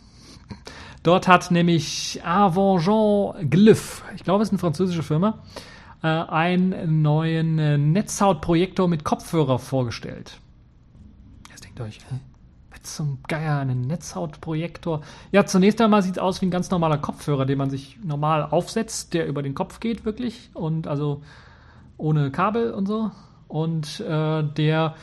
Dort 1.03 1.28
hat 1.28 1.51
nämlich 1.51 2.20
Avangent 2.24 3.51
Glyph, 3.51 4.03
ich 4.16 4.24
glaube, 4.24 4.43
es 4.43 4.49
ist 4.49 4.53
eine 4.53 4.59
französische 4.59 5.03
Firma, 5.03 5.43
äh, 6.03 6.09
einen 6.09 7.03
neuen 7.03 7.59
äh, 7.59 7.78
Netzhautprojektor 7.78 8.89
mit 8.89 9.05
Kopfhörer 9.05 9.59
vorgestellt. 9.59 10.41
Jetzt 11.51 11.64
denkt 11.64 11.80
euch, 11.80 12.01
hä? 12.11 12.16
Zum 12.97 13.18
Geier 13.28 13.59
einen 13.59 13.82
Netzhautprojektor. 13.82 15.03
Ja, 15.32 15.47
zunächst 15.47 15.80
einmal 15.80 16.03
sieht 16.03 16.16
es 16.16 16.18
aus 16.18 16.41
wie 16.41 16.47
ein 16.47 16.51
ganz 16.51 16.70
normaler 16.70 16.99
Kopfhörer, 16.99 17.47
den 17.47 17.59
man 17.59 17.70
sich 17.70 17.99
normal 18.03 18.43
aufsetzt, 18.51 19.14
der 19.14 19.26
über 19.26 19.43
den 19.43 19.55
Kopf 19.55 19.80
geht 19.80 20.05
wirklich 20.05 20.51
und 20.55 20.86
also 20.86 21.22
ohne 21.97 22.30
Kabel 22.30 22.72
und 22.72 22.86
so. 22.86 23.11
Und 23.49 24.01
äh, 24.01 24.43
der 24.43 24.95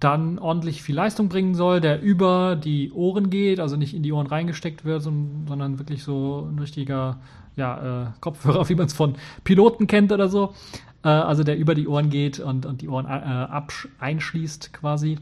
dann 0.00 0.38
ordentlich 0.38 0.82
viel 0.82 0.94
Leistung 0.94 1.28
bringen 1.28 1.54
soll, 1.54 1.80
der 1.80 2.02
über 2.02 2.56
die 2.56 2.92
Ohren 2.92 3.30
geht, 3.30 3.60
also 3.60 3.76
nicht 3.76 3.94
in 3.94 4.02
die 4.02 4.12
Ohren 4.12 4.26
reingesteckt 4.26 4.84
wird, 4.84 5.02
sondern 5.02 5.78
wirklich 5.78 6.02
so 6.02 6.48
ein 6.50 6.58
richtiger 6.58 7.18
ja, 7.56 8.02
äh, 8.02 8.06
Kopfhörer, 8.20 8.68
wie 8.68 8.74
man 8.74 8.86
es 8.86 8.92
von 8.92 9.14
Piloten 9.44 9.86
kennt 9.86 10.12
oder 10.12 10.28
so. 10.28 10.52
Äh, 11.04 11.08
also 11.08 11.44
der 11.44 11.56
über 11.56 11.74
die 11.74 11.88
Ohren 11.88 12.10
geht 12.10 12.40
und, 12.40 12.66
und 12.66 12.82
die 12.82 12.88
Ohren 12.88 13.06
äh, 13.06 13.46
einschließt 13.98 14.72
quasi. 14.72 15.18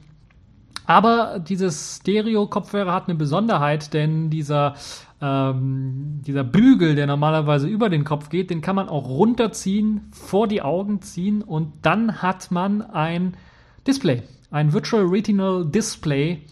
Aber 0.86 1.38
dieses 1.38 2.00
Stereo-Kopfhörer 2.00 2.92
hat 2.92 3.08
eine 3.08 3.16
Besonderheit, 3.16 3.94
denn 3.94 4.30
dieser, 4.30 4.74
ähm, 5.20 6.20
dieser 6.26 6.44
Bügel, 6.44 6.94
der 6.94 7.06
normalerweise 7.06 7.68
über 7.68 7.88
den 7.88 8.04
Kopf 8.04 8.28
geht, 8.28 8.50
den 8.50 8.60
kann 8.60 8.76
man 8.76 8.88
auch 8.88 9.08
runterziehen, 9.08 10.08
vor 10.12 10.48
die 10.48 10.62
Augen 10.62 11.00
ziehen 11.02 11.42
und 11.42 11.72
dann 11.82 12.22
hat 12.22 12.50
man 12.50 12.82
ein 12.82 13.36
Display, 13.86 14.22
ein 14.50 14.72
Virtual 14.72 15.04
Retinal 15.04 15.64
Display 15.64 16.42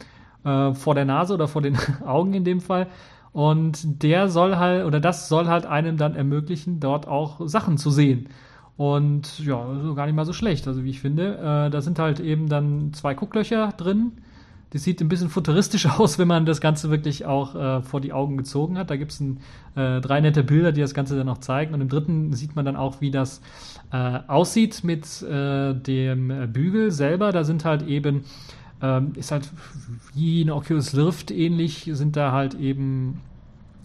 äh, 0.44 0.74
vor 0.74 0.94
der 0.94 1.04
Nase 1.04 1.34
oder 1.34 1.48
vor 1.48 1.62
den 1.62 1.76
Augen 2.06 2.34
in 2.34 2.44
dem 2.44 2.60
Fall. 2.60 2.86
Und 3.32 4.02
der 4.02 4.28
soll 4.28 4.56
halt, 4.56 4.84
oder 4.86 4.98
das 4.98 5.28
soll 5.28 5.46
halt 5.46 5.64
einem 5.64 5.96
dann 5.96 6.16
ermöglichen, 6.16 6.80
dort 6.80 7.06
auch 7.06 7.40
Sachen 7.46 7.78
zu 7.78 7.90
sehen. 7.90 8.28
Und 8.80 9.40
ja, 9.40 9.62
so 9.82 9.94
gar 9.94 10.06
nicht 10.06 10.14
mal 10.14 10.24
so 10.24 10.32
schlecht, 10.32 10.66
also 10.66 10.84
wie 10.84 10.88
ich 10.88 11.00
finde. 11.00 11.36
Äh, 11.36 11.70
da 11.70 11.82
sind 11.82 11.98
halt 11.98 12.18
eben 12.18 12.48
dann 12.48 12.94
zwei 12.94 13.12
Gucklöcher 13.12 13.74
drin. 13.76 14.12
Das 14.70 14.84
sieht 14.84 15.02
ein 15.02 15.08
bisschen 15.10 15.28
futuristisch 15.28 15.84
aus, 15.98 16.18
wenn 16.18 16.26
man 16.26 16.46
das 16.46 16.62
Ganze 16.62 16.88
wirklich 16.88 17.26
auch 17.26 17.54
äh, 17.54 17.82
vor 17.82 18.00
die 18.00 18.14
Augen 18.14 18.38
gezogen 18.38 18.78
hat. 18.78 18.88
Da 18.88 18.96
gibt 18.96 19.12
es 19.12 19.20
äh, 19.20 20.00
drei 20.00 20.22
nette 20.22 20.42
Bilder, 20.42 20.72
die 20.72 20.80
das 20.80 20.94
Ganze 20.94 21.14
dann 21.14 21.28
auch 21.28 21.36
zeigen. 21.36 21.74
Und 21.74 21.82
im 21.82 21.90
dritten 21.90 22.32
sieht 22.32 22.56
man 22.56 22.64
dann 22.64 22.76
auch, 22.76 23.02
wie 23.02 23.10
das 23.10 23.42
äh, 23.92 24.20
aussieht 24.26 24.82
mit 24.82 25.20
äh, 25.24 25.74
dem 25.74 26.50
Bügel 26.50 26.90
selber. 26.90 27.32
Da 27.32 27.44
sind 27.44 27.66
halt 27.66 27.86
eben, 27.86 28.24
ähm, 28.80 29.12
ist 29.14 29.30
halt 29.30 29.50
wie 30.14 30.40
eine 30.40 30.54
Oculus 30.54 30.96
Rift 30.96 31.30
ähnlich, 31.30 31.90
sind 31.92 32.16
da 32.16 32.32
halt 32.32 32.54
eben 32.54 33.20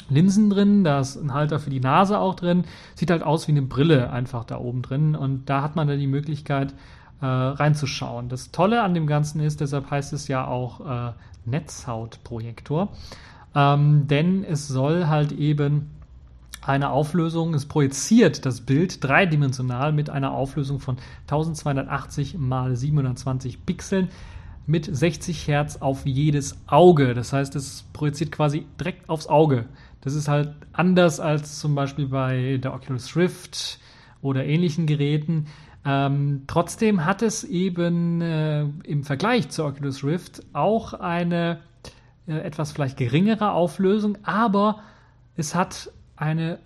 Linsen 0.09 0.49
drin, 0.49 0.83
da 0.83 0.99
ist 0.99 1.15
ein 1.15 1.33
Halter 1.33 1.59
für 1.59 1.69
die 1.69 1.79
Nase 1.79 2.19
auch 2.19 2.35
drin. 2.35 2.65
Sieht 2.95 3.11
halt 3.11 3.23
aus 3.23 3.47
wie 3.47 3.51
eine 3.51 3.61
Brille 3.61 4.11
einfach 4.11 4.43
da 4.43 4.57
oben 4.57 4.81
drin. 4.81 5.15
Und 5.15 5.49
da 5.49 5.61
hat 5.61 5.75
man 5.75 5.87
dann 5.87 5.99
die 5.99 6.07
Möglichkeit 6.07 6.73
äh, 7.21 7.25
reinzuschauen. 7.25 8.29
Das 8.29 8.51
Tolle 8.51 8.83
an 8.83 8.93
dem 8.93 9.07
Ganzen 9.07 9.39
ist, 9.39 9.61
deshalb 9.61 9.89
heißt 9.89 10.13
es 10.13 10.27
ja 10.27 10.45
auch 10.47 11.09
äh, 11.09 11.13
Netzhautprojektor. 11.45 12.89
Ähm, 13.55 14.07
denn 14.07 14.43
es 14.43 14.67
soll 14.67 15.07
halt 15.07 15.31
eben 15.31 15.89
eine 16.61 16.89
Auflösung, 16.89 17.53
es 17.53 17.65
projiziert 17.67 18.45
das 18.45 18.61
Bild 18.61 19.03
dreidimensional 19.03 19.93
mit 19.93 20.09
einer 20.09 20.31
Auflösung 20.31 20.79
von 20.79 20.97
1280 21.23 22.37
mal 22.37 22.75
720 22.75 23.65
Pixeln 23.65 24.09
mit 24.67 24.85
60 24.93 25.47
Hertz 25.47 25.77
auf 25.77 26.05
jedes 26.05 26.57
Auge. 26.65 27.13
Das 27.13 27.33
heißt, 27.33 27.55
es 27.55 27.85
projiziert 27.93 28.31
quasi 28.31 28.65
direkt 28.79 29.09
aufs 29.09 29.27
Auge. 29.27 29.65
Das 30.05 30.13
ist 30.13 30.27
halt 30.27 30.53
anders 30.71 31.19
als 31.19 31.59
zum 31.59 31.73
Beispiel 31.73 32.07
bei 32.07 32.57
der 32.63 32.73
Oculus 32.73 33.17
Rift 33.17 33.79
oder 34.21 34.45
ähnlichen 34.45 34.85
Geräten. 34.85 35.47
Ähm, 35.83 36.43
trotzdem 36.45 37.05
hat 37.05 37.23
es 37.23 37.43
eben 37.43 38.21
äh, 38.21 38.61
im 38.83 39.03
Vergleich 39.03 39.49
zur 39.49 39.65
Oculus 39.65 40.03
Rift 40.03 40.43
auch 40.53 40.93
eine 40.93 41.59
äh, 42.27 42.37
etwas 42.37 42.71
vielleicht 42.71 42.97
geringere 42.97 43.51
Auflösung, 43.51 44.19
aber 44.23 44.81
es 45.35 45.55
hat 45.55 45.91
eine 46.15 46.59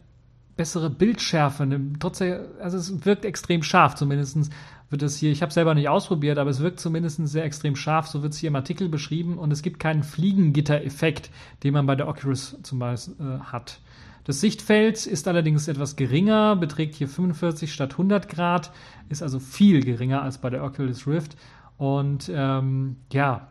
bessere 0.57 0.89
Bildschärfe. 0.89 1.65
Trotzdem, 1.99 2.41
also 2.61 2.77
es 2.77 3.05
wirkt 3.05 3.23
extrem 3.23 3.63
scharf, 3.63 3.95
zumindest 3.95 4.51
wird 4.89 5.03
es 5.03 5.17
hier, 5.17 5.31
ich 5.31 5.41
habe 5.41 5.53
selber 5.53 5.75
nicht 5.75 5.89
ausprobiert, 5.89 6.37
aber 6.37 6.49
es 6.49 6.59
wirkt 6.59 6.79
zumindest 6.79 7.25
sehr 7.27 7.43
extrem 7.43 7.75
scharf, 7.75 8.07
so 8.07 8.23
wird 8.23 8.33
es 8.33 8.39
hier 8.39 8.47
im 8.47 8.55
Artikel 8.55 8.89
beschrieben 8.89 9.37
und 9.37 9.51
es 9.51 9.61
gibt 9.61 9.79
keinen 9.79 10.03
Fliegengitter-Effekt, 10.03 11.29
den 11.63 11.73
man 11.73 11.85
bei 11.85 11.95
der 11.95 12.07
Oculus 12.07 12.57
zum 12.63 12.79
Beispiel 12.79 13.15
äh, 13.19 13.39
hat. 13.39 13.79
Das 14.23 14.41
Sichtfeld 14.41 15.05
ist 15.05 15.27
allerdings 15.27 15.67
etwas 15.67 15.95
geringer, 15.95 16.55
beträgt 16.55 16.95
hier 16.95 17.07
45 17.07 17.73
statt 17.73 17.93
100 17.93 18.29
Grad, 18.29 18.71
ist 19.09 19.23
also 19.23 19.39
viel 19.39 19.83
geringer 19.83 20.21
als 20.21 20.39
bei 20.39 20.49
der 20.49 20.63
Oculus 20.63 21.07
Rift 21.07 21.35
und 21.77 22.29
ähm, 22.33 22.97
ja, 23.11 23.47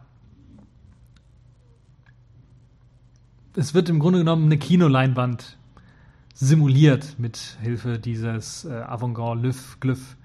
es 3.57 3.75
wird 3.75 3.89
im 3.89 3.99
Grunde 3.99 4.21
genommen 4.21 4.45
eine 4.45 4.59
Kinoleinwand 4.59 5.59
simuliert 6.35 7.17
mit 7.19 7.59
Hilfe 7.61 7.99
dieses 7.99 8.65
äh, 8.65 8.73
Avantgarde 8.73 9.53
Glyph 9.81 10.18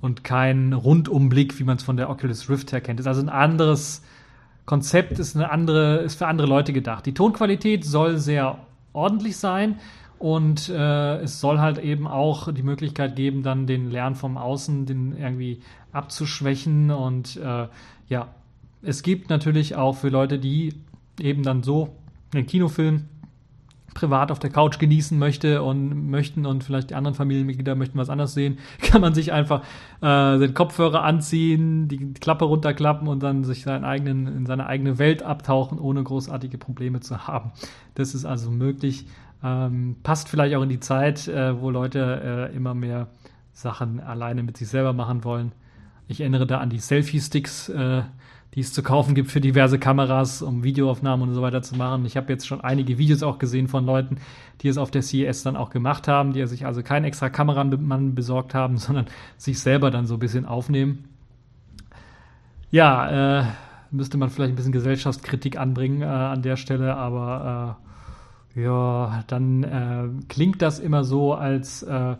und 0.00 0.24
kein 0.24 0.72
Rundumblick, 0.72 1.58
wie 1.58 1.64
man 1.64 1.76
es 1.76 1.82
von 1.82 1.96
der 1.96 2.10
Oculus 2.10 2.48
Rift 2.48 2.72
her 2.72 2.80
kennt. 2.80 3.00
ist 3.00 3.06
also 3.06 3.20
ein 3.20 3.28
anderes 3.28 4.02
Konzept, 4.66 5.18
ist 5.18 5.36
eine 5.36 5.50
andere, 5.50 5.98
ist 5.98 6.16
für 6.16 6.26
andere 6.26 6.46
Leute 6.46 6.72
gedacht. 6.72 7.06
Die 7.06 7.14
Tonqualität 7.14 7.84
soll 7.84 8.18
sehr 8.18 8.58
ordentlich 8.92 9.36
sein 9.36 9.78
und 10.18 10.68
äh, 10.68 11.16
es 11.18 11.40
soll 11.40 11.58
halt 11.58 11.78
eben 11.78 12.06
auch 12.06 12.52
die 12.52 12.62
Möglichkeit 12.62 13.16
geben, 13.16 13.42
dann 13.42 13.66
den 13.66 13.90
Lärm 13.90 14.14
vom 14.14 14.36
Außen 14.36 14.86
den 14.86 15.16
irgendwie 15.16 15.60
abzuschwächen 15.92 16.90
und 16.90 17.36
äh, 17.36 17.66
ja, 18.08 18.28
es 18.82 19.02
gibt 19.02 19.28
natürlich 19.28 19.76
auch 19.76 19.96
für 19.96 20.08
Leute, 20.08 20.38
die 20.38 20.74
eben 21.18 21.42
dann 21.42 21.62
so 21.62 21.94
einen 22.32 22.46
Kinofilm 22.46 23.08
privat 24.00 24.32
auf 24.32 24.38
der 24.38 24.50
Couch 24.50 24.78
genießen 24.78 25.18
möchte 25.18 25.62
und 25.62 26.10
möchten 26.10 26.46
und 26.46 26.64
vielleicht 26.64 26.90
die 26.90 26.94
anderen 26.94 27.14
Familienmitglieder 27.14 27.74
möchten 27.74 27.98
was 27.98 28.08
anderes 28.08 28.34
sehen, 28.34 28.58
kann 28.80 29.00
man 29.00 29.14
sich 29.14 29.32
einfach 29.32 29.62
äh, 30.00 30.38
den 30.38 30.54
Kopfhörer 30.54 31.04
anziehen, 31.04 31.86
die 31.88 32.14
Klappe 32.14 32.46
runterklappen 32.46 33.06
und 33.06 33.22
dann 33.22 33.44
sich 33.44 33.62
seinen 33.62 33.84
eigenen, 33.84 34.26
in 34.26 34.46
seine 34.46 34.66
eigene 34.66 34.98
Welt 34.98 35.22
abtauchen, 35.22 35.78
ohne 35.78 36.02
großartige 36.02 36.58
Probleme 36.58 37.00
zu 37.00 37.26
haben. 37.26 37.52
Das 37.94 38.14
ist 38.14 38.24
also 38.24 38.50
möglich. 38.50 39.06
Ähm, 39.42 39.96
passt 40.02 40.28
vielleicht 40.28 40.54
auch 40.56 40.62
in 40.62 40.68
die 40.68 40.80
Zeit, 40.80 41.28
äh, 41.28 41.60
wo 41.60 41.70
Leute 41.70 42.50
äh, 42.52 42.56
immer 42.56 42.74
mehr 42.74 43.08
Sachen 43.52 44.00
alleine 44.00 44.42
mit 44.42 44.56
sich 44.56 44.68
selber 44.68 44.92
machen 44.92 45.24
wollen. 45.24 45.52
Ich 46.08 46.20
erinnere 46.20 46.46
da 46.46 46.58
an 46.58 46.70
die 46.70 46.78
Selfie-Sticks, 46.78 47.68
äh, 47.68 48.02
die 48.54 48.60
es 48.60 48.72
zu 48.72 48.82
kaufen 48.82 49.14
gibt 49.14 49.30
für 49.30 49.40
diverse 49.40 49.78
Kameras, 49.78 50.42
um 50.42 50.64
Videoaufnahmen 50.64 51.28
und 51.28 51.34
so 51.34 51.42
weiter 51.42 51.62
zu 51.62 51.76
machen. 51.76 52.04
Ich 52.04 52.16
habe 52.16 52.32
jetzt 52.32 52.46
schon 52.46 52.60
einige 52.60 52.98
Videos 52.98 53.22
auch 53.22 53.38
gesehen 53.38 53.68
von 53.68 53.86
Leuten, 53.86 54.18
die 54.60 54.68
es 54.68 54.76
auf 54.76 54.90
der 54.90 55.02
CES 55.02 55.44
dann 55.44 55.56
auch 55.56 55.70
gemacht 55.70 56.08
haben, 56.08 56.32
die 56.32 56.44
sich 56.46 56.66
also 56.66 56.82
keinen 56.82 57.04
extra 57.04 57.30
Kameramann 57.30 58.14
besorgt 58.14 58.54
haben, 58.54 58.76
sondern 58.78 59.06
sich 59.36 59.60
selber 59.60 59.90
dann 59.90 60.06
so 60.06 60.14
ein 60.14 60.20
bisschen 60.20 60.46
aufnehmen. 60.46 61.04
Ja, 62.72 63.40
äh, 63.40 63.44
müsste 63.90 64.18
man 64.18 64.30
vielleicht 64.30 64.52
ein 64.52 64.56
bisschen 64.56 64.72
Gesellschaftskritik 64.72 65.58
anbringen 65.58 66.02
äh, 66.02 66.06
an 66.06 66.42
der 66.42 66.56
Stelle, 66.56 66.96
aber 66.96 67.78
äh, 68.56 68.62
ja, 68.62 69.24
dann 69.28 69.62
äh, 69.62 70.08
klingt 70.28 70.60
das 70.60 70.80
immer 70.80 71.04
so, 71.04 71.34
als 71.34 71.82
äh, 71.84 72.16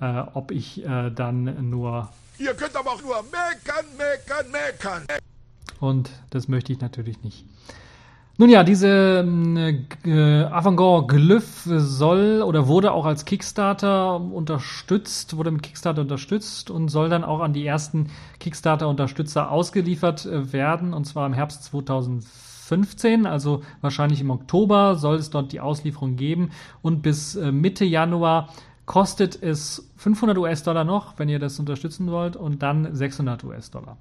äh, 0.00 0.22
ob 0.34 0.50
ich 0.50 0.82
dann 0.84 1.70
nur. 1.70 2.08
Ihr 2.38 2.54
könnt 2.54 2.74
aber 2.74 2.90
auch 2.90 3.02
nur 3.02 3.22
meckern, 3.22 3.86
meckern, 3.96 4.50
meckern. 4.50 5.22
Und 5.82 6.10
das 6.30 6.46
möchte 6.46 6.72
ich 6.72 6.80
natürlich 6.80 7.24
nicht. 7.24 7.44
Nun 8.38 8.48
ja, 8.48 8.62
diese 8.62 9.26
äh, 10.04 10.44
Avantgarde 10.44 11.06
Glyph 11.08 11.64
soll 11.64 12.42
oder 12.42 12.68
wurde 12.68 12.92
auch 12.92 13.04
als 13.04 13.24
Kickstarter 13.24 14.20
unterstützt, 14.20 15.36
wurde 15.36 15.50
mit 15.50 15.64
Kickstarter 15.64 16.02
unterstützt 16.02 16.70
und 16.70 16.88
soll 16.88 17.08
dann 17.08 17.24
auch 17.24 17.40
an 17.40 17.52
die 17.52 17.66
ersten 17.66 18.10
Kickstarter-Unterstützer 18.38 19.50
ausgeliefert 19.50 20.24
äh, 20.24 20.52
werden, 20.52 20.94
und 20.94 21.04
zwar 21.04 21.26
im 21.26 21.32
Herbst 21.32 21.64
2015, 21.64 23.26
also 23.26 23.62
wahrscheinlich 23.80 24.20
im 24.20 24.30
Oktober 24.30 24.94
soll 24.94 25.16
es 25.16 25.30
dort 25.30 25.50
die 25.50 25.60
Auslieferung 25.60 26.14
geben 26.14 26.52
und 26.80 27.02
bis 27.02 27.34
äh, 27.34 27.50
Mitte 27.50 27.84
Januar 27.84 28.50
kostet 28.86 29.42
es 29.42 29.90
500 29.96 30.38
US-Dollar 30.38 30.84
noch, 30.84 31.18
wenn 31.18 31.28
ihr 31.28 31.40
das 31.40 31.58
unterstützen 31.58 32.10
wollt, 32.10 32.36
und 32.36 32.62
dann 32.62 32.94
600 32.94 33.42
US-Dollar. 33.42 33.96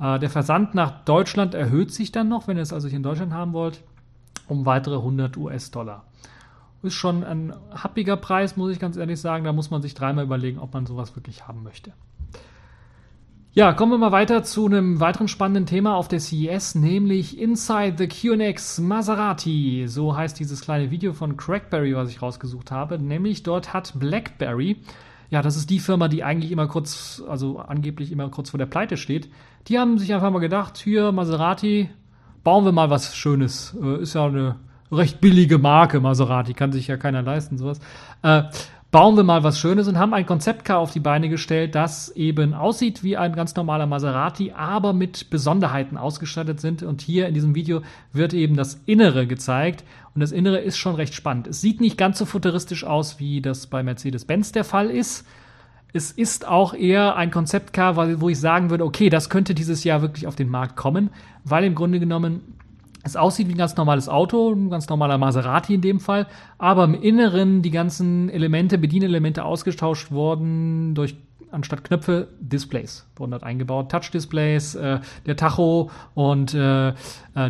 Äh, 0.00 0.18
der 0.18 0.30
Versand 0.30 0.74
nach 0.74 1.04
Deutschland 1.04 1.54
erhöht 1.54 1.92
sich 1.92 2.12
dann 2.12 2.28
noch, 2.28 2.48
wenn 2.48 2.56
ihr 2.56 2.62
es 2.62 2.72
also 2.72 2.88
hier 2.88 2.96
in 2.96 3.02
Deutschland 3.02 3.32
haben 3.32 3.52
wollt, 3.52 3.82
um 4.46 4.66
weitere 4.66 4.96
100 4.96 5.36
US-Dollar. 5.36 6.04
Ist 6.82 6.94
schon 6.94 7.24
ein 7.24 7.52
happiger 7.72 8.16
Preis, 8.16 8.56
muss 8.56 8.70
ich 8.70 8.78
ganz 8.78 8.96
ehrlich 8.96 9.20
sagen. 9.20 9.44
Da 9.44 9.52
muss 9.52 9.70
man 9.70 9.82
sich 9.82 9.94
dreimal 9.94 10.24
überlegen, 10.24 10.60
ob 10.60 10.72
man 10.74 10.86
sowas 10.86 11.16
wirklich 11.16 11.48
haben 11.48 11.64
möchte. 11.64 11.92
Ja, 13.52 13.72
kommen 13.72 13.90
wir 13.90 13.98
mal 13.98 14.12
weiter 14.12 14.44
zu 14.44 14.66
einem 14.66 15.00
weiteren 15.00 15.26
spannenden 15.26 15.66
Thema 15.66 15.96
auf 15.96 16.06
der 16.06 16.20
CES, 16.20 16.76
nämlich 16.76 17.40
Inside 17.40 17.96
the 17.98 18.06
QNX 18.06 18.78
Maserati. 18.78 19.88
So 19.88 20.16
heißt 20.16 20.38
dieses 20.38 20.60
kleine 20.60 20.92
Video 20.92 21.12
von 21.12 21.36
Crackberry, 21.36 21.96
was 21.96 22.10
ich 22.10 22.22
rausgesucht 22.22 22.70
habe. 22.70 23.00
Nämlich 23.00 23.42
dort 23.42 23.72
hat 23.72 23.94
BlackBerry, 23.98 24.76
ja, 25.30 25.42
das 25.42 25.56
ist 25.56 25.68
die 25.70 25.78
Firma, 25.78 26.08
die 26.08 26.24
eigentlich 26.24 26.52
immer 26.52 26.66
kurz, 26.66 27.22
also 27.28 27.58
angeblich 27.58 28.10
immer 28.12 28.28
kurz 28.30 28.50
vor 28.50 28.58
der 28.58 28.66
Pleite 28.66 28.96
steht. 28.96 29.28
Die 29.68 29.78
haben 29.78 29.98
sich 29.98 30.14
einfach 30.14 30.30
mal 30.30 30.38
gedacht, 30.38 30.78
hier 30.78 31.12
Maserati, 31.12 31.90
bauen 32.44 32.64
wir 32.64 32.72
mal 32.72 32.88
was 32.88 33.14
Schönes. 33.14 33.76
Äh, 33.82 34.02
ist 34.02 34.14
ja 34.14 34.24
eine 34.24 34.56
recht 34.90 35.20
billige 35.20 35.58
Marke, 35.58 36.00
Maserati, 36.00 36.54
kann 36.54 36.72
sich 36.72 36.86
ja 36.86 36.96
keiner 36.96 37.22
leisten, 37.22 37.58
sowas. 37.58 37.78
Äh, 38.22 38.44
bauen 38.90 39.16
wir 39.16 39.22
mal 39.22 39.44
was 39.44 39.58
Schönes 39.58 39.86
und 39.86 39.98
haben 39.98 40.14
ein 40.14 40.24
Konzeptcar 40.24 40.78
auf 40.78 40.92
die 40.92 41.00
Beine 41.00 41.28
gestellt, 41.28 41.74
das 41.74 42.08
eben 42.10 42.54
aussieht 42.54 43.02
wie 43.02 43.18
ein 43.18 43.34
ganz 43.34 43.54
normaler 43.54 43.86
Maserati, 43.86 44.52
aber 44.52 44.94
mit 44.94 45.28
Besonderheiten 45.28 45.98
ausgestattet 45.98 46.60
sind. 46.60 46.82
Und 46.82 47.02
hier 47.02 47.28
in 47.28 47.34
diesem 47.34 47.54
Video 47.54 47.82
wird 48.12 48.32
eben 48.32 48.56
das 48.56 48.80
Innere 48.86 49.26
gezeigt. 49.26 49.84
Und 50.14 50.20
das 50.20 50.32
Innere 50.32 50.58
ist 50.58 50.78
schon 50.78 50.94
recht 50.94 51.14
spannend. 51.14 51.48
Es 51.48 51.60
sieht 51.60 51.80
nicht 51.80 51.98
ganz 51.98 52.18
so 52.18 52.24
futuristisch 52.24 52.84
aus, 52.84 53.18
wie 53.18 53.42
das 53.42 53.66
bei 53.66 53.82
Mercedes-Benz 53.82 54.52
der 54.52 54.64
Fall 54.64 54.90
ist. 54.90 55.26
Es 55.92 56.10
ist 56.10 56.46
auch 56.46 56.74
eher 56.74 57.16
ein 57.16 57.30
Konzeptcar, 57.30 57.96
wo 58.20 58.28
ich 58.28 58.40
sagen 58.40 58.70
würde, 58.70 58.84
okay, 58.84 59.10
das 59.10 59.30
könnte 59.30 59.54
dieses 59.54 59.84
Jahr 59.84 60.02
wirklich 60.02 60.26
auf 60.26 60.36
den 60.36 60.48
Markt 60.48 60.76
kommen, 60.76 61.10
weil 61.44 61.64
im 61.64 61.74
Grunde 61.74 62.00
genommen 62.00 62.58
es 63.08 63.16
aussieht 63.16 63.48
wie 63.48 63.52
ein 63.52 63.58
ganz 63.58 63.76
normales 63.76 64.08
Auto, 64.08 64.52
ein 64.52 64.70
ganz 64.70 64.88
normaler 64.88 65.18
Maserati 65.18 65.74
in 65.74 65.80
dem 65.80 66.00
Fall, 66.00 66.26
aber 66.58 66.84
im 66.84 66.94
Inneren 66.94 67.62
die 67.62 67.70
ganzen 67.70 68.28
Elemente, 68.28 68.78
Bedienelemente 68.78 69.44
ausgetauscht 69.44 70.10
worden 70.10 70.94
durch 70.94 71.16
anstatt 71.50 71.84
Knöpfe 71.84 72.28
Displays 72.40 73.06
wurden 73.16 73.30
dort 73.32 73.42
eingebaut, 73.42 73.90
Touch-Displays, 73.90 74.74
äh, 74.74 75.00
der 75.26 75.36
Tacho 75.36 75.90
und 76.14 76.54
äh, 76.54 76.88
äh, 76.88 76.94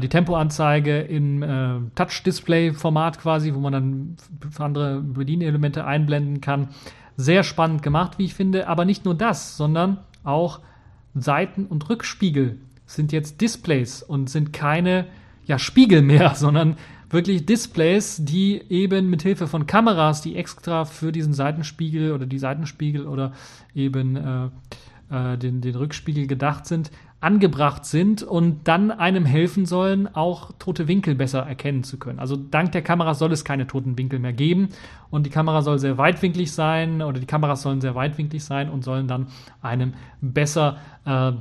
die 0.01 0.09
Tempoanzeige 0.09 1.01
im 1.01 1.43
äh, 1.43 1.81
Touch-Display-Format 1.95 3.21
quasi, 3.21 3.55
wo 3.55 3.61
man 3.61 3.73
dann 3.73 4.17
andere 4.59 5.01
Bedienelemente 5.01 5.85
einblenden 5.85 6.41
kann. 6.41 6.69
Sehr 7.17 7.43
spannend 7.43 7.83
gemacht, 7.83 8.19
wie 8.19 8.25
ich 8.27 8.35
finde, 8.35 8.69
aber 8.69 8.85
nicht 8.85 9.05
nur 9.05 9.15
das, 9.15 9.57
sondern 9.57 9.99
auch 10.23 10.61
Seiten- 11.15 11.67
und 11.67 11.89
Rückspiegel 11.89 12.59
sind 12.87 13.13
jetzt 13.13 13.41
Displays 13.41 14.03
und 14.03 14.31
sind 14.31 14.53
keine 14.53 15.07
ja, 15.49 15.59
Spiegel 15.59 16.03
mehr, 16.03 16.35
sondern 16.37 16.77
wirklich 17.11 17.47
Displays, 17.47 18.25
die 18.25 18.63
eben 18.69 19.11
mit 19.11 19.23
Hilfe 19.23 19.49
von 19.49 19.67
Kameras, 19.67 20.21
die 20.21 20.37
extra 20.37 20.85
für 20.85 21.11
diesen 21.11 21.33
Seitenspiegel 21.33 22.13
oder 22.13 22.27
die 22.27 22.39
Seitenspiegel 22.39 23.07
oder 23.07 23.33
eben 23.75 24.17
äh, 24.17 24.51
äh, 25.11 25.39
den, 25.39 25.63
den 25.63 25.75
Rückspiegel 25.75 26.27
gedacht 26.27 26.67
sind, 26.67 26.91
angebracht 27.21 27.85
sind 27.85 28.23
und 28.23 28.69
dann 28.69 28.91
einem 28.91 29.25
helfen 29.25 29.67
sollen, 29.67 30.07
auch 30.15 30.53
tote 30.59 30.87
Winkel 30.87 31.15
besser 31.15 31.41
erkennen 31.41 31.83
zu 31.83 31.99
können. 31.99 32.21
Also 32.21 32.37
dank 32.37 32.73
der 32.73 32.83
Kamera 32.83 33.15
soll 33.15 33.33
es 33.33 33.45
keine 33.45 33.67
toten 33.67 33.99
Winkel 33.99 34.19
mehr 34.19 34.35
geben 34.35 34.69
und 35.11 35.25
die 35.25 35.31
Kamera 35.31 35.63
soll 35.63 35.79
sehr 35.79 35.99
weitwinklig 35.99 36.53
sein 36.53 37.03
oder 37.03 37.19
die 37.19 37.27
Kameras 37.27 37.63
sollen 37.63 37.81
sehr 37.81 37.95
weitwinklig 37.95 38.45
sein 38.45 38.71
und 38.71 38.85
sollen 38.85 39.09
dann 39.09 39.29
einem 39.63 39.95
besser 40.21 40.77
äh, 41.07 41.33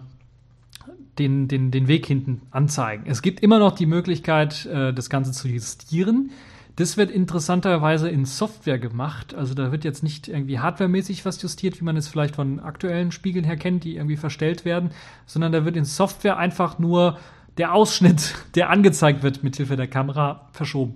den, 1.19 1.47
den, 1.47 1.71
den 1.71 1.87
Weg 1.87 2.05
hinten 2.05 2.41
anzeigen. 2.51 3.03
Es 3.07 3.21
gibt 3.21 3.41
immer 3.41 3.59
noch 3.59 3.73
die 3.73 3.85
Möglichkeit, 3.85 4.65
äh, 4.65 4.93
das 4.93 5.09
Ganze 5.09 5.31
zu 5.31 5.47
justieren. 5.47 6.31
Das 6.77 6.95
wird 6.95 7.09
interessanterweise 7.09 8.07
in 8.07 8.25
Software 8.25 8.77
gemacht. 8.77 9.33
Also 9.33 9.55
da 9.55 9.71
wird 9.71 9.83
jetzt 9.83 10.03
nicht 10.03 10.27
irgendwie 10.27 10.59
hardwaremäßig 10.59 11.25
was 11.25 11.41
justiert, 11.41 11.79
wie 11.79 11.83
man 11.83 11.97
es 11.97 12.07
vielleicht 12.07 12.35
von 12.35 12.59
aktuellen 12.59 13.11
Spiegeln 13.11 13.43
her 13.43 13.57
kennt, 13.57 13.83
die 13.83 13.95
irgendwie 13.95 14.15
verstellt 14.15 14.63
werden, 14.63 14.91
sondern 15.25 15.51
da 15.51 15.65
wird 15.65 15.75
in 15.75 15.85
Software 15.85 16.37
einfach 16.37 16.77
nur 16.77 17.17
der 17.57 17.73
Ausschnitt, 17.73 18.35
der 18.55 18.69
angezeigt 18.69 19.23
wird 19.23 19.43
mit 19.43 19.55
Hilfe 19.57 19.75
der 19.75 19.87
Kamera, 19.87 20.49
verschoben. 20.51 20.95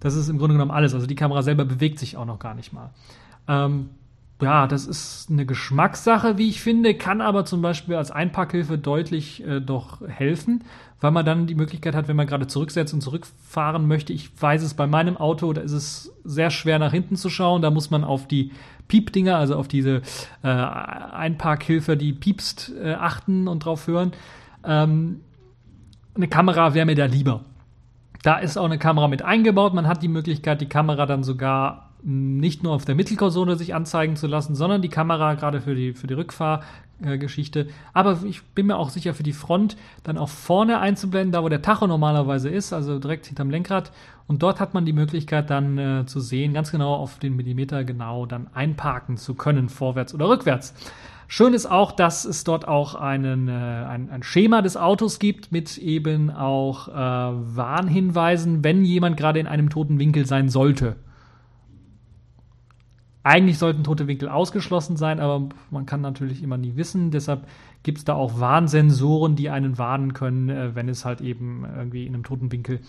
Das 0.00 0.14
ist 0.14 0.28
im 0.28 0.38
Grunde 0.38 0.54
genommen 0.54 0.72
alles. 0.72 0.92
Also 0.92 1.06
die 1.06 1.14
Kamera 1.14 1.42
selber 1.42 1.64
bewegt 1.64 2.00
sich 2.00 2.16
auch 2.16 2.26
noch 2.26 2.40
gar 2.40 2.54
nicht 2.54 2.72
mal. 2.72 2.90
Ähm, 3.46 3.90
ja, 4.40 4.66
das 4.66 4.86
ist 4.86 5.30
eine 5.30 5.46
Geschmackssache, 5.46 6.36
wie 6.36 6.48
ich 6.48 6.60
finde, 6.60 6.94
kann 6.94 7.22
aber 7.22 7.46
zum 7.46 7.62
Beispiel 7.62 7.94
als 7.94 8.10
Einpackhilfe 8.10 8.76
deutlich 8.76 9.42
äh, 9.46 9.60
doch 9.60 10.06
helfen, 10.06 10.64
weil 11.00 11.10
man 11.10 11.24
dann 11.24 11.46
die 11.46 11.54
Möglichkeit 11.54 11.94
hat, 11.94 12.06
wenn 12.06 12.16
man 12.16 12.26
gerade 12.26 12.46
zurücksetzt 12.46 12.92
und 12.92 13.00
zurückfahren 13.00 13.88
möchte. 13.88 14.12
Ich 14.12 14.30
weiß 14.40 14.62
es 14.62 14.74
bei 14.74 14.86
meinem 14.86 15.16
Auto, 15.16 15.52
da 15.54 15.62
ist 15.62 15.72
es 15.72 16.12
sehr 16.24 16.50
schwer 16.50 16.78
nach 16.78 16.92
hinten 16.92 17.16
zu 17.16 17.30
schauen. 17.30 17.62
Da 17.62 17.70
muss 17.70 17.90
man 17.90 18.04
auf 18.04 18.28
die 18.28 18.52
Piepdinger, 18.88 19.36
also 19.36 19.56
auf 19.56 19.68
diese 19.68 20.02
äh, 20.42 20.48
Einparkhilfe, 20.48 21.96
die 21.96 22.12
piepst, 22.12 22.72
äh, 22.82 22.92
achten 22.92 23.48
und 23.48 23.64
drauf 23.64 23.86
hören. 23.86 24.12
Ähm, 24.64 25.22
eine 26.14 26.28
Kamera 26.28 26.74
wäre 26.74 26.84
mir 26.86 26.94
da 26.94 27.06
lieber. 27.06 27.44
Da 28.22 28.36
ist 28.36 28.58
auch 28.58 28.64
eine 28.64 28.78
Kamera 28.78 29.08
mit 29.08 29.22
eingebaut. 29.22 29.72
Man 29.72 29.86
hat 29.86 30.02
die 30.02 30.08
Möglichkeit, 30.08 30.60
die 30.60 30.68
Kamera 30.68 31.06
dann 31.06 31.22
sogar 31.22 31.85
nicht 32.08 32.62
nur 32.62 32.72
auf 32.72 32.84
der 32.84 32.94
Mittelkonsole 32.94 33.56
sich 33.56 33.74
anzeigen 33.74 34.14
zu 34.14 34.28
lassen, 34.28 34.54
sondern 34.54 34.80
die 34.80 34.88
Kamera 34.88 35.34
gerade 35.34 35.60
für 35.60 35.74
die, 35.74 35.92
für 35.92 36.06
die 36.06 36.14
Rückfahrgeschichte. 36.14 37.66
Aber 37.92 38.20
ich 38.24 38.44
bin 38.44 38.66
mir 38.66 38.76
auch 38.76 38.90
sicher 38.90 39.12
für 39.12 39.24
die 39.24 39.32
Front 39.32 39.76
dann 40.04 40.16
auch 40.16 40.28
vorne 40.28 40.78
einzublenden, 40.78 41.32
da 41.32 41.42
wo 41.42 41.48
der 41.48 41.62
Tacho 41.62 41.88
normalerweise 41.88 42.48
ist, 42.48 42.72
also 42.72 43.00
direkt 43.00 43.26
hinterm 43.26 43.50
Lenkrad. 43.50 43.90
Und 44.28 44.44
dort 44.44 44.60
hat 44.60 44.72
man 44.72 44.84
die 44.84 44.92
Möglichkeit 44.92 45.50
dann 45.50 45.78
äh, 45.78 46.06
zu 46.06 46.20
sehen, 46.20 46.54
ganz 46.54 46.70
genau 46.70 46.94
auf 46.94 47.18
den 47.18 47.34
Millimeter 47.34 47.82
genau 47.82 48.24
dann 48.24 48.46
einparken 48.54 49.16
zu 49.16 49.34
können, 49.34 49.68
vorwärts 49.68 50.14
oder 50.14 50.28
rückwärts. 50.28 50.74
Schön 51.26 51.54
ist 51.54 51.66
auch, 51.66 51.90
dass 51.90 52.24
es 52.24 52.44
dort 52.44 52.68
auch 52.68 52.94
einen, 52.94 53.48
äh, 53.48 53.52
ein, 53.52 54.10
ein 54.10 54.22
Schema 54.22 54.62
des 54.62 54.76
Autos 54.76 55.18
gibt 55.18 55.50
mit 55.50 55.76
eben 55.76 56.30
auch 56.30 56.86
äh, 56.86 56.92
Warnhinweisen, 56.92 58.62
wenn 58.62 58.84
jemand 58.84 59.16
gerade 59.16 59.40
in 59.40 59.48
einem 59.48 59.70
toten 59.70 59.98
Winkel 59.98 60.24
sein 60.24 60.48
sollte. 60.48 60.94
Eigentlich 63.26 63.58
sollten 63.58 63.82
tote 63.82 64.06
Winkel 64.06 64.28
ausgeschlossen 64.28 64.96
sein, 64.96 65.18
aber 65.18 65.48
man 65.72 65.84
kann 65.84 66.00
natürlich 66.00 66.44
immer 66.44 66.58
nie 66.58 66.76
wissen. 66.76 67.10
Deshalb 67.10 67.48
gibt 67.82 67.98
es 67.98 68.04
da 68.04 68.14
auch 68.14 68.38
Warnsensoren, 68.38 69.34
die 69.34 69.50
einen 69.50 69.78
warnen 69.78 70.12
können, 70.12 70.48
äh, 70.48 70.76
wenn 70.76 70.88
es 70.88 71.04
halt 71.04 71.20
eben 71.20 71.66
irgendwie 71.76 72.06
in 72.06 72.14
einem 72.14 72.22
toten 72.22 72.52
Winkel, 72.52 72.82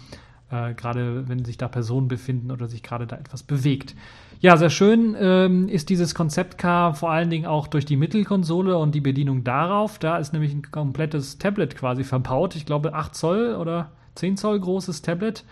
äh, 0.52 0.76
gerade 0.76 1.28
wenn 1.28 1.44
sich 1.44 1.58
da 1.58 1.68
Personen 1.68 2.08
befinden 2.08 2.52
oder 2.52 2.68
sich 2.68 2.84
gerade 2.84 3.08
da 3.08 3.16
etwas 3.16 3.42
bewegt. 3.42 3.96
Ja, 4.40 4.58
sehr 4.58 4.70
schön 4.70 5.16
ähm, 5.20 5.70
ist 5.70 5.90
dieses 5.90 6.14
Konzeptcar 6.14 6.94
vor 6.94 7.10
allen 7.10 7.32
Dingen 7.32 7.48
auch 7.48 7.66
durch 7.66 7.86
die 7.86 7.98
Mittelkonsole 7.98 8.78
und 8.78 8.94
die 8.94 9.02
Bedienung 9.02 9.44
darauf. 9.44 9.98
Da 9.98 10.20
ist 10.20 10.34
nämlich 10.34 10.54
ein 10.54 10.70
komplettes 10.70 11.40
Tablet 11.40 11.76
quasi 11.76 12.04
verbaut. 12.04 12.56
Ich 12.56 12.68
glaube 12.68 12.94
8 12.94 13.16
Zoll 13.16 13.56
oder 13.56 13.90
10 14.14 14.38
Zoll 14.38 14.60
großes 14.60 15.02
Tablet 15.02 15.46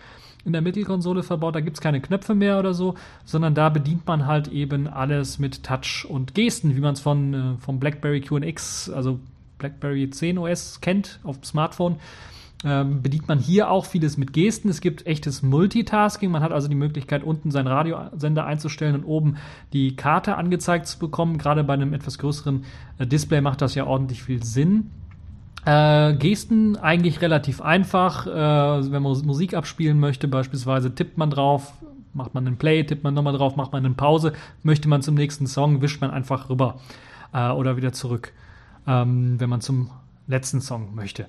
in 0.46 0.52
der 0.52 0.62
Mittelkonsole 0.62 1.22
verbaut. 1.22 1.54
Da 1.54 1.60
gibt 1.60 1.76
es 1.76 1.80
keine 1.80 2.00
Knöpfe 2.00 2.34
mehr 2.34 2.58
oder 2.58 2.72
so, 2.72 2.94
sondern 3.24 3.54
da 3.54 3.68
bedient 3.68 4.06
man 4.06 4.26
halt 4.26 4.48
eben 4.48 4.86
alles 4.86 5.38
mit 5.38 5.64
Touch 5.64 6.06
und 6.08 6.34
Gesten, 6.34 6.76
wie 6.76 6.80
man 6.80 6.94
es 6.94 7.00
von 7.00 7.34
äh, 7.34 7.56
vom 7.58 7.80
BlackBerry 7.80 8.20
QNX, 8.20 8.88
also 8.90 9.18
BlackBerry 9.58 10.08
10 10.08 10.38
OS 10.38 10.80
kennt 10.80 11.20
auf 11.24 11.38
dem 11.38 11.44
Smartphone. 11.44 11.96
Ähm, 12.64 13.02
bedient 13.02 13.28
man 13.28 13.38
hier 13.38 13.70
auch 13.70 13.84
vieles 13.84 14.16
mit 14.16 14.32
Gesten. 14.32 14.68
Es 14.70 14.80
gibt 14.80 15.06
echtes 15.06 15.42
Multitasking. 15.42 16.30
Man 16.30 16.42
hat 16.42 16.52
also 16.52 16.68
die 16.68 16.74
Möglichkeit, 16.74 17.22
unten 17.22 17.50
seinen 17.50 17.66
Radiosender 17.66 18.46
einzustellen 18.46 18.94
und 18.94 19.04
oben 19.04 19.36
die 19.72 19.94
Karte 19.94 20.36
angezeigt 20.36 20.86
zu 20.86 20.98
bekommen. 20.98 21.36
Gerade 21.36 21.64
bei 21.64 21.74
einem 21.74 21.92
etwas 21.92 22.18
größeren 22.18 22.64
äh, 22.98 23.06
Display 23.06 23.40
macht 23.40 23.60
das 23.60 23.74
ja 23.74 23.86
ordentlich 23.86 24.22
viel 24.22 24.42
Sinn. 24.42 24.90
Äh, 25.66 26.14
Gesten 26.14 26.76
eigentlich 26.76 27.20
relativ 27.20 27.60
einfach. 27.60 28.26
Äh, 28.26 28.92
wenn 28.92 29.02
man 29.02 29.20
Musik 29.26 29.54
abspielen 29.54 29.98
möchte, 29.98 30.28
beispielsweise 30.28 30.94
tippt 30.94 31.18
man 31.18 31.30
drauf, 31.30 31.74
macht 32.14 32.34
man 32.34 32.46
einen 32.46 32.56
Play, 32.56 32.84
tippt 32.84 33.02
man 33.02 33.14
nochmal 33.14 33.36
drauf, 33.36 33.56
macht 33.56 33.72
man 33.72 33.84
eine 33.84 33.94
Pause. 33.94 34.32
Möchte 34.62 34.88
man 34.88 35.02
zum 35.02 35.16
nächsten 35.16 35.48
Song, 35.48 35.82
wischt 35.82 36.00
man 36.00 36.12
einfach 36.12 36.48
rüber 36.48 36.78
äh, 37.34 37.50
oder 37.50 37.76
wieder 37.76 37.92
zurück, 37.92 38.32
ähm, 38.86 39.40
wenn 39.40 39.50
man 39.50 39.60
zum 39.60 39.90
letzten 40.28 40.60
Song 40.60 40.94
möchte. 40.94 41.26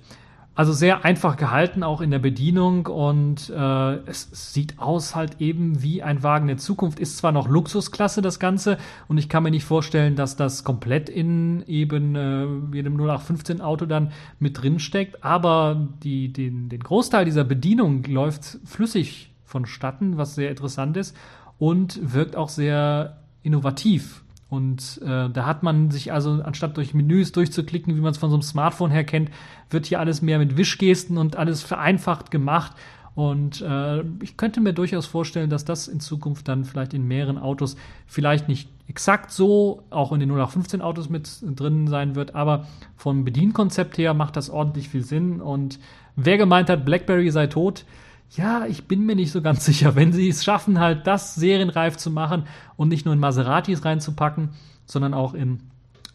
Also 0.58 0.74
sehr 0.74 1.06
einfach 1.06 1.38
gehalten, 1.38 1.84
auch 1.84 2.02
in 2.02 2.10
der 2.10 2.18
Bedienung. 2.18 2.88
Und 2.88 3.48
äh, 3.52 3.96
es 4.08 4.54
sieht 4.54 4.80
aus 4.80 5.16
halt 5.16 5.40
eben 5.40 5.84
wie 5.84 6.02
ein 6.02 6.24
Wagen 6.24 6.48
der 6.48 6.58
Zukunft. 6.58 7.00
Ist 7.00 7.18
zwar 7.18 7.32
noch 7.32 7.48
Luxusklasse 7.48 8.24
das 8.24 8.40
Ganze. 8.40 8.80
Und 9.08 9.20
ich 9.20 9.30
kann 9.30 9.44
mir 9.44 9.52
nicht 9.52 9.66
vorstellen, 9.66 10.16
dass 10.16 10.36
das 10.36 10.64
komplett 10.64 11.10
in 11.10 11.64
eben 11.68 12.16
äh, 12.16 12.76
jedem 12.76 12.96
0815 12.96 13.62
Auto 13.62 13.86
dann 13.86 14.12
mit 14.40 14.60
drin 14.60 14.80
steckt, 14.80 15.24
aber 15.24 15.88
die, 16.02 16.34
den, 16.34 16.70
den 16.70 16.82
Großteil 16.82 17.24
dieser 17.26 17.44
Bedienung 17.44 18.04
läuft 18.06 18.58
flüssig 18.66 19.32
vonstatten, 19.46 20.18
was 20.18 20.34
sehr 20.34 20.50
interessant 20.50 20.98
ist 20.98 21.16
und 21.60 22.00
wirkt 22.02 22.36
auch 22.36 22.50
sehr 22.50 23.18
innovativ 23.44 24.24
und 24.50 25.02
äh, 25.04 25.30
da 25.30 25.46
hat 25.46 25.64
man 25.64 25.92
sich 25.92 26.14
also, 26.14 26.42
anstatt 26.44 26.78
durch 26.78 26.94
Menüs 26.94 27.34
durchzuklicken, 27.34 27.96
wie 27.96 28.02
man 28.02 28.12
es 28.12 28.18
von 28.18 28.30
so 28.30 28.38
einem 28.38 28.44
Smartphone 28.44 28.92
her 28.92 29.04
kennt, 29.04 29.30
wird 29.70 29.86
hier 29.86 30.00
alles 30.00 30.22
mehr 30.22 30.40
mit 30.40 30.56
Wischgesten 30.56 31.18
und 31.18 31.36
alles 31.36 31.64
vereinfacht 31.64 32.32
gemacht. 32.32 32.72
Und 33.14 33.62
äh, 33.62 34.04
ich 34.22 34.38
könnte 34.38 34.62
mir 34.62 34.74
durchaus 34.74 35.06
vorstellen, 35.06 35.50
dass 35.50 35.66
das 35.66 35.88
in 35.88 36.00
Zukunft 36.00 36.48
dann 36.48 36.64
vielleicht 36.64 36.94
in 36.94 37.08
mehreren 37.08 37.38
Autos 37.38 37.76
vielleicht 38.06 38.48
nicht 38.48 38.70
exakt 38.88 39.32
so 39.32 39.84
auch 39.90 40.14
in 40.14 40.20
den 40.20 40.30
0815 40.30 40.82
Autos 40.82 41.10
mit 41.10 41.30
drin 41.42 41.88
sein 41.88 42.16
wird, 42.16 42.36
aber 42.36 42.68
vom 42.96 43.26
Bedienkonzept 43.26 43.98
her 43.98 44.14
macht 44.14 44.38
das 44.38 44.50
ordentlich 44.50 44.88
viel 44.88 45.04
Sinn. 45.04 45.42
Und 45.42 45.80
wer 46.16 46.38
gemeint 46.38 46.70
hat, 46.70 46.86
BlackBerry 46.86 47.32
sei 47.32 47.48
tot, 47.48 47.86
ja, 48.32 48.66
ich 48.66 48.88
bin 48.88 49.06
mir 49.06 49.16
nicht 49.16 49.32
so 49.32 49.42
ganz 49.42 49.66
sicher. 49.66 49.96
Wenn 49.96 50.14
sie 50.14 50.30
es 50.30 50.44
schaffen, 50.44 50.80
halt 50.80 51.08
das 51.08 51.36
serienreif 51.36 51.98
zu 51.98 52.12
machen 52.12 52.44
und 52.76 52.90
nicht 52.90 53.06
nur 53.06 53.14
in 53.14 53.20
Maseratis 53.20 53.86
reinzupacken, 53.86 54.50
sondern 54.86 55.14
auch 55.14 55.34
in 55.34 55.60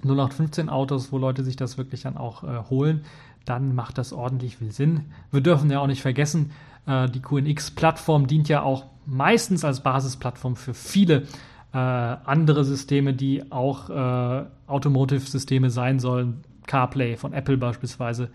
0815 0.05 0.69
Autos, 0.69 1.13
wo 1.13 1.19
Leute 1.19 1.45
sich 1.45 1.57
das 1.57 1.79
wirklich 1.79 2.03
dann 2.03 2.17
auch 2.17 2.43
äh, 2.43 2.65
holen, 2.71 3.05
dann 3.45 3.75
macht 3.75 3.99
das 3.99 4.13
ordentlich 4.13 4.57
viel 4.57 4.73
Sinn. 4.73 5.07
Wir 5.31 5.41
dürfen 5.41 5.71
ja 5.71 5.81
auch 5.81 5.87
nicht 5.87 6.03
vergessen, 6.03 6.51
äh, 6.87 7.09
die 7.09 7.21
QNX-Plattform 7.21 8.27
dient 8.27 8.49
ja 8.49 8.63
auch 8.63 8.87
meistens 9.07 9.65
als 9.65 9.83
Basisplattform 9.83 10.57
für 10.57 10.75
viele 10.75 11.27
äh, 11.73 11.79
andere 11.79 12.65
Systeme, 12.65 13.15
die 13.15 13.51
auch 13.51 13.91
äh, 13.91 14.45
Automotive-Systeme 14.67 15.71
sein 15.71 15.99
sollen. 16.01 16.43
CarPlay 16.67 17.17
von 17.17 17.33
Apple 17.33 17.57
beispielsweise. 17.57 18.31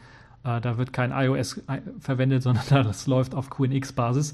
Äh, 0.47 0.61
da 0.61 0.77
wird 0.77 0.93
kein 0.93 1.11
iOS 1.11 1.57
äh, 1.67 1.81
verwendet, 1.99 2.43
sondern 2.43 2.65
das 2.69 3.07
läuft 3.07 3.35
auf 3.35 3.49
QNX-Basis. 3.49 4.33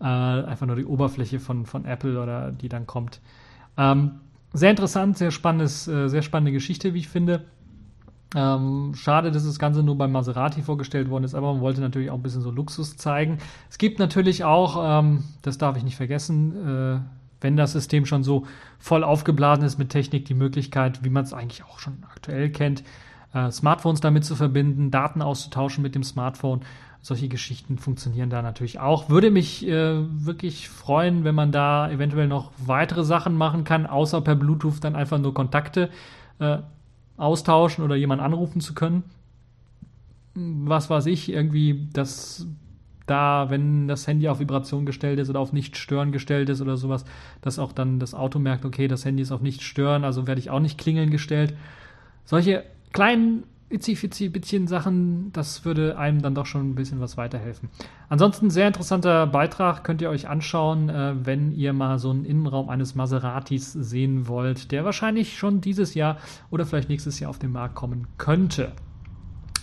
Äh, 0.00 0.04
einfach 0.04 0.66
nur 0.66 0.76
die 0.76 0.84
Oberfläche 0.84 1.38
von, 1.38 1.64
von 1.64 1.84
Apple 1.84 2.20
oder 2.20 2.50
die 2.50 2.68
dann 2.68 2.86
kommt. 2.86 3.20
Ähm, 3.76 4.20
sehr 4.52 4.70
interessant, 4.70 5.16
sehr 5.16 5.30
spannendes, 5.30 5.84
sehr 5.84 6.20
spannende 6.20 6.52
Geschichte, 6.52 6.92
wie 6.92 6.98
ich 6.98 7.08
finde. 7.08 7.46
Ähm, 8.34 8.92
schade, 8.94 9.30
dass 9.30 9.46
das 9.46 9.58
Ganze 9.58 9.82
nur 9.82 9.96
beim 9.96 10.12
Maserati 10.12 10.60
vorgestellt 10.60 11.08
worden 11.08 11.24
ist, 11.24 11.34
aber 11.34 11.52
man 11.52 11.62
wollte 11.62 11.80
natürlich 11.80 12.10
auch 12.10 12.16
ein 12.16 12.22
bisschen 12.22 12.42
so 12.42 12.50
Luxus 12.50 12.98
zeigen. 12.98 13.38
Es 13.70 13.78
gibt 13.78 13.98
natürlich 13.98 14.44
auch, 14.44 15.00
ähm, 15.00 15.24
das 15.40 15.56
darf 15.56 15.78
ich 15.78 15.84
nicht 15.84 15.96
vergessen, 15.96 16.56
äh, 16.66 17.00
wenn 17.40 17.56
das 17.56 17.72
System 17.72 18.04
schon 18.04 18.22
so 18.22 18.46
voll 18.78 19.04
aufgeblasen 19.04 19.64
ist 19.64 19.78
mit 19.78 19.90
Technik, 19.90 20.26
die 20.26 20.34
Möglichkeit, 20.34 21.02
wie 21.02 21.10
man 21.10 21.24
es 21.24 21.32
eigentlich 21.32 21.64
auch 21.64 21.78
schon 21.78 22.04
aktuell 22.10 22.50
kennt, 22.50 22.84
äh, 23.34 23.50
Smartphones 23.50 24.00
damit 24.00 24.24
zu 24.24 24.36
verbinden, 24.36 24.90
Daten 24.90 25.22
auszutauschen 25.22 25.82
mit 25.82 25.94
dem 25.94 26.04
Smartphone. 26.04 26.60
Solche 27.00 27.28
Geschichten 27.28 27.78
funktionieren 27.78 28.30
da 28.30 28.42
natürlich 28.42 28.78
auch. 28.78 29.08
Würde 29.08 29.30
mich 29.30 29.66
äh, 29.66 29.96
wirklich 30.24 30.68
freuen, 30.68 31.24
wenn 31.24 31.34
man 31.34 31.50
da 31.50 31.90
eventuell 31.90 32.28
noch 32.28 32.52
weitere 32.64 33.04
Sachen 33.04 33.36
machen 33.36 33.64
kann, 33.64 33.86
außer 33.86 34.20
per 34.20 34.36
Bluetooth 34.36 34.82
dann 34.82 34.94
einfach 34.94 35.18
nur 35.18 35.34
Kontakte 35.34 35.90
äh, 36.38 36.58
austauschen 37.16 37.84
oder 37.84 37.96
jemanden 37.96 38.24
anrufen 38.24 38.60
zu 38.60 38.74
können. 38.74 39.02
Was 40.34 40.90
weiß 40.90 41.06
ich, 41.06 41.30
irgendwie, 41.30 41.88
dass 41.92 42.46
da, 43.06 43.50
wenn 43.50 43.88
das 43.88 44.06
Handy 44.06 44.28
auf 44.28 44.38
Vibration 44.38 44.86
gestellt 44.86 45.18
ist 45.18 45.28
oder 45.28 45.40
auf 45.40 45.52
nicht 45.52 45.76
stören 45.76 46.12
gestellt 46.12 46.48
ist 46.48 46.60
oder 46.60 46.76
sowas, 46.76 47.04
dass 47.40 47.58
auch 47.58 47.72
dann 47.72 47.98
das 47.98 48.14
Auto 48.14 48.38
merkt, 48.38 48.64
okay, 48.64 48.88
das 48.88 49.04
Handy 49.04 49.22
ist 49.22 49.32
auf 49.32 49.42
nicht 49.42 49.62
stören, 49.62 50.04
also 50.04 50.26
werde 50.26 50.40
ich 50.40 50.50
auch 50.50 50.60
nicht 50.60 50.78
klingeln 50.78 51.10
gestellt. 51.10 51.54
Solche 52.24 52.64
kleinen 52.92 53.44
itzi 53.72 54.28
bisschen 54.28 54.66
Sachen, 54.68 55.32
das 55.32 55.64
würde 55.64 55.96
einem 55.96 56.20
dann 56.20 56.34
doch 56.34 56.46
schon 56.46 56.70
ein 56.70 56.74
bisschen 56.74 57.00
was 57.00 57.16
weiterhelfen. 57.16 57.70
Ansonsten 58.08 58.50
sehr 58.50 58.66
interessanter 58.66 59.26
Beitrag, 59.26 59.82
könnt 59.82 60.02
ihr 60.02 60.10
euch 60.10 60.28
anschauen, 60.28 60.88
äh, 60.88 61.14
wenn 61.24 61.52
ihr 61.52 61.72
mal 61.72 61.98
so 61.98 62.10
einen 62.10 62.24
Innenraum 62.24 62.68
eines 62.68 62.94
Maseratis 62.94 63.72
sehen 63.72 64.28
wollt, 64.28 64.72
der 64.72 64.84
wahrscheinlich 64.84 65.38
schon 65.38 65.60
dieses 65.60 65.94
Jahr 65.94 66.18
oder 66.50 66.66
vielleicht 66.66 66.90
nächstes 66.90 67.18
Jahr 67.18 67.30
auf 67.30 67.38
den 67.38 67.52
Markt 67.52 67.74
kommen 67.74 68.06
könnte. 68.18 68.72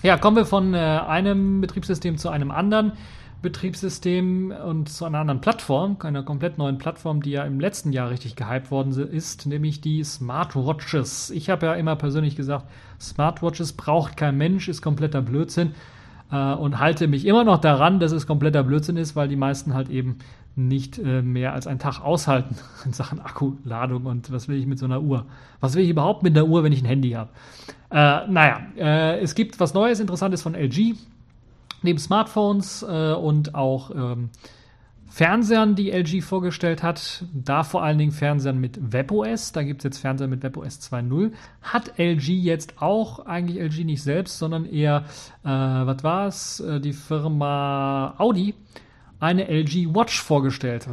Ja, 0.01 0.17
kommen 0.17 0.37
wir 0.37 0.45
von 0.45 0.73
äh, 0.73 0.77
einem 0.77 1.61
Betriebssystem 1.61 2.17
zu 2.17 2.29
einem 2.29 2.51
anderen. 2.51 2.93
Betriebssystem 3.41 4.51
und 4.51 4.89
zu 4.89 5.05
einer 5.05 5.19
anderen 5.19 5.39
Plattform, 5.39 5.97
einer 6.01 6.23
komplett 6.23 6.57
neuen 6.57 6.77
Plattform, 6.77 7.21
die 7.21 7.31
ja 7.31 7.43
im 7.43 7.59
letzten 7.59 7.93
Jahr 7.93 8.09
richtig 8.09 8.35
gehypt 8.35 8.69
worden 8.69 8.91
ist, 8.93 9.45
nämlich 9.45 9.79
die 9.79 10.03
Smartwatches. 10.03 11.29
Ich 11.29 11.49
habe 11.49 11.67
ja 11.67 11.73
immer 11.75 11.95
persönlich 11.95 12.35
gesagt, 12.35 12.65
Smartwatches 12.99 13.73
braucht 13.73 14.17
kein 14.17 14.37
Mensch, 14.37 14.67
ist 14.67 14.81
kompletter 14.81 15.21
Blödsinn 15.21 15.71
äh, 16.31 16.53
und 16.53 16.79
halte 16.79 17.07
mich 17.07 17.25
immer 17.25 17.45
noch 17.45 17.59
daran, 17.59 18.01
dass 18.01 18.11
es 18.11 18.27
kompletter 18.27 18.63
Blödsinn 18.63 18.97
ist, 18.97 19.15
weil 19.15 19.29
die 19.29 19.37
meisten 19.37 19.73
halt 19.73 19.89
eben 19.89 20.17
nicht 20.57 20.97
äh, 20.97 21.21
mehr 21.21 21.53
als 21.53 21.65
einen 21.65 21.79
Tag 21.79 22.01
aushalten 22.01 22.57
in 22.85 22.91
Sachen 22.91 23.21
Akkuladung 23.21 24.05
und 24.05 24.33
was 24.33 24.49
will 24.49 24.57
ich 24.57 24.65
mit 24.65 24.79
so 24.79 24.85
einer 24.85 25.01
Uhr? 25.01 25.25
Was 25.61 25.75
will 25.75 25.83
ich 25.83 25.89
überhaupt 25.89 26.23
mit 26.23 26.37
einer 26.37 26.45
Uhr, 26.45 26.63
wenn 26.63 26.73
ich 26.73 26.81
ein 26.81 26.87
Handy 26.87 27.11
habe? 27.11 27.29
Äh, 27.89 28.27
naja, 28.27 28.59
äh, 28.75 29.19
es 29.19 29.33
gibt 29.33 29.61
was 29.61 29.73
Neues, 29.73 30.01
Interessantes 30.01 30.41
von 30.41 30.55
LG 30.55 30.95
neben 31.83 31.99
Smartphones 31.99 32.83
äh, 32.83 33.13
und 33.13 33.55
auch 33.55 33.91
ähm, 33.91 34.29
Fernsehern, 35.09 35.75
die 35.75 35.91
LG 35.91 36.21
vorgestellt 36.21 36.83
hat, 36.83 37.25
da 37.33 37.63
vor 37.63 37.83
allen 37.83 37.97
Dingen 37.97 38.11
Fernsehern 38.11 38.59
mit 38.59 38.93
WebOS, 38.93 39.51
da 39.51 39.63
gibt 39.63 39.81
es 39.81 39.83
jetzt 39.83 39.97
Fernseher 39.97 40.27
mit 40.27 40.43
WebOS 40.43 40.79
2.0, 40.91 41.31
hat 41.61 41.97
LG 41.97 42.29
jetzt 42.29 42.81
auch, 42.81 43.25
eigentlich 43.25 43.59
LG 43.59 43.85
nicht 43.85 44.03
selbst, 44.03 44.37
sondern 44.37 44.65
eher, 44.65 45.05
äh, 45.43 45.47
was 45.49 46.03
war 46.03 46.27
es, 46.27 46.59
äh, 46.59 46.79
die 46.79 46.93
Firma 46.93 48.13
Audi, 48.19 48.53
eine 49.19 49.49
LG 49.49 49.93
Watch 49.93 50.21
vorgestellt. 50.21 50.87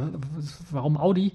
Warum 0.71 0.97
Audi? 0.97 1.31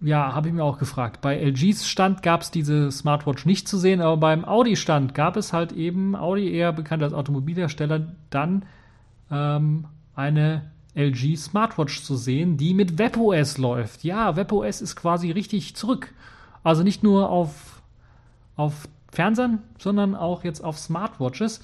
Ja, 0.00 0.32
habe 0.32 0.48
ich 0.48 0.54
mir 0.54 0.64
auch 0.64 0.78
gefragt. 0.78 1.20
Bei 1.20 1.36
LGs 1.36 1.86
Stand 1.86 2.22
gab 2.22 2.40
es 2.40 2.50
diese 2.50 2.90
Smartwatch 2.90 3.44
nicht 3.44 3.68
zu 3.68 3.76
sehen, 3.76 4.00
aber 4.00 4.16
beim 4.16 4.46
Audi-Stand 4.46 5.14
gab 5.14 5.36
es 5.36 5.52
halt 5.52 5.72
eben, 5.72 6.16
Audi 6.16 6.50
eher 6.50 6.72
bekannt 6.72 7.02
als 7.02 7.12
Automobilhersteller, 7.12 8.06
dann 8.30 8.64
ähm, 9.30 9.86
eine 10.14 10.70
LG 10.94 11.36
Smartwatch 11.36 12.02
zu 12.02 12.16
sehen, 12.16 12.56
die 12.56 12.74
mit 12.74 12.98
WebOS 12.98 13.58
läuft. 13.58 14.04
Ja, 14.04 14.36
WebOS 14.36 14.80
ist 14.80 14.96
quasi 14.96 15.30
richtig 15.30 15.76
zurück. 15.76 16.12
Also 16.62 16.82
nicht 16.82 17.02
nur 17.02 17.30
auf, 17.30 17.82
auf 18.56 18.88
Fernsehern, 19.10 19.60
sondern 19.78 20.14
auch 20.14 20.44
jetzt 20.44 20.62
auf 20.62 20.78
Smartwatches. 20.78 21.60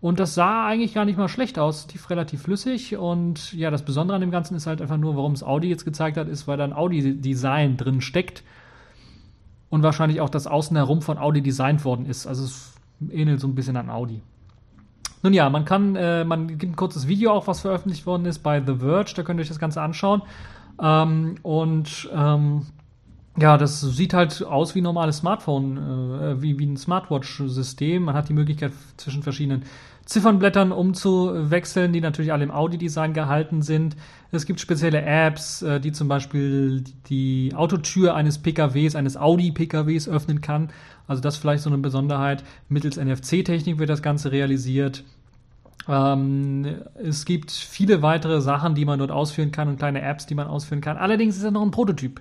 Und 0.00 0.20
das 0.20 0.34
sah 0.34 0.66
eigentlich 0.66 0.94
gar 0.94 1.04
nicht 1.04 1.18
mal 1.18 1.28
schlecht 1.28 1.58
aus, 1.58 1.86
tief 1.86 2.10
relativ 2.10 2.42
flüssig. 2.42 2.96
Und 2.96 3.52
ja, 3.54 3.70
das 3.70 3.82
Besondere 3.82 4.14
an 4.14 4.20
dem 4.20 4.30
Ganzen 4.30 4.54
ist 4.54 4.66
halt 4.66 4.82
einfach 4.82 4.98
nur, 4.98 5.16
warum 5.16 5.32
es 5.32 5.42
Audi 5.42 5.68
jetzt 5.68 5.84
gezeigt 5.84 6.16
hat, 6.16 6.28
ist, 6.28 6.46
weil 6.46 6.58
da 6.58 6.64
ein 6.64 6.72
Audi-Design 6.72 7.76
drin 7.76 8.00
steckt. 8.00 8.42
Und 9.68 9.82
wahrscheinlich 9.82 10.20
auch 10.20 10.28
das 10.28 10.46
Außen 10.46 10.76
herum 10.76 11.02
von 11.02 11.18
Audi 11.18 11.42
designt 11.42 11.84
worden 11.84 12.06
ist. 12.06 12.26
Also 12.26 12.44
es 12.44 12.74
ähnelt 13.10 13.40
so 13.40 13.48
ein 13.48 13.54
bisschen 13.54 13.76
an 13.76 13.90
Audi. 13.90 14.20
Nun 15.26 15.34
ja, 15.34 15.50
man 15.50 15.64
kann, 15.64 15.96
äh, 15.96 16.24
man 16.24 16.46
gibt 16.46 16.72
ein 16.72 16.76
kurzes 16.76 17.08
Video 17.08 17.32
auch, 17.32 17.48
was 17.48 17.62
veröffentlicht 17.62 18.06
worden 18.06 18.26
ist 18.26 18.44
bei 18.44 18.62
The 18.64 18.76
Verge, 18.76 19.12
da 19.16 19.24
könnt 19.24 19.40
ihr 19.40 19.42
euch 19.42 19.48
das 19.48 19.58
Ganze 19.58 19.82
anschauen. 19.82 20.22
Ähm, 20.80 21.34
und 21.42 22.08
ähm, 22.14 22.66
ja, 23.38 23.58
das 23.58 23.80
sieht 23.80 24.14
halt 24.14 24.42
aus 24.42 24.74
wie 24.74 24.80
ein 24.80 24.84
normales 24.84 25.18
Smartphone, 25.18 25.76
äh, 25.76 26.42
wie, 26.42 26.58
wie 26.58 26.66
ein 26.66 26.76
Smartwatch-System. 26.76 28.04
Man 28.04 28.14
hat 28.14 28.28
die 28.28 28.34
Möglichkeit 28.34 28.72
zwischen 28.96 29.22
verschiedenen 29.22 29.64
Ziffernblättern 30.06 30.72
umzuwechseln, 30.72 31.92
die 31.92 32.00
natürlich 32.00 32.32
alle 32.32 32.44
im 32.44 32.50
Audi-Design 32.50 33.12
gehalten 33.12 33.60
sind. 33.60 33.96
Es 34.30 34.46
gibt 34.46 34.60
spezielle 34.60 35.02
Apps, 35.02 35.62
äh, 35.62 35.80
die 35.80 35.92
zum 35.92 36.08
Beispiel 36.08 36.84
die 37.08 37.52
Autotür 37.54 38.14
eines 38.14 38.38
PKWs, 38.38 38.94
eines 38.94 39.16
Audi-PKWs 39.16 40.08
öffnen 40.08 40.40
kann. 40.40 40.70
Also 41.06 41.20
das 41.20 41.36
vielleicht 41.36 41.62
so 41.62 41.70
eine 41.70 41.78
Besonderheit. 41.78 42.44
Mittels 42.68 42.96
NFC-Technik 42.96 43.78
wird 43.78 43.90
das 43.90 44.02
Ganze 44.02 44.32
realisiert. 44.32 45.04
Ähm, 45.88 46.66
es 46.94 47.24
gibt 47.24 47.50
viele 47.50 48.00
weitere 48.02 48.40
Sachen, 48.40 48.74
die 48.74 48.84
man 48.84 48.98
dort 48.98 49.10
ausführen 49.10 49.52
kann 49.52 49.68
und 49.68 49.78
kleine 49.78 50.02
Apps, 50.02 50.26
die 50.26 50.34
man 50.34 50.46
ausführen 50.46 50.80
kann. 50.80 50.96
Allerdings 50.96 51.36
ist 51.36 51.44
er 51.44 51.50
noch 51.50 51.62
ein 51.62 51.70
Prototyp. 51.70 52.20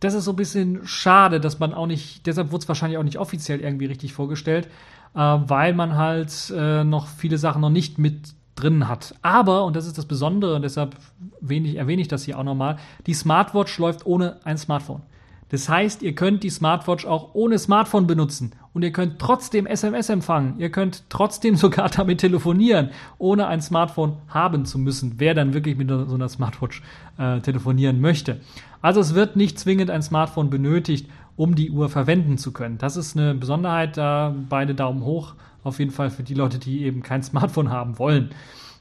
Das 0.00 0.14
ist 0.14 0.24
so 0.24 0.32
ein 0.32 0.36
bisschen 0.36 0.80
schade, 0.86 1.40
dass 1.40 1.58
man 1.58 1.74
auch 1.74 1.86
nicht, 1.86 2.26
deshalb 2.26 2.52
wurde 2.52 2.62
es 2.62 2.68
wahrscheinlich 2.68 2.98
auch 2.98 3.04
nicht 3.04 3.18
offiziell 3.18 3.60
irgendwie 3.60 3.86
richtig 3.86 4.12
vorgestellt, 4.14 4.66
äh, 5.14 5.18
weil 5.18 5.74
man 5.74 5.96
halt 5.96 6.52
äh, 6.56 6.84
noch 6.84 7.06
viele 7.06 7.38
Sachen 7.38 7.60
noch 7.60 7.70
nicht 7.70 7.98
mit 7.98 8.34
drin 8.56 8.88
hat. 8.88 9.14
Aber, 9.22 9.64
und 9.64 9.76
das 9.76 9.86
ist 9.86 9.98
das 9.98 10.06
Besondere, 10.06 10.54
und 10.54 10.62
deshalb 10.62 10.96
wenig, 11.40 11.76
erwähne 11.76 12.02
ich 12.02 12.08
das 12.08 12.24
hier 12.24 12.38
auch 12.38 12.44
nochmal, 12.44 12.76
die 13.06 13.14
Smartwatch 13.14 13.78
läuft 13.78 14.06
ohne 14.06 14.36
ein 14.44 14.58
Smartphone. 14.58 15.02
Das 15.50 15.68
heißt, 15.68 16.02
ihr 16.02 16.14
könnt 16.14 16.44
die 16.44 16.50
Smartwatch 16.50 17.04
auch 17.04 17.34
ohne 17.34 17.58
Smartphone 17.58 18.06
benutzen 18.06 18.52
und 18.72 18.82
ihr 18.82 18.92
könnt 18.92 19.18
trotzdem 19.18 19.66
SMS 19.66 20.08
empfangen. 20.08 20.54
Ihr 20.58 20.70
könnt 20.70 21.02
trotzdem 21.08 21.56
sogar 21.56 21.88
damit 21.88 22.20
telefonieren, 22.20 22.90
ohne 23.18 23.48
ein 23.48 23.60
Smartphone 23.60 24.16
haben 24.28 24.64
zu 24.64 24.78
müssen, 24.78 25.14
wer 25.18 25.34
dann 25.34 25.52
wirklich 25.52 25.76
mit 25.76 25.88
so 25.88 26.14
einer 26.14 26.28
Smartwatch 26.28 26.82
äh, 27.18 27.40
telefonieren 27.40 28.00
möchte. 28.00 28.40
Also 28.82 29.00
es 29.00 29.14
wird 29.14 29.36
nicht 29.36 29.58
zwingend 29.58 29.90
ein 29.90 30.02
Smartphone 30.02 30.50
benötigt, 30.50 31.08
um 31.36 31.54
die 31.54 31.70
Uhr 31.70 31.88
verwenden 31.88 32.38
zu 32.38 32.52
können. 32.52 32.78
Das 32.78 32.96
ist 32.96 33.16
eine 33.16 33.34
Besonderheit, 33.34 33.96
da 33.96 34.34
beide 34.48 34.74
Daumen 34.74 35.04
hoch, 35.04 35.34
auf 35.64 35.78
jeden 35.78 35.90
Fall 35.90 36.10
für 36.10 36.22
die 36.22 36.34
Leute, 36.34 36.58
die 36.58 36.84
eben 36.84 37.02
kein 37.02 37.22
Smartphone 37.24 37.70
haben 37.70 37.98
wollen. 37.98 38.30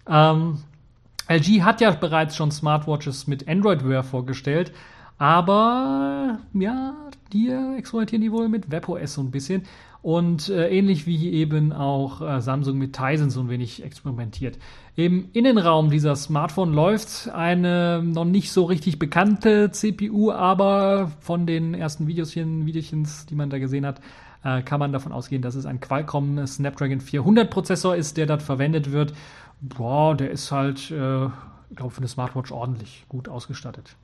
Ähm, 0.07 0.59
LG 1.27 1.61
hat 1.61 1.81
ja 1.81 1.91
bereits 1.91 2.35
schon 2.35 2.51
Smartwatches 2.51 3.27
mit 3.27 3.47
Android 3.47 3.87
Wear 3.87 4.03
vorgestellt, 4.03 4.71
Aber 5.19 6.39
ja, 6.53 6.95
die 7.33 7.49
experimentieren 7.77 8.21
die 8.21 8.31
wohl 8.31 8.47
mit 8.49 8.71
WebOS 8.71 9.13
so 9.15 9.21
ein 9.21 9.31
bisschen. 9.31 9.63
Und 10.01 10.47
äh, 10.47 10.69
ähnlich 10.69 11.07
wie 11.07 11.31
eben 11.33 11.73
auch 11.73 12.21
äh, 12.21 12.39
Samsung 12.39 12.77
mit 12.77 12.93
Tizen 12.93 13.29
so 13.29 13.41
ein 13.41 13.49
wenig 13.49 13.83
experimentiert. 13.83 14.57
Im 14.95 15.29
Innenraum 15.33 15.89
dieser 15.89 16.15
Smartphone 16.15 16.73
läuft 16.73 17.29
eine 17.29 18.01
noch 18.01 18.25
nicht 18.25 18.51
so 18.51 18.63
richtig 18.63 18.97
bekannte 18.97 19.71
CPU, 19.71 20.31
aber 20.31 21.11
von 21.19 21.45
den 21.45 21.73
ersten 21.73 22.07
Videochen, 22.07 22.65
Videochens, 22.65 23.25
die 23.25 23.35
man 23.35 23.49
da 23.49 23.59
gesehen 23.59 23.85
hat, 23.85 23.99
äh, 24.43 24.61
kann 24.61 24.79
man 24.79 24.93
davon 24.93 25.11
ausgehen, 25.11 25.41
dass 25.41 25.55
es 25.55 25.65
ein 25.65 25.81
Qualcomm 25.81 26.45
Snapdragon 26.47 27.01
400 27.01 27.49
Prozessor 27.49 27.95
ist, 27.95 28.15
der 28.15 28.25
dort 28.25 28.41
verwendet 28.41 28.91
wird. 28.91 29.13
Boah, 29.59 30.15
der 30.15 30.31
ist 30.31 30.51
halt, 30.51 30.91
äh, 30.91 31.25
ich 31.25 31.75
glaube, 31.75 31.91
für 31.91 31.99
eine 31.99 32.07
Smartwatch 32.07 32.51
ordentlich 32.51 33.05
gut 33.09 33.27
ausgestattet. 33.27 33.95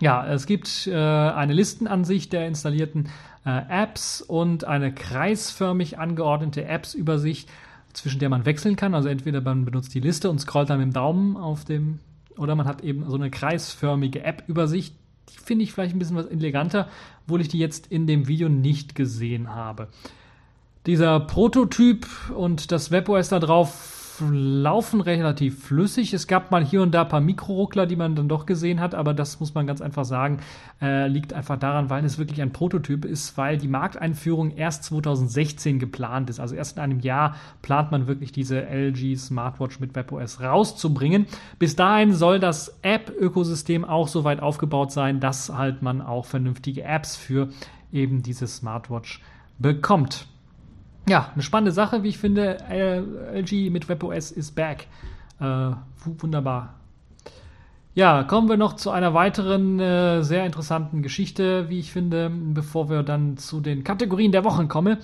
Ja, 0.00 0.26
es 0.26 0.46
gibt 0.46 0.86
äh, 0.86 0.94
eine 0.94 1.52
Listenansicht 1.52 2.32
der 2.32 2.46
installierten 2.46 3.08
äh, 3.44 3.62
Apps 3.68 4.20
und 4.20 4.64
eine 4.64 4.92
kreisförmig 4.92 5.98
angeordnete 5.98 6.64
Apps-Übersicht, 6.64 7.48
zwischen 7.92 8.20
der 8.20 8.28
man 8.28 8.46
wechseln 8.46 8.76
kann. 8.76 8.94
Also 8.94 9.08
entweder 9.08 9.40
man 9.40 9.64
benutzt 9.64 9.94
die 9.94 10.00
Liste 10.00 10.30
und 10.30 10.38
scrollt 10.38 10.70
dann 10.70 10.78
mit 10.78 10.88
dem 10.88 10.92
Daumen 10.92 11.36
auf 11.36 11.64
dem, 11.64 11.98
oder 12.36 12.54
man 12.54 12.66
hat 12.66 12.82
eben 12.84 13.08
so 13.08 13.16
eine 13.16 13.30
kreisförmige 13.30 14.22
App-Übersicht. 14.22 14.94
Die 15.30 15.38
finde 15.38 15.64
ich 15.64 15.72
vielleicht 15.72 15.94
ein 15.94 15.98
bisschen 15.98 16.16
was 16.16 16.26
eleganter, 16.26 16.88
obwohl 17.24 17.40
ich 17.40 17.48
die 17.48 17.58
jetzt 17.58 17.88
in 17.88 18.06
dem 18.06 18.28
Video 18.28 18.48
nicht 18.48 18.94
gesehen 18.94 19.54
habe. 19.54 19.88
Dieser 20.86 21.18
Prototyp 21.20 22.06
und 22.34 22.70
das 22.70 22.90
WebOS 22.90 23.30
da 23.30 23.40
drauf 23.40 23.97
laufen 24.20 25.00
relativ 25.00 25.64
flüssig. 25.64 26.12
Es 26.14 26.26
gab 26.26 26.50
mal 26.50 26.64
hier 26.64 26.82
und 26.82 26.92
da 26.92 27.02
ein 27.02 27.08
paar 27.08 27.20
Mikroruckler, 27.20 27.86
die 27.86 27.96
man 27.96 28.14
dann 28.14 28.28
doch 28.28 28.46
gesehen 28.46 28.80
hat, 28.80 28.94
aber 28.94 29.14
das 29.14 29.40
muss 29.40 29.54
man 29.54 29.66
ganz 29.66 29.80
einfach 29.80 30.04
sagen, 30.04 30.40
äh, 30.80 31.08
liegt 31.08 31.32
einfach 31.32 31.58
daran, 31.58 31.90
weil 31.90 32.04
es 32.04 32.18
wirklich 32.18 32.40
ein 32.42 32.52
Prototyp 32.52 33.04
ist, 33.04 33.36
weil 33.36 33.58
die 33.58 33.68
Markteinführung 33.68 34.50
erst 34.50 34.84
2016 34.84 35.78
geplant 35.78 36.30
ist. 36.30 36.40
Also 36.40 36.54
erst 36.54 36.76
in 36.76 36.82
einem 36.82 37.00
Jahr 37.00 37.36
plant 37.62 37.90
man 37.90 38.06
wirklich 38.06 38.32
diese 38.32 38.60
LG 38.68 39.16
Smartwatch 39.16 39.80
mit 39.80 39.94
WebOS 39.94 40.40
rauszubringen. 40.40 41.26
Bis 41.58 41.76
dahin 41.76 42.12
soll 42.12 42.40
das 42.40 42.78
App-Ökosystem 42.82 43.84
auch 43.84 44.08
so 44.08 44.24
weit 44.24 44.40
aufgebaut 44.40 44.92
sein, 44.92 45.20
dass 45.20 45.52
halt 45.52 45.82
man 45.82 46.00
auch 46.00 46.24
vernünftige 46.24 46.82
Apps 46.82 47.16
für 47.16 47.48
eben 47.92 48.22
diese 48.22 48.46
Smartwatch 48.46 49.20
bekommt 49.58 50.26
ja, 51.08 51.30
eine 51.32 51.42
spannende 51.42 51.72
Sache, 51.72 52.02
wie 52.02 52.08
ich 52.08 52.18
finde. 52.18 52.58
LG 52.70 53.70
mit 53.70 53.88
WebOS 53.88 54.30
ist 54.30 54.54
back. 54.54 54.86
Äh, 55.40 55.70
wunderbar. 56.04 56.74
Ja, 57.94 58.22
kommen 58.22 58.48
wir 58.48 58.56
noch 58.56 58.76
zu 58.76 58.90
einer 58.90 59.12
weiteren 59.12 59.80
äh, 59.80 60.22
sehr 60.22 60.46
interessanten 60.46 61.02
Geschichte, 61.02 61.68
wie 61.68 61.80
ich 61.80 61.90
finde, 61.90 62.30
bevor 62.30 62.88
wir 62.88 63.02
dann 63.02 63.36
zu 63.38 63.60
den 63.60 63.82
Kategorien 63.82 64.30
der 64.30 64.44
Wochen 64.44 64.68
kommen. 64.68 64.98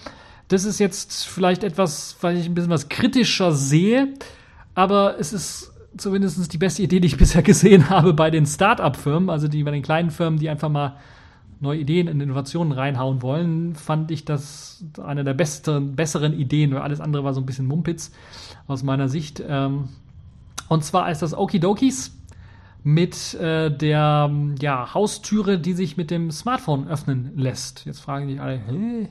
Das 0.48 0.64
ist 0.64 0.78
jetzt 0.78 1.24
vielleicht 1.26 1.64
etwas, 1.64 2.16
weil 2.20 2.36
ich 2.36 2.46
ein 2.46 2.54
bisschen 2.54 2.70
was 2.70 2.88
kritischer 2.88 3.50
sehe, 3.52 4.14
aber 4.74 5.18
es 5.18 5.32
ist 5.32 5.72
zumindest 5.96 6.52
die 6.52 6.58
beste 6.58 6.82
Idee, 6.82 7.00
die 7.00 7.08
ich 7.08 7.16
bisher 7.18 7.42
gesehen 7.42 7.90
habe 7.90 8.12
bei 8.12 8.30
den 8.30 8.46
Start-up-Firmen, 8.46 9.30
also 9.30 9.48
die 9.48 9.64
bei 9.64 9.70
den 9.70 9.82
kleinen 9.82 10.10
Firmen, 10.10 10.38
die 10.38 10.48
einfach 10.48 10.68
mal 10.68 10.96
neue 11.64 11.80
Ideen 11.80 12.08
und 12.08 12.20
Innovationen 12.20 12.72
reinhauen 12.72 13.22
wollen, 13.22 13.74
fand 13.74 14.10
ich 14.10 14.24
das 14.24 14.84
eine 15.02 15.24
der 15.24 15.34
besten, 15.34 15.96
besseren 15.96 16.32
Ideen, 16.32 16.72
weil 16.72 16.82
alles 16.82 17.00
andere 17.00 17.24
war 17.24 17.34
so 17.34 17.40
ein 17.40 17.46
bisschen 17.46 17.66
Mumpitz 17.66 18.12
aus 18.68 18.82
meiner 18.82 19.08
Sicht. 19.08 19.42
Ähm, 19.46 19.88
und 20.68 20.84
zwar 20.84 21.10
ist 21.10 21.22
das 21.22 21.36
Okidokis 21.36 22.16
mit 22.84 23.34
äh, 23.34 23.70
der 23.76 24.30
ja, 24.60 24.94
Haustüre, 24.94 25.58
die 25.58 25.72
sich 25.72 25.96
mit 25.96 26.10
dem 26.10 26.30
Smartphone 26.30 26.86
öffnen 26.86 27.32
lässt. 27.34 27.84
Jetzt 27.86 28.00
fragen 28.00 28.28
die 28.28 28.38
alle, 28.38 28.58
hä? 28.58 29.08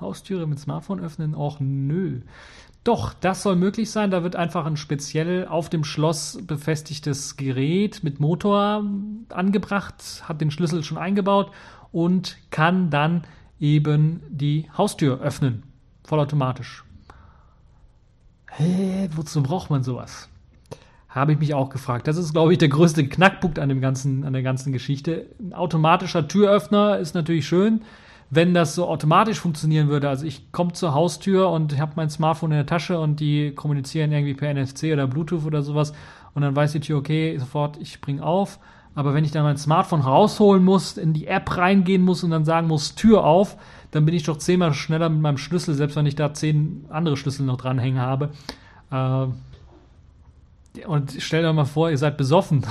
Haustüre 0.00 0.46
mit 0.46 0.58
Smartphone 0.58 1.00
öffnen? 1.00 1.34
Och 1.34 1.58
nö. 1.60 2.20
Doch, 2.84 3.14
das 3.14 3.42
soll 3.42 3.56
möglich 3.56 3.90
sein. 3.90 4.12
Da 4.12 4.22
wird 4.22 4.36
einfach 4.36 4.64
ein 4.64 4.76
speziell 4.76 5.48
auf 5.48 5.68
dem 5.68 5.82
Schloss 5.82 6.38
befestigtes 6.46 7.36
Gerät 7.36 8.04
mit 8.04 8.20
Motor 8.20 8.84
angebracht, 9.30 10.22
hat 10.22 10.40
den 10.40 10.52
Schlüssel 10.52 10.84
schon 10.84 10.96
eingebaut 10.96 11.50
und 11.92 12.36
kann 12.50 12.90
dann 12.90 13.24
eben 13.58 14.22
die 14.28 14.68
Haustür 14.76 15.20
öffnen. 15.20 15.62
Vollautomatisch. 16.04 16.84
Hä, 18.50 19.08
wozu 19.14 19.42
braucht 19.42 19.70
man 19.70 19.82
sowas? 19.82 20.28
Habe 21.08 21.32
ich 21.32 21.38
mich 21.38 21.54
auch 21.54 21.70
gefragt. 21.70 22.06
Das 22.08 22.16
ist, 22.16 22.32
glaube 22.32 22.52
ich, 22.52 22.58
der 22.58 22.68
größte 22.68 23.08
Knackpunkt 23.08 23.58
an, 23.58 23.68
dem 23.68 23.80
ganzen, 23.80 24.24
an 24.24 24.32
der 24.32 24.42
ganzen 24.42 24.72
Geschichte. 24.72 25.26
Ein 25.40 25.54
automatischer 25.54 26.28
Türöffner 26.28 26.98
ist 26.98 27.14
natürlich 27.14 27.46
schön, 27.46 27.82
wenn 28.28 28.54
das 28.54 28.74
so 28.74 28.86
automatisch 28.86 29.40
funktionieren 29.40 29.88
würde. 29.88 30.08
Also 30.08 30.26
ich 30.26 30.52
komme 30.52 30.72
zur 30.72 30.94
Haustür 30.94 31.50
und 31.50 31.78
habe 31.78 31.92
mein 31.96 32.10
Smartphone 32.10 32.52
in 32.52 32.58
der 32.58 32.66
Tasche 32.66 32.98
und 32.98 33.20
die 33.20 33.52
kommunizieren 33.52 34.12
irgendwie 34.12 34.34
per 34.34 34.52
NFC 34.52 34.92
oder 34.92 35.06
Bluetooth 35.06 35.46
oder 35.46 35.62
sowas 35.62 35.92
und 36.34 36.42
dann 36.42 36.54
weiß 36.54 36.72
die 36.72 36.80
Tür, 36.80 36.98
okay, 36.98 37.36
sofort, 37.38 37.78
ich 37.78 37.92
spring 37.92 38.20
auf 38.20 38.58
aber 38.96 39.12
wenn 39.12 39.24
ich 39.26 39.30
dann 39.30 39.44
mein 39.44 39.58
Smartphone 39.58 40.00
rausholen 40.00 40.64
muss, 40.64 40.96
in 40.96 41.12
die 41.12 41.26
App 41.26 41.54
reingehen 41.58 42.02
muss 42.02 42.24
und 42.24 42.30
dann 42.30 42.46
sagen 42.46 42.66
muss, 42.66 42.94
Tür 42.94 43.24
auf, 43.24 43.58
dann 43.90 44.06
bin 44.06 44.14
ich 44.14 44.22
doch 44.22 44.38
zehnmal 44.38 44.72
schneller 44.72 45.10
mit 45.10 45.20
meinem 45.20 45.36
Schlüssel, 45.36 45.74
selbst 45.74 45.96
wenn 45.96 46.06
ich 46.06 46.16
da 46.16 46.32
zehn 46.32 46.86
andere 46.88 47.18
Schlüssel 47.18 47.44
noch 47.44 47.58
dranhängen 47.58 48.00
habe. 48.00 48.30
Äh, 48.90 49.26
und 50.86 51.12
stellt 51.18 51.44
euch 51.44 51.54
mal 51.54 51.66
vor, 51.66 51.90
ihr 51.90 51.98
seid 51.98 52.16
besoffen. 52.16 52.64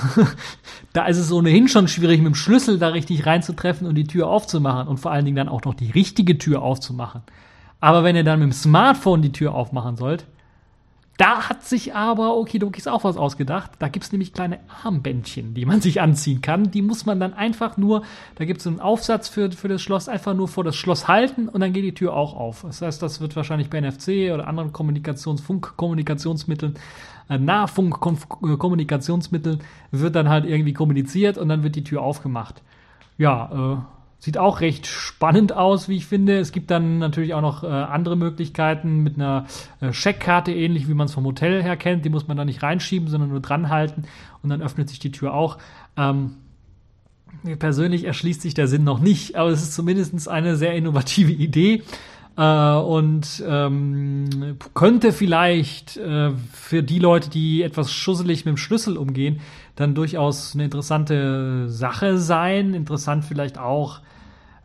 da 0.93 1.05
ist 1.05 1.19
es 1.19 1.32
ohnehin 1.32 1.67
schon 1.67 1.88
schwierig, 1.88 2.17
mit 2.17 2.28
dem 2.28 2.36
Schlüssel 2.36 2.80
da 2.80 2.88
richtig 2.88 3.28
reinzutreffen 3.28 3.86
und 3.86 3.93
die 3.93 4.07
Tür 4.07 4.28
aufzumachen 4.28 4.88
und 4.88 4.99
vor 4.99 5.11
allen 5.11 5.26
Dingen 5.26 5.38
dann 5.38 5.49
auch 5.49 5.63
noch 5.63 5.76
die 5.76 5.91
richtige 5.91 6.39
Tür 6.39 6.63
aufzumachen. 6.63 7.21
Aber 7.80 8.03
wenn 8.03 8.15
ihr 8.15 8.23
dann 8.23 8.39
mit 8.39 8.47
dem 8.47 8.51
Smartphone 8.51 9.21
die 9.21 9.32
Tür 9.32 9.53
aufmachen 9.53 9.95
sollt, 9.95 10.26
da 11.18 11.47
hat 11.47 11.63
sich 11.63 11.95
aber 11.95 12.36
Okidokis 12.36 12.88
auch 12.88 13.05
was 13.05 13.16
ausgedacht. 13.16 13.72
Da 13.80 13.88
gibt's 13.88 14.11
nämlich 14.11 14.34
kleine 14.34 14.59
Armbändchen, 14.84 15.53
die 15.53 15.66
man 15.66 15.80
sich 15.80 16.01
anziehen 16.01 16.41
kann. 16.41 16.72
Die 16.72 16.82
muss 16.82 17.05
man 17.05 17.22
dann 17.22 17.34
einfach 17.34 17.78
nur, 17.78 18.03
da 18.36 18.43
gibt's 18.43 18.68
einen 18.68 18.82
Aufsatz 18.82 19.30
für, 19.30 19.49
für 19.51 19.70
das 19.70 19.82
Schloss, 19.82 20.09
einfach 20.09 20.34
nur 20.34 20.49
vor 20.49 20.66
das 20.66 20.76
Schloss 20.76 21.07
halten 21.07 21.47
und 21.47 21.61
dann 21.61 21.72
geht 21.72 21.86
die 21.86 21.93
Tür 21.93 22.13
auch 22.13 22.36
auf. 22.36 22.63
Das 22.63 22.82
heißt, 22.82 23.01
das 23.01 23.22
wird 23.22 23.34
wahrscheinlich 23.36 23.70
bei 23.70 23.80
NFC 23.80 24.34
oder 24.34 24.47
anderen 24.47 24.74
Kommunikations-, 24.74 25.41
Funkkommunikationsmitteln, 25.41 26.76
äh, 27.30 27.38
Nahfunkkommunikationsmitteln, 27.38 29.59
wird 29.91 30.16
dann 30.16 30.28
halt 30.28 30.43
irgendwie 30.45 30.74
kommuniziert 30.74 31.38
und 31.38 31.47
dann 31.47 31.63
wird 31.63 31.78
die 31.78 31.86
Tür 31.86 32.01
aufgemacht. 32.01 32.61
Ja, 33.18 33.49
äh, 33.53 33.78
Sieht 34.20 34.38
auch 34.38 34.61
recht 34.61 34.88
spannend 34.88 35.53
aus, 35.53 35.88
wie 35.88 35.97
ich 35.97 36.05
finde. 36.05 36.39
Es 36.39 36.51
gibt 36.51 36.72
dann 36.72 36.97
natürlich 36.97 37.34
auch 37.34 37.41
noch 37.41 37.63
äh, 37.63 37.68
andere 37.68 38.16
Möglichkeiten 38.16 39.03
mit 39.03 39.16
einer 39.16 39.45
äh, 39.82 39.93
Scheckkarte, 39.93 40.51
ähnlich 40.51 40.88
wie 40.88 40.93
man 40.93 41.05
es 41.05 41.13
vom 41.13 41.26
Hotel 41.26 41.61
her 41.61 41.78
kennt. 41.78 42.05
Die 42.05 42.09
muss 42.09 42.28
man 42.28 42.38
da 42.38 42.45
nicht 42.45 42.63
reinschieben, 42.63 43.07
sondern 43.07 43.30
nur 43.30 43.41
dran 43.41 43.70
halten 43.70 44.03
und 44.41 44.49
dann 44.49 44.61
öffnet 44.61 44.89
sich 44.89 44.99
die 44.99 45.11
Tür 45.11 45.34
auch. 45.34 45.57
Ähm, 45.97 46.38
persönlich 47.59 48.05
erschließt 48.05 48.41
sich 48.41 48.53
der 48.53 48.68
Sinn 48.68 48.84
noch 48.84 48.99
nicht, 48.99 49.36
aber 49.36 49.49
es 49.49 49.61
ist 49.61 49.74
zumindest 49.74 50.28
eine 50.28 50.55
sehr 50.55 50.74
innovative 50.74 51.32
Idee. 51.32 51.84
Äh, 52.38 52.75
und 52.75 53.43
ähm, 53.47 54.57
könnte 54.73 55.13
vielleicht 55.13 55.97
äh, 55.97 56.31
für 56.51 56.83
die 56.83 56.99
Leute, 56.99 57.29
die 57.29 57.63
etwas 57.63 57.91
schusselig 57.91 58.45
mit 58.45 58.53
dem 58.53 58.57
Schlüssel 58.57 58.97
umgehen, 58.97 59.39
dann 59.75 59.95
durchaus 59.95 60.53
eine 60.53 60.65
interessante 60.65 61.69
Sache 61.69 62.17
sein. 62.17 62.73
Interessant 62.73 63.25
vielleicht 63.25 63.57
auch 63.57 63.99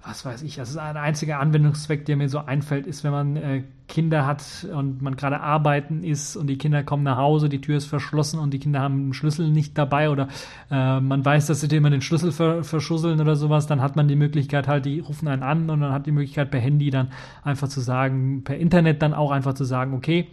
was 0.03 0.25
weiß 0.25 0.43
ich, 0.43 0.57
das 0.57 0.71
ist 0.71 0.79
ein 0.79 0.97
einziger 0.97 1.41
Anwendungszweck, 1.41 2.07
der 2.07 2.17
mir 2.17 2.29
so 2.31 2.39
einfällt, 2.39 2.87
ist, 2.87 3.05
wenn 3.05 3.11
man 3.11 3.37
äh, 3.37 3.65
Kinder 3.87 4.27
hat 4.27 4.67
und 4.73 5.03
man 5.03 5.15
gerade 5.15 5.41
arbeiten 5.41 6.03
ist 6.03 6.37
und 6.37 6.47
die 6.47 6.57
Kinder 6.57 6.83
kommen 6.83 7.03
nach 7.03 7.19
Hause, 7.19 7.51
die 7.51 7.61
Tür 7.61 7.77
ist 7.77 7.85
verschlossen 7.85 8.41
und 8.41 8.55
die 8.55 8.59
Kinder 8.59 8.81
haben 8.81 8.95
einen 8.95 9.13
Schlüssel 9.13 9.51
nicht 9.51 9.77
dabei 9.77 10.09
oder 10.09 10.29
äh, 10.71 11.01
man 11.01 11.23
weiß, 11.23 11.49
dass 11.49 11.61
sie 11.61 11.69
dir 11.69 11.77
immer 11.77 11.91
den 11.91 12.01
Schlüssel 12.01 12.33
ver 12.33 12.65
verschusseln 12.65 13.21
oder 13.21 13.37
sowas, 13.37 13.67
dann 13.67 13.83
hat 13.83 13.97
man 13.97 14.09
die 14.09 14.17
Möglichkeit 14.17 14.69
halt, 14.69 14.87
die 14.87 15.01
rufen 15.01 15.29
einen 15.29 15.43
an 15.43 15.69
und 15.69 15.81
dann 15.81 15.93
hat 15.93 16.07
die 16.07 16.13
Möglichkeit 16.13 16.51
per 16.51 16.61
Handy 16.61 16.89
dann 16.89 17.09
einfach 17.43 17.69
zu 17.69 17.81
sagen, 17.81 18.43
per 18.43 18.57
Internet 18.57 19.03
dann 19.03 19.13
auch 19.13 19.33
einfach 19.33 19.53
zu 19.53 19.65
sagen, 19.65 19.93
okay, 19.93 20.29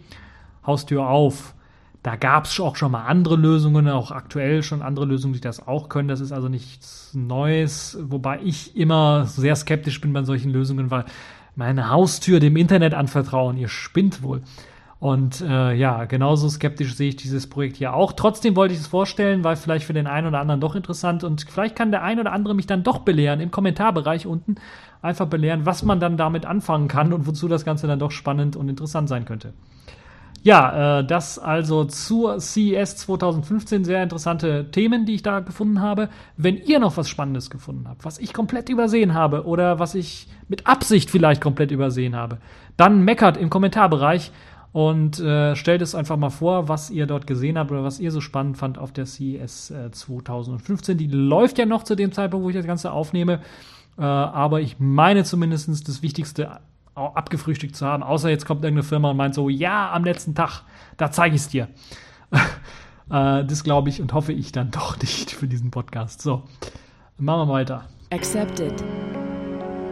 Haustür 0.66 1.08
auf 1.08 1.54
da 2.08 2.16
gab 2.16 2.46
es 2.46 2.58
auch 2.58 2.74
schon 2.74 2.92
mal 2.92 3.04
andere 3.04 3.36
Lösungen, 3.36 3.86
auch 3.86 4.10
aktuell 4.12 4.62
schon 4.62 4.80
andere 4.80 5.04
Lösungen, 5.04 5.34
die 5.34 5.42
das 5.42 5.68
auch 5.68 5.90
können. 5.90 6.08
Das 6.08 6.20
ist 6.20 6.32
also 6.32 6.48
nichts 6.48 7.12
Neues, 7.12 7.98
wobei 8.00 8.40
ich 8.42 8.74
immer 8.74 9.26
sehr 9.26 9.54
skeptisch 9.54 10.00
bin 10.00 10.14
bei 10.14 10.22
solchen 10.22 10.50
Lösungen, 10.50 10.90
weil 10.90 11.04
meine 11.54 11.90
Haustür 11.90 12.40
dem 12.40 12.56
Internet 12.56 12.94
anvertrauen, 12.94 13.58
ihr 13.58 13.68
spinnt 13.68 14.22
wohl. 14.22 14.40
Und 15.00 15.42
äh, 15.42 15.74
ja, 15.74 16.06
genauso 16.06 16.48
skeptisch 16.48 16.94
sehe 16.94 17.10
ich 17.10 17.16
dieses 17.16 17.46
Projekt 17.46 17.76
hier 17.76 17.92
auch. 17.92 18.14
Trotzdem 18.14 18.56
wollte 18.56 18.72
ich 18.72 18.80
es 18.80 18.86
vorstellen, 18.86 19.44
weil 19.44 19.56
vielleicht 19.56 19.84
für 19.84 19.92
den 19.92 20.06
einen 20.06 20.28
oder 20.28 20.40
anderen 20.40 20.62
doch 20.62 20.76
interessant 20.76 21.24
und 21.24 21.44
vielleicht 21.46 21.76
kann 21.76 21.90
der 21.90 22.02
ein 22.02 22.18
oder 22.18 22.32
andere 22.32 22.54
mich 22.54 22.66
dann 22.66 22.84
doch 22.84 23.00
belehren 23.00 23.40
im 23.40 23.50
Kommentarbereich 23.50 24.26
unten 24.26 24.54
einfach 25.02 25.26
belehren, 25.26 25.66
was 25.66 25.82
man 25.82 26.00
dann 26.00 26.16
damit 26.16 26.46
anfangen 26.46 26.88
kann 26.88 27.12
und 27.12 27.26
wozu 27.26 27.48
das 27.48 27.66
Ganze 27.66 27.86
dann 27.86 27.98
doch 27.98 28.12
spannend 28.12 28.56
und 28.56 28.70
interessant 28.70 29.10
sein 29.10 29.26
könnte. 29.26 29.52
Ja, 30.42 31.00
äh, 31.00 31.04
das 31.04 31.38
also 31.38 31.84
zur 31.84 32.40
CES 32.40 32.96
2015 32.96 33.84
sehr 33.84 34.02
interessante 34.02 34.70
Themen, 34.70 35.04
die 35.04 35.14
ich 35.14 35.22
da 35.22 35.40
gefunden 35.40 35.80
habe. 35.80 36.08
Wenn 36.36 36.56
ihr 36.56 36.78
noch 36.78 36.96
was 36.96 37.08
Spannendes 37.08 37.50
gefunden 37.50 37.86
habt, 37.88 38.04
was 38.04 38.18
ich 38.18 38.32
komplett 38.32 38.68
übersehen 38.68 39.14
habe 39.14 39.44
oder 39.44 39.78
was 39.78 39.94
ich 39.94 40.28
mit 40.48 40.66
Absicht 40.66 41.10
vielleicht 41.10 41.40
komplett 41.40 41.70
übersehen 41.70 42.14
habe, 42.14 42.38
dann 42.76 43.04
meckert 43.04 43.36
im 43.36 43.50
Kommentarbereich 43.50 44.30
und 44.72 45.18
äh, 45.18 45.56
stellt 45.56 45.82
es 45.82 45.94
einfach 45.94 46.16
mal 46.16 46.30
vor, 46.30 46.68
was 46.68 46.90
ihr 46.90 47.06
dort 47.06 47.26
gesehen 47.26 47.58
habt 47.58 47.70
oder 47.70 47.82
was 47.82 47.98
ihr 47.98 48.12
so 48.12 48.20
spannend 48.20 48.58
fand 48.58 48.78
auf 48.78 48.92
der 48.92 49.06
CES 49.06 49.70
äh, 49.70 49.90
2015. 49.90 50.98
Die 50.98 51.08
läuft 51.08 51.58
ja 51.58 51.66
noch 51.66 51.82
zu 51.82 51.94
dem 51.94 52.12
Zeitpunkt, 52.12 52.44
wo 52.44 52.50
ich 52.50 52.56
das 52.56 52.66
Ganze 52.66 52.92
aufnehme. 52.92 53.40
Äh, 53.98 54.02
aber 54.02 54.60
ich 54.60 54.76
meine 54.78 55.24
zumindest 55.24 55.88
das 55.88 56.02
Wichtigste 56.02 56.60
abgefrühstückt 57.06 57.76
zu 57.76 57.86
haben, 57.86 58.02
außer 58.02 58.30
jetzt 58.30 58.46
kommt 58.46 58.64
irgendeine 58.64 58.86
Firma 58.86 59.10
und 59.10 59.16
meint 59.16 59.34
so, 59.34 59.48
ja, 59.48 59.92
am 59.92 60.04
letzten 60.04 60.34
Tag, 60.34 60.62
da 60.96 61.10
zeige 61.10 61.34
ich 61.34 61.42
es 61.42 61.48
dir. 61.48 61.68
äh, 62.32 63.44
das 63.44 63.64
glaube 63.64 63.88
ich 63.88 64.00
und 64.00 64.12
hoffe 64.12 64.32
ich 64.32 64.52
dann 64.52 64.70
doch 64.70 64.98
nicht 65.00 65.30
für 65.30 65.48
diesen 65.48 65.70
Podcast. 65.70 66.22
So, 66.22 66.42
machen 67.18 67.48
wir 67.48 67.52
weiter. 67.54 67.84
Accepted. 68.10 68.82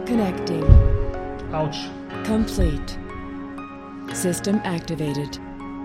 Connecting. 0.05 0.63
Ouch. 1.53 1.89
Complete. 2.25 2.97
System 4.13 4.59
activated. 4.63 5.39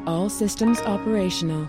All 0.07 0.29
systems 0.29 0.81
operational. 0.87 1.69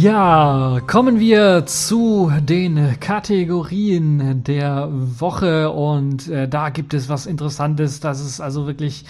Ja, 0.00 0.80
kommen 0.86 1.20
wir 1.20 1.66
zu 1.66 2.32
den 2.40 2.98
Kategorien 3.00 4.42
der 4.44 4.88
Woche 4.90 5.70
und 5.70 6.26
äh, 6.26 6.48
da 6.48 6.70
gibt 6.70 6.94
es 6.94 7.10
was 7.10 7.26
Interessantes. 7.26 8.00
Das 8.00 8.24
ist 8.24 8.40
also 8.40 8.66
wirklich 8.66 9.04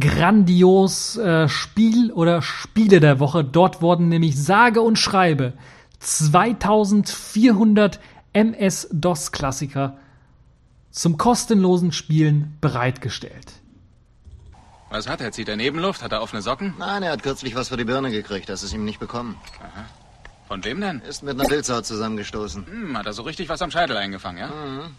grandios 0.00 1.18
äh, 1.18 1.50
Spiel 1.50 2.10
oder 2.12 2.40
Spiele 2.40 3.00
der 3.00 3.20
Woche. 3.20 3.44
Dort 3.44 3.82
wurden 3.82 4.08
nämlich 4.08 4.42
sage 4.42 4.80
und 4.80 4.98
schreibe 4.98 5.52
2400 5.98 8.00
MS-DOS-Klassiker 8.32 9.98
zum 10.90 11.18
kostenlosen 11.18 11.92
Spielen 11.92 12.56
bereitgestellt. 12.62 13.52
Was 14.88 15.10
hat 15.10 15.20
er? 15.20 15.30
Zieht 15.32 15.50
er 15.50 15.56
Nebenluft? 15.56 16.02
Hat 16.02 16.12
er 16.12 16.22
offene 16.22 16.40
Socken? 16.40 16.72
Nein, 16.78 17.02
er 17.02 17.12
hat 17.12 17.22
kürzlich 17.22 17.54
was 17.54 17.68
für 17.68 17.76
die 17.76 17.84
Birne 17.84 18.10
gekriegt. 18.10 18.48
Das 18.48 18.62
ist 18.62 18.72
ihm 18.72 18.86
nicht 18.86 18.98
bekommen. 18.98 19.36
Aha. 19.60 19.84
Von 20.52 20.62
wem 20.64 20.82
denn? 20.82 21.00
Ist 21.08 21.22
mit 21.22 21.40
einer 21.40 21.48
Pilzau 21.48 21.80
zusammengestoßen. 21.80 22.66
Hm, 22.66 22.98
hat 22.98 23.06
er 23.06 23.14
so 23.14 23.22
richtig 23.22 23.48
was 23.48 23.62
am 23.62 23.70
Scheitel 23.70 23.96
eingefangen, 23.96 24.36
ja? 24.38 24.48
Mhm. 24.48 24.90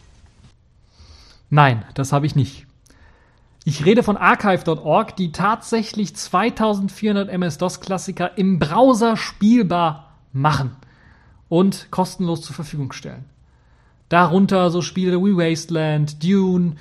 Nein, 1.51 1.85
das 1.93 2.11
habe 2.11 2.25
ich 2.25 2.35
nicht. 2.35 2.65
Ich 3.63 3.85
rede 3.85 4.01
von 4.01 4.17
archive.org, 4.17 5.15
die 5.15 5.31
tatsächlich 5.31 6.15
2400 6.15 7.29
MS-DOS-Klassiker 7.29 8.35
im 8.35 8.57
Browser 8.57 9.15
spielbar 9.15 10.15
machen 10.31 10.75
und 11.49 11.91
kostenlos 11.91 12.41
zur 12.41 12.55
Verfügung 12.55 12.91
stellen. 12.91 13.25
Darunter 14.09 14.71
so 14.71 14.81
Spiele 14.81 15.23
wie 15.23 15.37
Wasteland, 15.37 16.23
Dune 16.23 16.77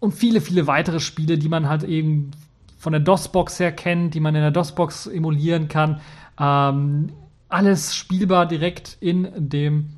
und 0.00 0.14
viele, 0.14 0.40
viele 0.40 0.66
weitere 0.66 0.98
Spiele, 0.98 1.38
die 1.38 1.48
man 1.48 1.68
halt 1.68 1.84
eben 1.84 2.32
von 2.76 2.90
der 2.90 3.02
DOS-Box 3.02 3.60
her 3.60 3.70
kennt, 3.70 4.14
die 4.14 4.20
man 4.20 4.34
in 4.34 4.40
der 4.40 4.50
DOS-Box 4.50 5.06
emulieren 5.06 5.68
kann. 5.68 6.00
Ähm, 6.40 7.12
alles 7.48 7.94
spielbar 7.94 8.46
direkt 8.46 8.96
in 9.00 9.28
dem 9.36 9.90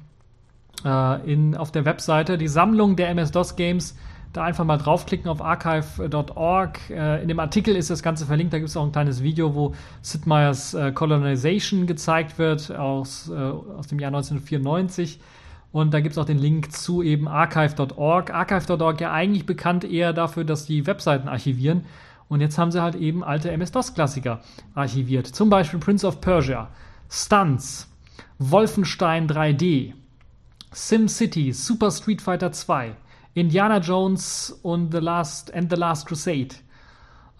äh, 0.85 1.33
in, 1.33 1.57
auf 1.57 1.73
der 1.73 1.85
Webseite. 1.85 2.39
Die 2.39 2.49
Sammlung 2.49 2.97
der 2.97 3.09
MS-DOS-Games, 3.11 3.97
da 4.33 4.45
einfach 4.45 4.65
mal 4.65 4.79
draufklicken 4.79 5.29
auf 5.29 5.43
archive.org. 5.43 6.79
Äh, 6.91 7.23
in 7.23 7.29
dem 7.29 7.41
Artikel 7.41 7.75
ist 7.75 7.91
das 7.91 8.03
Ganze 8.03 8.27
verlinkt. 8.27 8.53
Da 8.53 8.59
gibt 8.59 8.69
es 8.69 8.77
auch 8.77 8.85
ein 8.85 8.93
kleines 8.93 9.23
Video, 9.23 9.55
wo 9.55 9.75
Sid 10.03 10.27
Meier's 10.27 10.75
äh, 10.75 10.93
Colonization 10.93 11.87
gezeigt 11.87 12.39
wird 12.39 12.71
aus, 12.71 13.29
äh, 13.29 13.35
aus 13.35 13.89
dem 13.89 13.99
Jahr 13.99 14.09
1994. 14.11 15.21
Und 15.73 15.95
da 15.95 16.01
gibt 16.01 16.13
es 16.13 16.19
auch 16.19 16.25
den 16.25 16.39
Link 16.39 16.73
zu 16.73 17.03
eben 17.03 17.29
archive.org. 17.29 18.33
Archive.org 18.33 19.01
ja 19.01 19.13
eigentlich 19.13 19.47
bekannt 19.47 19.85
eher 19.85 20.13
dafür, 20.13 20.45
dass 20.45 20.67
die 20.67 20.87
Webseiten 20.87 21.29
archivieren. 21.29 21.85
Und 22.29 22.41
jetzt 22.41 22.59
haben 22.59 22.71
sie 22.71 22.81
halt 22.81 22.95
eben 22.95 23.25
alte 23.25 23.51
MS-DOS-Klassiker 23.51 24.41
archiviert. 24.75 25.27
Zum 25.27 25.51
Beispiel 25.51 25.81
Prince 25.81 26.07
of 26.07 26.21
Persia. 26.21 26.69
Stunts, 27.11 27.89
Wolfenstein 28.39 29.29
3D, 29.29 29.95
SimCity, 30.73 31.53
Super 31.53 31.91
Street 31.91 32.23
Fighter 32.23 32.53
2, 32.53 32.95
Indiana 33.35 33.79
Jones 33.79 34.57
und 34.63 34.93
The 34.93 35.01
Last 35.01 35.53
and 35.53 35.69
the 35.69 35.77
Last 35.77 36.07
Crusade, 36.07 36.55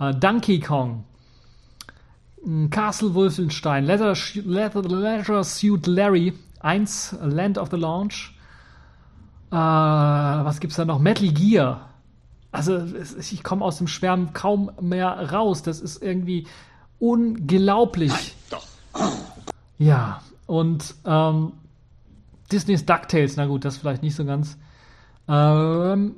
uh, 0.01 0.13
Donkey 0.13 0.59
Kong, 0.59 1.05
Castle 2.71 3.15
Wolfenstein, 3.15 3.85
Leather, 3.85 4.17
Leather, 4.45 4.83
Leisure 4.83 5.45
Suit 5.45 5.87
Larry 5.87 6.33
1, 6.61 7.19
Land 7.23 7.57
of 7.57 7.71
the 7.71 7.77
Launch. 7.77 8.35
Uh, 9.53 10.45
was 10.45 10.59
gibt's 10.59 10.77
da 10.77 10.85
noch? 10.85 10.99
Metal 10.99 11.29
Gear. 11.29 11.91
Also 12.51 12.85
ich 13.19 13.43
komme 13.45 13.65
aus 13.65 13.79
dem 13.79 13.87
Schwärmen 13.87 14.33
kaum 14.33 14.73
mehr 14.81 15.31
raus. 15.33 15.63
Das 15.63 15.81
ist 15.81 16.03
irgendwie 16.03 16.47
unglaublich. 16.99 18.11
Nein, 18.11 18.31
doch. 18.51 18.67
Ja, 19.81 20.21
und 20.47 20.95
ähm, 21.07 21.53
Disneys 22.53 22.85
DuckTales, 22.85 23.39
na 23.39 23.47
gut, 23.47 23.65
das 23.65 23.79
vielleicht 23.79 24.03
nicht 24.03 24.15
so 24.15 24.27
ganz. 24.27 24.59
Ähm, 25.27 26.17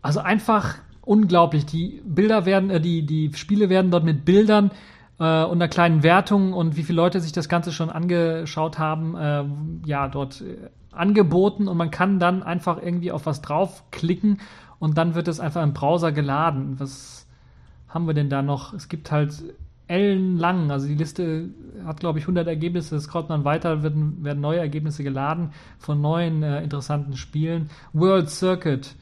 also 0.00 0.20
einfach 0.20 0.76
unglaublich. 1.02 1.66
Die 1.66 2.00
Bilder 2.02 2.46
werden, 2.46 2.70
äh, 2.70 2.80
die, 2.80 3.04
die 3.04 3.30
Spiele 3.34 3.68
werden 3.68 3.90
dort 3.90 4.04
mit 4.04 4.24
Bildern 4.24 4.70
äh, 5.18 5.44
und 5.44 5.58
einer 5.58 5.68
kleinen 5.68 6.02
Wertung 6.02 6.54
und 6.54 6.78
wie 6.78 6.82
viele 6.82 6.96
Leute 6.96 7.20
sich 7.20 7.32
das 7.32 7.50
Ganze 7.50 7.72
schon 7.72 7.90
angeschaut 7.90 8.78
haben, 8.78 9.14
äh, 9.14 9.44
ja, 9.84 10.08
dort 10.08 10.40
äh, 10.40 10.70
angeboten 10.92 11.68
und 11.68 11.76
man 11.76 11.90
kann 11.90 12.18
dann 12.18 12.42
einfach 12.42 12.80
irgendwie 12.80 13.12
auf 13.12 13.26
was 13.26 13.42
draufklicken 13.42 14.40
und 14.78 14.96
dann 14.96 15.14
wird 15.14 15.28
es 15.28 15.40
einfach 15.40 15.62
im 15.62 15.74
Browser 15.74 16.10
geladen. 16.10 16.80
Was 16.80 17.26
haben 17.86 18.06
wir 18.06 18.14
denn 18.14 18.30
da 18.30 18.40
noch? 18.40 18.72
Es 18.72 18.88
gibt 18.88 19.12
halt 19.12 19.42
ellenlang. 19.88 20.70
Also 20.70 20.86
die 20.86 20.94
Liste 20.94 21.48
hat, 21.84 22.00
glaube 22.00 22.18
ich, 22.18 22.24
100 22.24 22.46
Ergebnisse. 22.46 22.96
Es 22.96 23.04
scrollt 23.04 23.28
man 23.28 23.44
weiter, 23.44 23.82
werden, 23.82 24.22
werden 24.22 24.40
neue 24.40 24.58
Ergebnisse 24.58 25.02
geladen 25.02 25.50
von 25.78 26.00
neuen 26.00 26.42
äh, 26.42 26.62
interessanten 26.62 27.16
Spielen. 27.16 27.70
World 27.92 28.30
Circuit. 28.30 28.94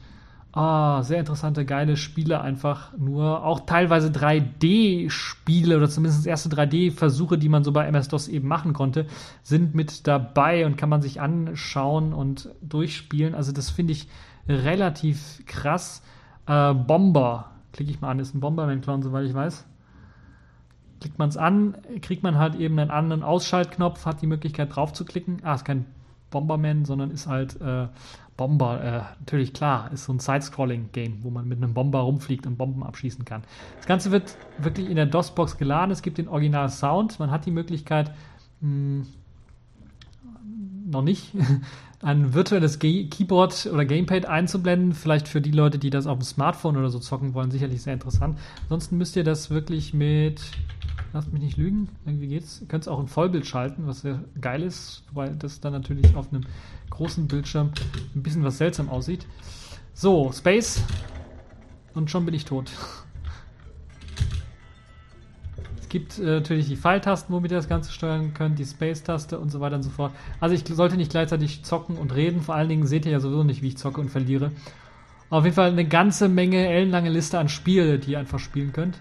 Ah, 0.53 1.03
sehr 1.03 1.19
interessante, 1.19 1.65
geile 1.65 1.97
Spiele 1.97 2.41
einfach 2.41 2.97
nur. 2.97 3.45
Auch 3.45 3.59
teilweise 3.59 4.07
3D-Spiele 4.07 5.77
oder 5.77 5.87
zumindest 5.87 6.25
erste 6.25 6.49
3D-Versuche, 6.49 7.37
die 7.37 7.49
man 7.49 7.63
so 7.63 7.71
bei 7.71 7.85
MS-DOS 7.85 8.27
eben 8.29 8.47
machen 8.47 8.73
konnte, 8.73 9.05
sind 9.43 9.75
mit 9.75 10.07
dabei 10.07 10.65
und 10.65 10.75
kann 10.75 10.89
man 10.89 11.03
sich 11.03 11.21
anschauen 11.21 12.11
und 12.11 12.49
durchspielen. 12.61 13.35
Also 13.35 13.51
das 13.51 13.69
finde 13.69 13.93
ich 13.93 14.07
relativ 14.49 15.43
krass. 15.45 16.01
Äh, 16.47 16.73
Bomber, 16.73 17.51
klicke 17.73 17.91
ich 17.91 18.01
mal 18.01 18.09
an, 18.09 18.19
ist 18.19 18.33
ein 18.33 18.39
Bomberman-Clown, 18.39 19.03
soweit 19.03 19.25
ich 19.25 19.35
weiß 19.35 19.65
klickt 20.99 21.19
man 21.19 21.29
es 21.29 21.37
an, 21.37 21.75
kriegt 22.01 22.23
man 22.23 22.37
halt 22.37 22.55
eben 22.55 22.79
einen 22.79 22.91
anderen 22.91 23.23
Ausschaltknopf, 23.23 24.05
hat 24.05 24.21
die 24.21 24.27
Möglichkeit 24.27 24.75
drauf 24.75 24.93
zu 24.93 25.05
klicken. 25.05 25.39
Ah, 25.43 25.55
ist 25.55 25.65
kein 25.65 25.85
Bomberman, 26.29 26.85
sondern 26.85 27.11
ist 27.11 27.27
halt 27.27 27.59
äh, 27.61 27.87
Bomber. 28.35 28.83
Äh, 28.83 29.01
natürlich 29.19 29.53
klar, 29.53 29.91
ist 29.91 30.05
so 30.05 30.13
ein 30.13 30.19
Side-Scrolling-Game, 30.19 31.23
wo 31.23 31.29
man 31.29 31.47
mit 31.47 31.57
einem 31.57 31.73
Bomber 31.73 31.99
rumfliegt 31.99 32.45
und 32.45 32.57
Bomben 32.57 32.83
abschießen 32.83 33.25
kann. 33.25 33.43
Das 33.77 33.87
Ganze 33.87 34.11
wird 34.11 34.37
wirklich 34.57 34.89
in 34.89 34.95
der 34.95 35.07
DOS-Box 35.07 35.57
geladen. 35.57 35.91
Es 35.91 36.01
gibt 36.01 36.17
den 36.17 36.27
Original-Sound. 36.27 37.19
Man 37.19 37.31
hat 37.31 37.45
die 37.45 37.51
Möglichkeit, 37.51 38.11
mh, 38.61 38.69
hm, 38.69 39.07
noch 40.89 41.01
nicht, 41.01 41.33
ein 42.01 42.33
virtuelles 42.33 42.79
Ge 42.79 43.07
Keyboard 43.07 43.69
oder 43.73 43.85
Gamepad 43.85 44.25
einzublenden. 44.25 44.93
Vielleicht 44.93 45.27
für 45.27 45.41
die 45.41 45.51
Leute, 45.51 45.79
die 45.79 45.89
das 45.89 46.07
auf 46.07 46.19
dem 46.19 46.23
Smartphone 46.23 46.77
oder 46.77 46.89
so 46.89 46.99
zocken 46.99 47.33
wollen, 47.33 47.51
sicherlich 47.51 47.81
sehr 47.81 47.93
interessant. 47.93 48.37
Ansonsten 48.63 48.97
müsst 48.97 49.15
ihr 49.15 49.23
das 49.23 49.49
wirklich 49.49 49.93
mit 49.93 50.41
Lasst 51.17 51.33
mich 51.33 51.41
nicht 51.41 51.57
lügen. 51.57 51.89
Irgendwie 52.05 52.27
geht's. 52.27 52.61
Ihr 52.61 52.67
könnt 52.67 52.83
es 52.83 52.87
auch 52.87 52.99
in 52.99 53.07
Vollbild 53.07 53.47
schalten, 53.47 53.87
was 53.87 54.01
sehr 54.01 54.23
geil 54.39 54.61
ist, 54.61 55.01
weil 55.13 55.35
das 55.35 55.59
dann 55.59 55.73
natürlich 55.73 56.15
auf 56.15 56.31
einem 56.31 56.43
großen 56.91 57.27
Bildschirm 57.27 57.71
ein 58.15 58.21
bisschen 58.21 58.43
was 58.43 58.59
seltsam 58.59 58.87
aussieht. 58.87 59.25
So, 59.95 60.31
Space. 60.31 60.79
Und 61.95 62.11
schon 62.11 62.23
bin 62.23 62.35
ich 62.35 62.45
tot. 62.45 62.71
Es 65.81 65.89
gibt 65.89 66.19
äh, 66.19 66.23
natürlich 66.23 66.67
die 66.67 66.75
Pfeiltasten, 66.75 67.33
womit 67.33 67.51
ihr 67.51 67.57
das 67.57 67.69
Ganze 67.69 67.93
steuern 67.93 68.33
könnt, 68.33 68.59
die 68.59 68.65
Space-Taste 68.65 69.39
und 69.39 69.49
so 69.49 69.61
weiter 69.61 69.77
und 69.77 69.83
so 69.83 69.89
fort. 69.89 70.11
Also 70.41 70.53
ich 70.53 70.65
sollte 70.67 70.97
nicht 70.97 71.11
gleichzeitig 71.11 71.63
zocken 71.63 71.95
und 71.95 72.13
reden. 72.13 72.41
Vor 72.41 72.55
allen 72.55 72.67
Dingen 72.67 72.85
seht 72.85 73.05
ihr 73.05 73.13
ja 73.13 73.21
sowieso 73.21 73.45
nicht, 73.45 73.61
wie 73.61 73.69
ich 73.69 73.77
zocke 73.77 74.01
und 74.01 74.09
verliere. 74.09 74.51
Auf 75.29 75.45
jeden 75.45 75.55
Fall 75.55 75.71
eine 75.71 75.87
ganze 75.87 76.27
Menge 76.27 76.67
ellenlange 76.67 77.09
Liste 77.09 77.39
an 77.39 77.47
Spiele, 77.47 77.99
die 77.99 78.11
ihr 78.11 78.19
einfach 78.19 78.37
spielen 78.37 78.73
könnt. 78.73 78.99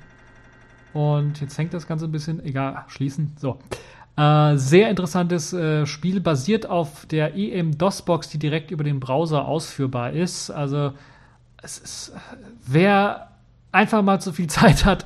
Und 0.97 1.42
jetzt 1.42 1.59
hängt 1.59 1.74
das 1.74 1.86
Ganze 1.86 2.07
ein 2.07 2.11
bisschen, 2.11 2.42
egal, 2.42 2.86
schließen. 2.88 3.36
So. 3.38 3.59
Äh, 4.16 4.57
sehr 4.57 4.88
interessantes 4.88 5.53
äh, 5.53 5.84
Spiel, 5.84 6.20
basiert 6.20 6.64
auf 6.64 7.05
der 7.05 7.36
EM-DOS-Box, 7.36 8.30
die 8.30 8.38
direkt 8.38 8.70
über 8.70 8.82
den 8.82 8.99
Browser 8.99 9.47
ausführbar 9.47 10.12
ist. 10.12 10.51
Also, 10.51 10.94
es 11.62 11.76
ist, 11.76 12.12
wer 12.66 13.28
einfach 13.72 14.01
mal 14.01 14.22
zu 14.22 14.32
viel 14.32 14.47
Zeit 14.49 14.86
hat, 14.86 15.05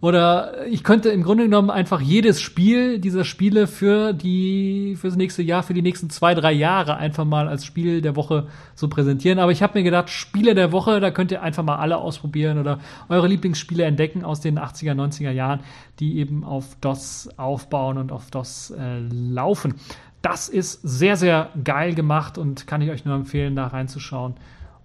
oder 0.00 0.66
ich 0.68 0.84
könnte 0.84 1.08
im 1.08 1.24
Grunde 1.24 1.44
genommen 1.44 1.70
einfach 1.70 2.00
jedes 2.00 2.40
Spiel 2.40 3.00
dieser 3.00 3.24
Spiele 3.24 3.66
für 3.66 4.12
die 4.12 4.94
fürs 4.96 5.16
nächste 5.16 5.42
Jahr, 5.42 5.64
für 5.64 5.74
die 5.74 5.82
nächsten 5.82 6.08
zwei, 6.08 6.34
drei 6.34 6.52
Jahre 6.52 6.98
einfach 6.98 7.24
mal 7.24 7.48
als 7.48 7.64
Spiel 7.64 8.00
der 8.00 8.14
Woche 8.14 8.46
so 8.76 8.88
präsentieren. 8.88 9.40
Aber 9.40 9.50
ich 9.50 9.60
habe 9.60 9.76
mir 9.76 9.82
gedacht, 9.82 10.08
Spiele 10.08 10.54
der 10.54 10.70
Woche, 10.70 11.00
da 11.00 11.10
könnt 11.10 11.32
ihr 11.32 11.42
einfach 11.42 11.64
mal 11.64 11.76
alle 11.76 11.96
ausprobieren 11.96 12.58
oder 12.58 12.78
eure 13.08 13.26
Lieblingsspiele 13.26 13.82
entdecken 13.84 14.24
aus 14.24 14.40
den 14.40 14.58
80er, 14.60 14.94
90er 14.94 15.32
Jahren, 15.32 15.60
die 15.98 16.18
eben 16.18 16.44
auf 16.44 16.76
DOS 16.80 17.30
aufbauen 17.36 17.98
und 17.98 18.12
auf 18.12 18.30
DOS 18.30 18.70
äh, 18.70 19.00
laufen. 19.00 19.74
Das 20.22 20.48
ist 20.48 20.80
sehr, 20.82 21.16
sehr 21.16 21.50
geil 21.64 21.94
gemacht 21.94 22.38
und 22.38 22.68
kann 22.68 22.82
ich 22.82 22.90
euch 22.90 23.04
nur 23.04 23.16
empfehlen, 23.16 23.56
da 23.56 23.66
reinzuschauen 23.66 24.34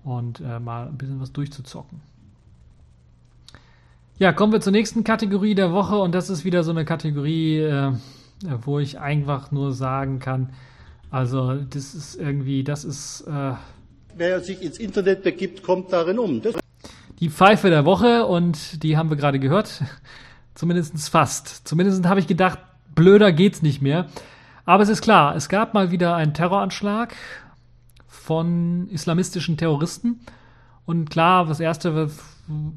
und 0.03 0.39
äh, 0.41 0.59
mal 0.59 0.87
ein 0.87 0.97
bisschen 0.97 1.21
was 1.21 1.31
durchzuzocken. 1.31 2.01
Ja, 4.19 4.31
kommen 4.31 4.53
wir 4.53 4.61
zur 4.61 4.71
nächsten 4.71 5.03
Kategorie 5.03 5.55
der 5.55 5.71
Woche 5.71 5.97
und 5.97 6.13
das 6.13 6.29
ist 6.29 6.45
wieder 6.45 6.63
so 6.63 6.71
eine 6.71 6.85
Kategorie, 6.85 7.59
äh, 7.59 7.91
wo 8.61 8.79
ich 8.79 8.99
einfach 8.99 9.51
nur 9.51 9.73
sagen 9.73 10.19
kann, 10.19 10.51
also 11.09 11.55
das 11.55 11.93
ist 11.95 12.15
irgendwie, 12.15 12.63
das 12.63 12.85
ist... 12.85 13.21
Äh, 13.21 13.53
Wer 14.15 14.41
sich 14.41 14.61
ins 14.61 14.77
Internet 14.77 15.23
begibt, 15.23 15.63
kommt 15.63 15.91
darin 15.91 16.19
um. 16.19 16.41
Das 16.41 16.55
die 17.19 17.29
Pfeife 17.29 17.69
der 17.69 17.85
Woche 17.85 18.25
und 18.25 18.83
die 18.83 18.97
haben 18.97 19.09
wir 19.09 19.17
gerade 19.17 19.39
gehört. 19.39 19.83
Zumindest 20.55 21.09
fast. 21.09 21.67
Zumindest 21.67 22.05
habe 22.05 22.19
ich 22.19 22.27
gedacht, 22.27 22.59
blöder 22.93 23.31
geht's 23.31 23.61
nicht 23.61 23.81
mehr. 23.81 24.07
Aber 24.65 24.83
es 24.83 24.89
ist 24.89 25.01
klar, 25.01 25.35
es 25.35 25.49
gab 25.49 25.73
mal 25.73 25.89
wieder 25.89 26.15
einen 26.15 26.33
Terroranschlag 26.33 27.15
von 28.07 28.87
islamistischen 28.89 29.57
Terroristen. 29.57 30.19
Und 30.85 31.09
klar, 31.09 31.45
das 31.45 31.59
erste 31.59 32.09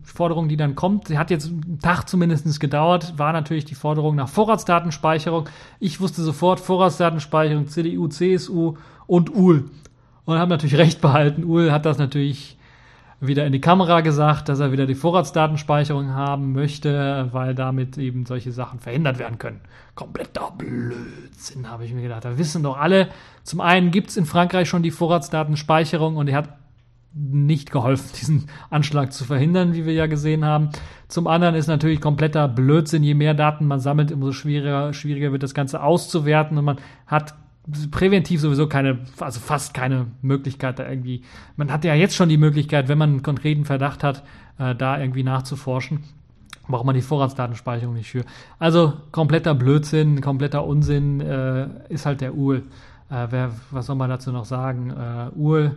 Forderung, 0.05 0.49
die 0.49 0.57
dann 0.57 0.77
kommt, 0.77 1.11
hat 1.11 1.31
jetzt 1.31 1.47
einen 1.47 1.81
Tag 1.81 2.09
zumindest 2.09 2.61
gedauert, 2.61 3.19
war 3.19 3.33
natürlich 3.33 3.65
die 3.65 3.75
Forderung 3.75 4.15
nach 4.15 4.29
Vorratsdatenspeicherung. 4.29 5.49
Ich 5.81 6.01
wusste 6.01 6.23
sofort 6.23 6.61
Vorratsdatenspeicherung, 6.61 7.67
CDU, 7.67 8.07
CSU 8.07 8.77
und 9.07 9.35
UL. 9.35 9.65
Und 10.25 10.39
haben 10.39 10.49
natürlich 10.49 10.77
recht 10.77 11.01
behalten. 11.01 11.45
UL 11.45 11.73
hat 11.73 11.85
das 11.85 11.99
natürlich 11.99 12.57
wieder 13.21 13.47
in 13.47 13.53
die 13.53 13.61
Kamera 13.61 14.03
gesagt, 14.03 14.49
dass 14.49 14.61
er 14.61 14.73
wieder 14.73 14.87
die 14.87 14.95
Vorratsdatenspeicherung 14.95 16.11
haben 16.11 16.53
möchte, 16.53 17.29
weil 17.33 17.55
damit 17.55 17.97
eben 17.99 18.27
solche 18.27 18.53
Sachen 18.53 18.79
verhindert 18.79 19.19
werden 19.19 19.39
können. 19.39 19.61
Kompletter 19.95 20.53
Blödsinn, 20.57 21.71
habe 21.71 21.85
ich 21.85 21.95
mir 21.95 22.03
gedacht. 22.03 22.25
Da 22.25 22.39
wissen 22.39 22.63
doch 22.63 22.77
alle, 22.77 23.09
zum 23.43 23.61
einen 23.61 23.91
gibt 23.91 24.11
es 24.11 24.17
in 24.17 24.27
Frankreich 24.27 24.69
schon 24.69 24.83
die 24.83 24.91
Vorratsdatenspeicherung 24.91 26.17
und 26.17 26.29
er 26.29 26.37
hat 26.37 26.49
nicht 27.17 27.71
geholfen, 27.71 28.11
diesen 28.21 28.47
Anschlag 28.71 29.13
zu 29.13 29.25
verhindern, 29.25 29.75
wie 29.75 29.87
wir 29.87 29.95
ja 29.95 30.07
gesehen 30.07 30.45
haben. 30.45 30.71
Zum 31.09 31.27
anderen 31.27 31.55
ist 31.55 31.67
natürlich 31.67 32.01
kompletter 32.01 32.49
Blödsinn. 32.49 33.03
Je 33.03 33.15
mehr 33.15 33.35
Daten 33.35 33.67
man 33.67 33.81
sammelt, 33.81 34.13
umso 34.13 34.33
schwieriger, 34.33 34.93
schwieriger 34.93 35.33
wird 35.33 35.43
das 35.43 35.55
Ganze 35.55 35.83
auszuwerten 35.83 36.59
und 36.59 36.65
man 36.65 36.79
hat 37.07 37.35
präventiv 37.91 38.41
sowieso 38.41 38.69
keine, 38.69 39.01
also 39.19 39.41
fast 39.41 39.75
keine 39.75 40.07
Möglichkeit 40.23 40.79
da 40.79 40.89
irgendwie. 40.89 41.23
Man 41.57 41.73
hat 41.73 41.85
ja 41.85 41.95
jetzt 41.95 42.15
schon 42.15 42.29
die 42.29 42.37
Möglichkeit, 42.37 42.89
wenn 42.89 42.99
man 42.99 43.11
einen 43.11 43.23
konkreten 43.23 43.65
Verdacht 43.65 44.05
hat, 44.05 44.23
äh, 44.59 44.75
da 44.75 44.99
irgendwie 45.01 45.25
nachzuforschen. 45.25 46.05
Braucht 46.69 46.85
man 46.85 46.95
die 46.95 47.03
Vorratsdatenspeicherung 47.03 47.95
nicht 47.95 48.11
für. 48.11 48.25
Also 48.59 48.95
kompletter 49.13 49.55
Blödsinn, 49.55 50.21
kompletter 50.21 50.65
Unsinn 50.65 51.21
äh, 51.21 51.69
ist 51.89 52.07
halt 52.07 52.21
der 52.21 52.37
UL. 52.37 52.63
Äh, 53.09 53.27
wer, 53.31 53.53
was 53.71 53.87
soll 53.87 53.97
man 53.97 54.11
dazu 54.11 54.33
noch 54.33 54.45
sagen? 54.45 54.91
Äh, 54.91 55.39
UL 55.39 55.77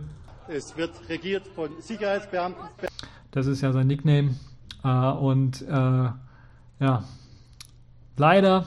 es 0.52 0.76
wird 0.76 0.90
regiert 1.08 1.46
von 1.54 1.70
Sicherheitsbeamten. 1.80 2.64
Das 3.30 3.46
ist 3.46 3.60
ja 3.60 3.72
sein 3.72 3.86
Nickname. 3.86 4.34
Äh, 4.82 4.88
und 4.88 5.62
äh, 5.62 6.08
ja, 6.80 7.04
leider 8.16 8.66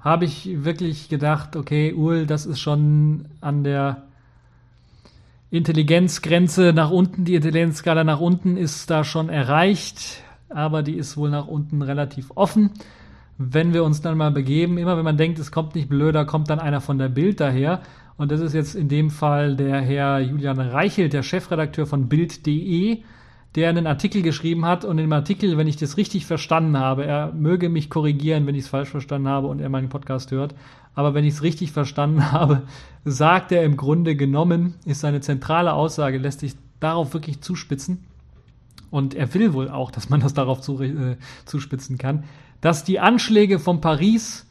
habe 0.00 0.24
ich 0.24 0.64
wirklich 0.64 1.08
gedacht, 1.08 1.56
okay, 1.56 1.92
Ul, 1.92 2.26
das 2.26 2.46
ist 2.46 2.60
schon 2.60 3.26
an 3.40 3.64
der 3.64 4.04
Intelligenzgrenze 5.50 6.72
nach 6.72 6.90
unten. 6.90 7.24
Die 7.24 7.34
Intelligenzskala 7.34 8.04
nach 8.04 8.20
unten 8.20 8.56
ist 8.56 8.90
da 8.90 9.04
schon 9.04 9.28
erreicht, 9.28 10.22
aber 10.48 10.82
die 10.82 10.96
ist 10.96 11.16
wohl 11.16 11.30
nach 11.30 11.46
unten 11.46 11.82
relativ 11.82 12.32
offen. 12.34 12.70
Wenn 13.38 13.72
wir 13.74 13.84
uns 13.84 14.00
dann 14.00 14.16
mal 14.16 14.30
begeben, 14.30 14.78
immer 14.78 14.96
wenn 14.96 15.04
man 15.04 15.16
denkt, 15.16 15.38
es 15.38 15.52
kommt 15.52 15.74
nicht 15.74 15.88
blöder, 15.88 16.24
kommt 16.24 16.50
dann 16.50 16.58
einer 16.58 16.80
von 16.80 16.98
der 16.98 17.08
Bild 17.08 17.40
daher 17.40 17.82
und 18.16 18.30
das 18.30 18.40
ist 18.40 18.52
jetzt 18.52 18.74
in 18.74 18.88
dem 18.88 19.10
Fall 19.10 19.56
der 19.56 19.80
Herr 19.80 20.20
Julian 20.20 20.60
Reichelt, 20.60 21.12
der 21.12 21.22
Chefredakteur 21.22 21.86
von 21.86 22.08
Bild.de, 22.08 23.02
der 23.54 23.68
einen 23.68 23.86
Artikel 23.86 24.22
geschrieben 24.22 24.64
hat. 24.64 24.84
Und 24.84 24.98
im 24.98 25.12
Artikel, 25.12 25.56
wenn 25.56 25.66
ich 25.66 25.76
das 25.76 25.96
richtig 25.96 26.26
verstanden 26.26 26.78
habe, 26.78 27.04
er 27.04 27.32
möge 27.32 27.68
mich 27.68 27.90
korrigieren, 27.90 28.46
wenn 28.46 28.54
ich 28.54 28.64
es 28.64 28.68
falsch 28.68 28.90
verstanden 28.90 29.28
habe 29.28 29.48
und 29.48 29.60
er 29.60 29.68
meinen 29.68 29.88
Podcast 29.88 30.30
hört. 30.30 30.54
Aber 30.94 31.14
wenn 31.14 31.24
ich 31.24 31.34
es 31.34 31.42
richtig 31.42 31.72
verstanden 31.72 32.32
habe, 32.32 32.62
sagt 33.04 33.52
er 33.52 33.64
im 33.64 33.76
Grunde 33.76 34.14
genommen, 34.14 34.74
ist 34.84 35.00
seine 35.00 35.20
zentrale 35.20 35.72
Aussage, 35.72 36.18
lässt 36.18 36.40
sich 36.40 36.54
darauf 36.80 37.14
wirklich 37.14 37.40
zuspitzen. 37.40 38.04
Und 38.90 39.14
er 39.14 39.32
will 39.32 39.54
wohl 39.54 39.70
auch, 39.70 39.90
dass 39.90 40.10
man 40.10 40.20
das 40.20 40.34
darauf 40.34 40.60
zu, 40.60 40.82
äh, 40.82 41.16
zuspitzen 41.46 41.96
kann, 41.96 42.24
dass 42.60 42.84
die 42.84 43.00
Anschläge 43.00 43.58
von 43.58 43.80
Paris 43.80 44.46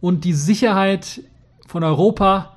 und 0.00 0.24
die 0.24 0.32
Sicherheit 0.32 1.22
von 1.66 1.84
Europa 1.84 2.56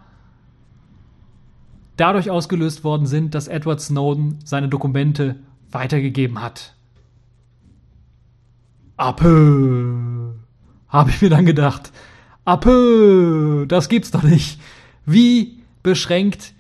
dadurch 1.97 2.30
ausgelöst 2.30 2.84
worden 2.84 3.05
sind, 3.05 3.36
dass 3.36 3.47
Edward 3.47 3.82
Snowden 3.82 4.39
seine 4.45 4.70
Dokumente 4.70 5.36
weitergegeben 5.72 6.41
hat. 6.41 6.76
Apö, 8.97 10.34
habe 10.88 11.10
ich 11.10 11.22
mir 11.22 11.30
dann 11.30 11.45
gedacht. 11.45 11.91
Apö, 12.45 13.66
das 13.68 13.89
gibt's 13.89 14.12
doch 14.12 14.24
nicht. 14.24 14.60
Wie 15.05 15.64
beschränkt 15.84 16.53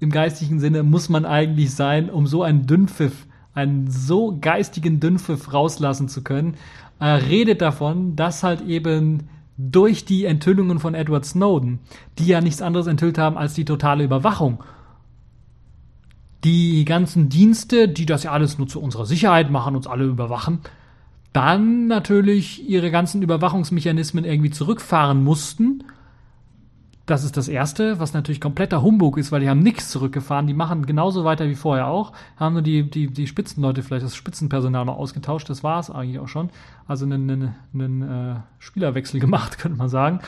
im 0.00 0.10
geistigen 0.10 0.60
Sinne 0.60 0.82
muss 0.82 1.08
man 1.08 1.24
eigentlich 1.24 1.74
sein, 1.74 2.10
um 2.10 2.26
so 2.26 2.42
einen 2.42 2.66
Dünnpfiff, 2.66 3.26
einen 3.54 3.90
so 3.90 4.38
geistigen 4.40 5.00
Dünnpfiff 5.00 5.52
rauslassen 5.52 6.08
zu 6.08 6.22
können? 6.22 6.56
Er 6.98 7.26
redet 7.28 7.62
davon, 7.62 8.14
dass 8.14 8.42
halt 8.42 8.62
eben 8.62 9.28
durch 9.70 10.04
die 10.04 10.24
Enthüllungen 10.24 10.80
von 10.80 10.94
Edward 10.94 11.24
Snowden, 11.24 11.80
die 12.18 12.26
ja 12.26 12.40
nichts 12.40 12.62
anderes 12.62 12.86
enthüllt 12.86 13.18
haben 13.18 13.36
als 13.36 13.54
die 13.54 13.64
totale 13.64 14.04
Überwachung. 14.04 14.62
Die 16.44 16.84
ganzen 16.84 17.28
Dienste, 17.28 17.88
die 17.88 18.06
das 18.06 18.24
ja 18.24 18.32
alles 18.32 18.58
nur 18.58 18.66
zu 18.66 18.80
unserer 18.80 19.06
Sicherheit 19.06 19.50
machen, 19.50 19.76
uns 19.76 19.86
alle 19.86 20.04
überwachen, 20.04 20.60
dann 21.32 21.86
natürlich 21.86 22.68
ihre 22.68 22.90
ganzen 22.90 23.22
Überwachungsmechanismen 23.22 24.24
irgendwie 24.24 24.50
zurückfahren 24.50 25.22
mussten 25.22 25.84
das 27.12 27.24
ist 27.24 27.36
das 27.36 27.46
Erste, 27.46 28.00
was 28.00 28.14
natürlich 28.14 28.40
kompletter 28.40 28.80
Humbug 28.80 29.18
ist, 29.18 29.30
weil 29.32 29.42
die 29.42 29.48
haben 29.50 29.60
nichts 29.60 29.90
zurückgefahren. 29.90 30.46
Die 30.46 30.54
machen 30.54 30.86
genauso 30.86 31.24
weiter 31.24 31.46
wie 31.46 31.54
vorher 31.54 31.88
auch. 31.88 32.12
Haben 32.38 32.54
nur 32.54 32.62
die, 32.62 32.88
die, 32.88 33.08
die 33.08 33.26
Spitzenleute, 33.26 33.82
vielleicht 33.82 34.06
das 34.06 34.16
Spitzenpersonal 34.16 34.86
mal 34.86 34.94
ausgetauscht. 34.94 35.50
Das 35.50 35.62
war 35.62 35.78
es 35.78 35.90
eigentlich 35.90 36.18
auch 36.20 36.28
schon. 36.28 36.48
Also 36.88 37.04
einen, 37.04 37.30
einen, 37.30 37.54
einen 37.74 38.02
äh, 38.02 38.36
Spielerwechsel 38.58 39.20
gemacht, 39.20 39.58
könnte 39.58 39.76
man 39.76 39.90
sagen. 39.90 40.20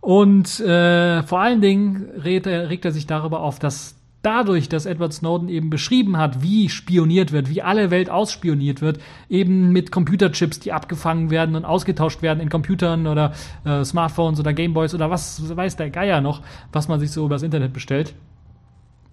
Und 0.00 0.60
äh, 0.60 1.24
vor 1.24 1.40
allen 1.40 1.60
Dingen 1.60 2.08
regt 2.22 2.46
er, 2.46 2.70
regt 2.70 2.84
er 2.84 2.92
sich 2.92 3.08
darüber 3.08 3.40
auf, 3.40 3.58
dass 3.58 3.97
dadurch, 4.22 4.68
dass 4.68 4.86
Edward 4.86 5.12
Snowden 5.12 5.48
eben 5.48 5.70
beschrieben 5.70 6.16
hat, 6.16 6.42
wie 6.42 6.68
spioniert 6.68 7.32
wird, 7.32 7.48
wie 7.48 7.62
alle 7.62 7.90
Welt 7.90 8.10
ausspioniert 8.10 8.80
wird, 8.80 8.98
eben 9.28 9.70
mit 9.70 9.92
Computerchips, 9.92 10.60
die 10.60 10.72
abgefangen 10.72 11.30
werden 11.30 11.54
und 11.54 11.64
ausgetauscht 11.64 12.22
werden 12.22 12.40
in 12.40 12.48
Computern 12.48 13.06
oder 13.06 13.32
äh, 13.64 13.84
Smartphones 13.84 14.40
oder 14.40 14.52
Gameboys 14.52 14.94
oder 14.94 15.10
was 15.10 15.56
weiß 15.56 15.76
der 15.76 15.90
Geier 15.90 16.20
noch, 16.20 16.42
was 16.72 16.88
man 16.88 17.00
sich 17.00 17.10
so 17.10 17.24
übers 17.24 17.42
Internet 17.42 17.72
bestellt. 17.72 18.14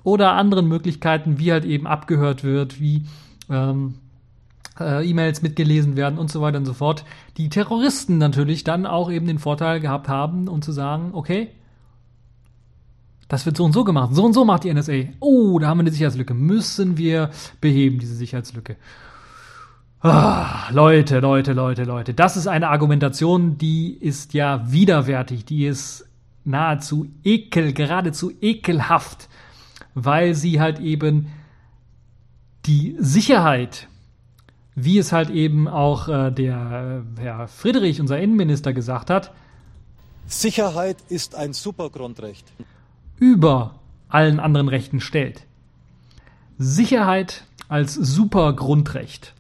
Oder 0.03 0.33
anderen 0.33 0.67
Möglichkeiten, 0.67 1.39
wie 1.39 1.51
halt 1.51 1.65
eben 1.65 1.87
abgehört 1.87 2.43
wird, 2.43 2.79
wie 2.79 3.05
ähm, 3.49 3.95
äh, 4.79 5.07
E-Mails 5.07 5.41
mitgelesen 5.41 5.95
werden 5.95 6.19
und 6.19 6.31
so 6.31 6.41
weiter 6.41 6.57
und 6.57 6.65
so 6.65 6.73
fort. 6.73 7.05
Die 7.37 7.49
Terroristen 7.49 8.17
natürlich 8.17 8.63
dann 8.63 8.85
auch 8.85 9.11
eben 9.11 9.27
den 9.27 9.39
Vorteil 9.39 9.79
gehabt 9.79 10.07
haben, 10.07 10.47
um 10.47 10.61
zu 10.61 10.71
sagen, 10.71 11.11
okay, 11.13 11.49
das 13.27 13.45
wird 13.45 13.57
so 13.57 13.65
und 13.65 13.73
so 13.73 13.83
gemacht. 13.83 14.13
So 14.13 14.23
und 14.23 14.33
so 14.33 14.45
macht 14.45 14.63
die 14.63 14.73
NSA. 14.73 14.93
Oh, 15.19 15.59
da 15.59 15.67
haben 15.67 15.79
wir 15.79 15.83
eine 15.83 15.91
Sicherheitslücke. 15.91 16.33
Müssen 16.33 16.97
wir 16.97 17.31
beheben, 17.61 17.99
diese 17.99 18.15
Sicherheitslücke. 18.15 18.75
Ah, 20.01 20.69
Leute, 20.71 21.19
Leute, 21.19 21.53
Leute, 21.53 21.83
Leute. 21.83 22.13
Das 22.13 22.37
ist 22.37 22.47
eine 22.47 22.69
Argumentation, 22.69 23.57
die 23.57 23.93
ist 23.93 24.33
ja 24.33 24.71
widerwärtig. 24.71 25.45
Die 25.45 25.65
ist 25.65 26.07
nahezu 26.43 27.07
ekel, 27.23 27.73
geradezu 27.73 28.31
ekelhaft, 28.41 29.29
weil 29.95 30.35
sie 30.35 30.61
halt 30.61 30.79
eben 30.79 31.27
die 32.65 32.95
Sicherheit 32.99 33.87
wie 34.75 34.97
es 34.97 35.11
halt 35.13 35.29
eben 35.29 35.67
auch 35.67 36.09
äh, 36.09 36.31
der 36.31 37.03
äh, 37.17 37.21
Herr 37.21 37.47
Friedrich, 37.47 38.01
unser 38.01 38.19
Innenminister, 38.19 38.73
gesagt 38.73 39.09
hat, 39.09 39.33
Sicherheit 40.27 40.97
ist 41.07 41.35
ein 41.35 41.53
Supergrundrecht. 41.53 42.45
Über 43.19 43.75
allen 44.09 44.39
anderen 44.39 44.67
Rechten 44.67 44.99
stellt. 44.99 45.45
Sicherheit 46.57 47.43
als 47.67 47.93
Supergrundrecht. 47.93 49.33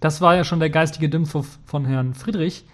Das 0.00 0.20
war 0.20 0.34
ja 0.34 0.44
schon 0.44 0.60
der 0.60 0.70
geistige 0.70 1.08
Dümpf 1.08 1.36
von 1.64 1.84
Herrn 1.84 2.14
Friedrich. 2.14 2.64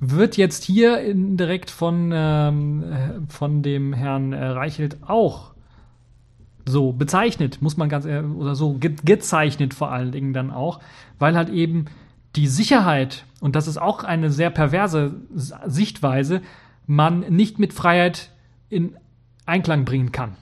Wird 0.00 0.36
jetzt 0.36 0.62
hier 0.62 1.00
indirekt 1.00 1.70
von, 1.70 2.10
ähm, 2.14 2.84
äh, 2.84 2.96
von 3.28 3.62
dem 3.62 3.92
Herrn 3.92 4.32
äh, 4.32 4.44
Reichelt 4.44 4.98
auch 5.06 5.50
so 6.64 6.92
bezeichnet, 6.92 7.60
muss 7.60 7.76
man 7.76 7.88
ganz 7.88 8.04
ehr- 8.04 8.24
oder 8.36 8.54
so 8.54 8.74
ge 8.74 8.94
gezeichnet 9.04 9.74
vor 9.74 9.90
allen 9.90 10.12
Dingen 10.12 10.32
dann 10.32 10.50
auch, 10.50 10.80
weil 11.18 11.36
halt 11.36 11.48
eben 11.48 11.86
die 12.36 12.46
Sicherheit, 12.46 13.24
und 13.40 13.56
das 13.56 13.66
ist 13.66 13.78
auch 13.78 14.04
eine 14.04 14.30
sehr 14.30 14.50
perverse 14.50 15.16
Sichtweise, 15.34 16.42
man 16.86 17.20
nicht 17.20 17.58
mit 17.58 17.72
Freiheit 17.72 18.30
in 18.68 18.96
Einklang 19.48 19.84
bringen 19.84 20.12
kann. 20.12 20.36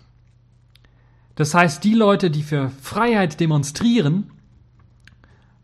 Das 1.36 1.54
heißt, 1.54 1.84
die 1.84 1.94
Leute, 1.94 2.30
die 2.30 2.42
für 2.42 2.70
Freiheit 2.70 3.40
demonstrieren, 3.40 4.30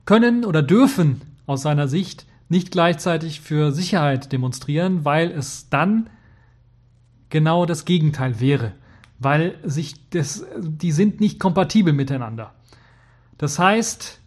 können 0.04 0.44
oder 0.44 0.62
dürfen 0.62 1.22
aus 1.46 1.62
seiner 1.62 1.88
Sicht 1.88 2.26
nicht 2.48 2.70
gleichzeitig 2.70 3.40
für 3.40 3.72
Sicherheit 3.72 4.32
demonstrieren, 4.32 5.04
weil 5.04 5.30
es 5.30 5.70
dann 5.70 6.10
genau 7.30 7.64
das 7.66 7.84
Gegenteil 7.84 8.40
wäre, 8.40 8.72
weil 9.18 9.58
sich 9.64 10.10
das, 10.10 10.44
die 10.58 10.92
sind 10.92 11.20
nicht 11.20 11.40
kompatibel 11.40 11.92
miteinander. 11.92 12.54
Das 13.38 13.58
heißt, 13.58 14.20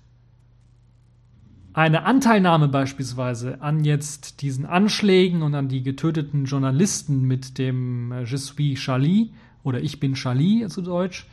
eine 1.76 2.06
Anteilnahme 2.06 2.70
beispielsweise 2.70 3.62
an 3.62 3.84
jetzt 3.84 4.42
diesen 4.42 4.66
Anschlägen 4.66 5.42
und 5.42 5.54
an 5.56 5.68
die 5.68 5.84
getöteten 5.84 6.46
Journalisten 6.46 7.24
mit 7.24 7.58
dem 7.58 8.14
äh, 8.14 8.24
Je 8.24 8.38
suis 8.38 8.80
Charlie 8.80 9.32
oder 9.62 9.82
Ich 9.82 10.00
bin 10.00 10.14
Charlie 10.14 10.68
zu 10.70 10.82
Deutsch 10.82 11.28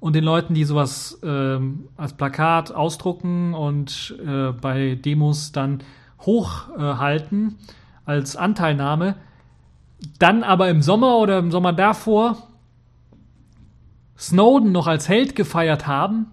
und 0.00 0.16
den 0.16 0.24
Leuten, 0.24 0.54
die 0.54 0.64
sowas 0.64 1.20
ähm, 1.22 1.88
als 1.98 2.14
Plakat 2.14 2.72
ausdrucken 2.72 3.52
und 3.52 4.16
äh, 4.24 4.52
bei 4.52 4.94
Demos 4.94 5.52
dann 5.52 5.82
hochhalten 6.22 7.56
als 8.06 8.36
Anteilnahme, 8.36 9.16
dann 10.18 10.42
aber 10.42 10.70
im 10.70 10.80
Sommer 10.80 11.18
oder 11.18 11.38
im 11.38 11.50
Sommer 11.50 11.74
davor 11.74 12.38
Snowden 14.18 14.72
noch 14.72 14.86
als 14.86 15.06
Held 15.06 15.36
gefeiert 15.36 15.86
haben, 15.86 16.28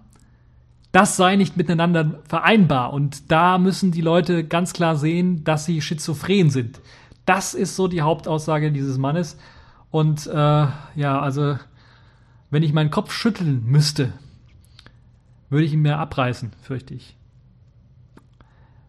das 0.98 1.16
sei 1.16 1.36
nicht 1.36 1.56
miteinander 1.56 2.18
vereinbar. 2.24 2.92
Und 2.92 3.30
da 3.30 3.58
müssen 3.58 3.92
die 3.92 4.00
Leute 4.00 4.42
ganz 4.42 4.72
klar 4.72 4.96
sehen, 4.96 5.44
dass 5.44 5.64
sie 5.64 5.80
schizophren 5.80 6.50
sind. 6.50 6.80
Das 7.24 7.54
ist 7.54 7.76
so 7.76 7.86
die 7.86 8.02
Hauptaussage 8.02 8.72
dieses 8.72 8.98
Mannes. 8.98 9.38
Und 9.92 10.26
äh, 10.26 10.32
ja, 10.32 11.20
also 11.20 11.56
wenn 12.50 12.64
ich 12.64 12.72
meinen 12.72 12.90
Kopf 12.90 13.12
schütteln 13.12 13.62
müsste, 13.64 14.12
würde 15.50 15.66
ich 15.66 15.72
ihn 15.72 15.82
mir 15.82 15.98
abreißen, 15.98 16.50
fürchte 16.62 16.94
ich. 16.94 17.16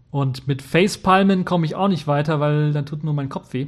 Und 0.09 0.47
mit 0.47 0.63
Facepalmen 0.63 1.45
komme 1.45 1.67
ich 1.67 1.75
auch 1.75 1.89
nicht 1.89 2.07
weiter, 2.07 2.39
weil 2.39 2.73
dann 2.73 2.87
tut 2.87 3.03
nur 3.03 3.13
mein 3.13 3.29
Kopf 3.29 3.53
weh. 3.53 3.67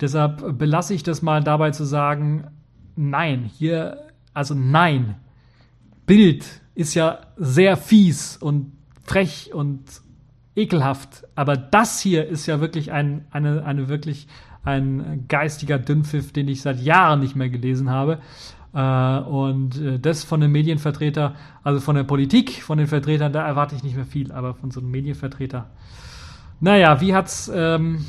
Deshalb 0.00 0.58
belasse 0.58 0.94
ich 0.94 1.04
das 1.04 1.22
mal 1.22 1.44
dabei 1.44 1.70
zu 1.70 1.84
sagen, 1.84 2.48
nein, 2.96 3.48
hier, 3.56 4.08
also 4.34 4.52
nein. 4.52 5.14
Bild 6.06 6.61
ist 6.74 6.94
ja 6.94 7.20
sehr 7.36 7.76
fies 7.76 8.36
und 8.36 8.72
frech 9.04 9.52
und 9.52 9.82
ekelhaft, 10.54 11.24
aber 11.34 11.56
das 11.56 12.00
hier 12.00 12.26
ist 12.26 12.46
ja 12.46 12.60
wirklich 12.60 12.92
ein, 12.92 13.24
eine, 13.30 13.64
eine 13.64 13.88
wirklich 13.88 14.26
ein 14.64 15.24
geistiger 15.28 15.78
Dünnpfiff, 15.78 16.32
den 16.32 16.48
ich 16.48 16.62
seit 16.62 16.80
Jahren 16.80 17.20
nicht 17.20 17.34
mehr 17.34 17.48
gelesen 17.48 17.90
habe. 17.90 18.18
Äh, 18.74 19.18
und 19.18 19.80
äh, 19.80 19.98
das 19.98 20.24
von 20.24 20.42
einem 20.42 20.52
Medienvertreter, 20.52 21.34
also 21.62 21.80
von 21.80 21.96
der 21.96 22.04
Politik, 22.04 22.62
von 22.62 22.78
den 22.78 22.86
Vertretern, 22.86 23.32
da 23.32 23.46
erwarte 23.46 23.74
ich 23.74 23.82
nicht 23.82 23.96
mehr 23.96 24.06
viel, 24.06 24.30
aber 24.32 24.54
von 24.54 24.70
so 24.70 24.80
einem 24.80 24.90
Medienvertreter. 24.90 25.68
Naja, 26.60 27.00
wie 27.00 27.14
hat's, 27.14 27.50
ähm, 27.52 28.06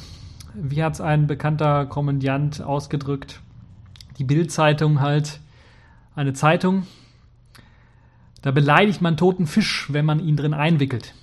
wie 0.53 0.84
hat's 0.84 1.01
ein 1.01 1.28
bekannter 1.28 1.86
Kommandiant 1.88 2.61
ausgedrückt? 2.61 3.41
Die 4.20 4.24
Bild-Zeitung 4.24 5.01
halt, 5.01 5.39
eine 6.16 6.34
Zeitung, 6.34 6.86
da 8.43 8.51
beleidigt 8.51 9.01
man 9.01 9.17
toten 9.17 9.47
Fisch, 9.47 9.87
wenn 9.91 10.05
man 10.05 10.19
ihn 10.19 10.35
drin 10.35 10.53
einwickelt. 10.53 11.15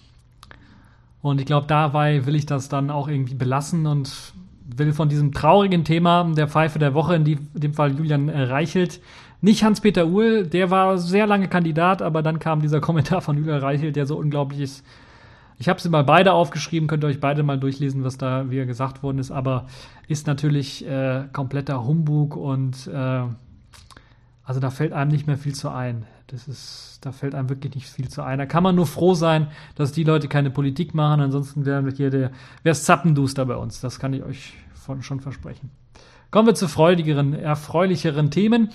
Und 1.23 1.39
ich 1.39 1.47
glaube, 1.47 1.67
dabei 1.67 2.27
will 2.27 2.35
ich 2.35 2.47
das 2.47 2.69
dann 2.69 2.91
auch 2.91 3.09
irgendwie 3.09 3.35
belassen 3.35 3.87
und 3.87 4.33
will 4.77 4.93
von 4.93 5.09
diesem 5.09 5.33
traurigen 5.33 5.85
Thema 5.85 6.25
der 6.35 6.49
Pfeife 6.49 6.79
der 6.79 6.95
Woche, 6.95 7.15
in, 7.15 7.25
dem 7.55 7.75
Fall 7.75 7.97
Julian 7.97 8.29
äh, 8.29 8.43
Reichelt, 8.43 9.01
nicht 9.43 9.65
Hans-Peter 9.65 10.07
Uhl, 10.07 10.47
der 10.47 10.71
war 10.71 10.99
sehr 10.99 11.27
lange 11.27 11.49
Kandidat, 11.49 12.03
aber 12.03 12.23
dann 12.23 12.39
kam 12.39 12.63
dieser 12.63 12.81
Kommentar 12.81 13.21
von 13.21 13.37
Julian 13.37 13.61
Reichelt, 13.61 13.97
der 13.97 14.07
so 14.07 14.17
unglaublich 14.17 14.61
ist. 14.61 14.85
Ich 15.59 15.69
habe 15.69 15.79
sie 15.79 15.91
mal 15.91 16.05
beide 16.05 16.33
aufgeschrieben, 16.33 16.89
könnt 16.89 17.05
ihr 17.05 17.09
euch 17.09 17.21
beide 17.21 17.43
mal 17.43 17.61
durchlesen, 17.61 18.03
was 18.03 18.17
da 18.17 18.51
wieder 18.51 18.65
gesagt 18.65 19.03
worden 19.03 19.19
ist, 19.19 19.31
aber 19.31 19.67
ist 20.09 20.27
natürlich 20.27 20.87
äh, 20.87 21.25
kompletter 21.35 21.85
Humbug 21.85 22.35
und 22.35 22.87
äh, 22.87 23.25
also 24.43 24.59
da 24.59 24.71
fällt 24.71 24.95
einem 24.95 25.11
nicht 25.11 25.27
mehr 25.27 25.37
viel 25.37 25.55
zu 25.55 25.69
ein. 25.69 26.07
Das 26.31 26.47
ist, 26.47 26.99
da 27.01 27.11
fällt 27.11 27.35
einem 27.35 27.49
wirklich 27.49 27.75
nicht 27.75 27.89
viel 27.89 28.09
zu 28.09 28.23
ein. 28.23 28.39
Da 28.39 28.47
kann 28.47 28.63
man 28.63 28.77
nur 28.77 28.87
froh 28.87 29.15
sein, 29.15 29.49
dass 29.75 29.91
die 29.91 30.05
Leute 30.05 30.29
keine 30.29 30.51
Politik 30.51 30.95
machen. 30.95 31.21
Ansonsten 31.21 31.67
wäre 31.67 31.91
hier 31.91 32.11
der, 32.11 32.31
wäre 32.63 32.73
es 32.73 32.85
Zappenduster 32.85 33.45
bei 33.47 33.57
uns. 33.57 33.81
Das 33.81 33.99
kann 33.99 34.13
ich 34.13 34.23
euch 34.23 34.55
von, 34.75 35.03
schon 35.03 35.21
versprechen. 35.21 35.71
Kommen 36.31 36.47
wir 36.47 36.55
zu 36.55 36.69
freudigeren, 36.69 37.35
erfreulicheren 37.35 38.31
Themen. 38.31 38.71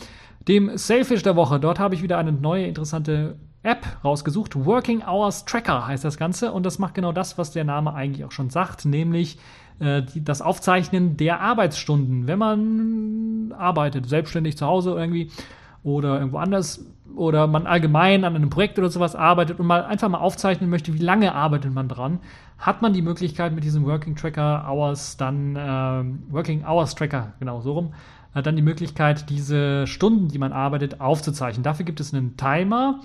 Dem 0.47 0.77
Selfish 0.77 1.23
der 1.23 1.37
Woche. 1.37 1.59
Dort 1.59 1.79
habe 1.79 1.95
ich 1.95 2.03
wieder 2.03 2.17
eine 2.17 2.33
neue 2.33 2.65
interessante 2.65 3.37
App 3.63 3.85
rausgesucht. 4.03 4.65
Working 4.65 5.01
Hours 5.01 5.45
Tracker 5.45 5.87
heißt 5.87 6.03
das 6.03 6.17
Ganze. 6.17 6.51
Und 6.51 6.65
das 6.65 6.77
macht 6.77 6.93
genau 6.93 7.13
das, 7.13 7.37
was 7.37 7.51
der 7.51 7.63
Name 7.63 7.93
eigentlich 7.93 8.25
auch 8.25 8.33
schon 8.33 8.49
sagt, 8.49 8.83
nämlich 8.83 9.39
äh, 9.79 10.03
das 10.15 10.41
Aufzeichnen 10.41 11.15
der 11.15 11.39
Arbeitsstunden. 11.39 12.27
Wenn 12.27 12.39
man 12.39 13.53
arbeitet, 13.57 14.09
selbstständig 14.09 14.57
zu 14.57 14.65
Hause 14.65 14.91
irgendwie 14.91 15.31
oder 15.86 16.17
irgendwo 16.17 16.39
anders 16.39 16.83
oder 17.15 17.45
man 17.45 17.67
allgemein 17.67 18.25
an 18.25 18.36
einem 18.36 18.49
Projekt 18.49 18.79
oder 18.79 18.89
sowas 18.89 19.15
arbeitet 19.15 19.59
und 19.59 19.67
mal 19.67 19.86
einfach 19.86 20.09
mal 20.09 20.17
aufzeichnen 20.17 20.69
möchte, 20.69 20.93
wie 20.93 20.99
lange 20.99 21.33
arbeitet 21.33 21.73
man 21.73 21.88
dran, 21.88 22.19
hat 22.57 22.81
man 22.81 22.91
die 22.91 23.03
Möglichkeit 23.03 23.53
mit 23.53 23.63
diesem 23.63 23.86
Working 23.86 24.15
Tracker 24.15 24.65
Hours 24.67 25.15
dann 25.15 25.55
ähm, 25.57 26.23
Working 26.29 26.65
Hours 26.65 26.95
Tracker 26.95 27.33
genau 27.39 27.61
so 27.61 27.73
rum 27.73 27.93
äh, 28.33 28.41
dann 28.41 28.55
die 28.55 28.63
Möglichkeit 28.63 29.29
diese 29.29 29.86
Stunden, 29.86 30.27
die 30.27 30.39
man 30.39 30.53
arbeitet, 30.53 31.01
aufzuzeichnen. 31.01 31.63
Dafür 31.63 31.86
gibt 31.86 31.99
es 31.99 32.13
einen 32.13 32.36
Timer, 32.36 33.01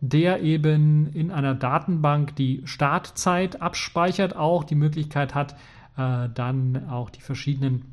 der 0.00 0.40
eben 0.40 1.12
in 1.12 1.30
einer 1.30 1.54
Datenbank 1.54 2.34
die 2.36 2.62
Startzeit 2.64 3.60
abspeichert, 3.60 4.34
auch 4.34 4.64
die 4.64 4.74
Möglichkeit 4.74 5.34
hat, 5.34 5.52
äh, 5.98 6.30
dann 6.32 6.88
auch 6.88 7.10
die 7.10 7.20
verschiedenen 7.20 7.91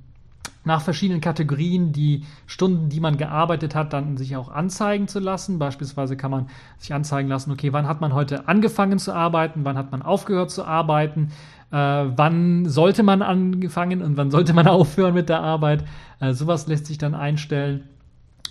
nach 0.66 0.82
verschiedenen 0.82 1.22
Kategorien 1.22 1.93
die 1.93 2.26
Stunden, 2.45 2.89
die 2.89 2.99
man 2.99 3.18
gearbeitet 3.18 3.76
hat, 3.76 3.93
dann 3.93 4.18
sich 4.18 4.36
auch 4.36 4.49
anzeigen 4.49 5.07
zu 5.07 5.20
lassen. 5.20 5.57
Beispielsweise 5.57 6.18
kann 6.18 6.32
man 6.32 6.47
sich 6.78 6.93
anzeigen 6.93 7.30
lassen, 7.30 7.51
okay, 7.51 7.72
wann 7.74 7.88
hat 7.88 8.01
man 8.01 8.14
heute 8.14 8.47
angefangen 8.47 8.99
zu 8.99 9.14
arbeiten, 9.14 9.62
wann 9.64 9.78
hat 9.78 9.91
man 9.91 10.01
aufgehört 10.01 10.52
zu 10.52 10.65
arbeiten, 10.65 11.31
äh, 11.72 11.76
wann 11.76 12.68
sollte 12.68 13.03
man 13.03 13.22
angefangen 13.22 14.02
und 14.02 14.18
wann 14.18 14.31
sollte 14.31 14.53
man 14.53 14.68
aufhören 14.68 15.14
mit 15.14 15.30
der 15.30 15.41
Arbeit. 15.41 15.86
Äh, 16.19 16.34
sowas 16.34 16.68
lässt 16.68 16.88
sich 16.88 16.98
dann 16.98 17.15
einstellen. 17.15 17.86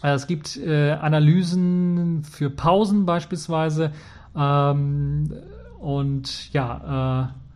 Äh, 0.02 0.12
es 0.12 0.26
gibt 0.26 0.56
äh, 0.56 0.92
Analysen 0.92 2.24
für 2.24 2.48
Pausen 2.48 3.04
beispielsweise 3.04 3.92
ähm, 4.34 5.32
und 5.78 6.52
ja, 6.52 7.26
äh, 7.26 7.47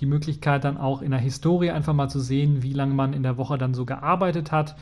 die 0.00 0.06
Möglichkeit 0.06 0.64
dann 0.64 0.78
auch 0.78 1.02
in 1.02 1.10
der 1.10 1.20
Historie 1.20 1.70
einfach 1.70 1.92
mal 1.92 2.08
zu 2.08 2.20
sehen, 2.20 2.62
wie 2.62 2.72
lange 2.72 2.94
man 2.94 3.12
in 3.12 3.22
der 3.22 3.36
Woche 3.36 3.58
dann 3.58 3.74
so 3.74 3.84
gearbeitet 3.84 4.52
hat. 4.52 4.76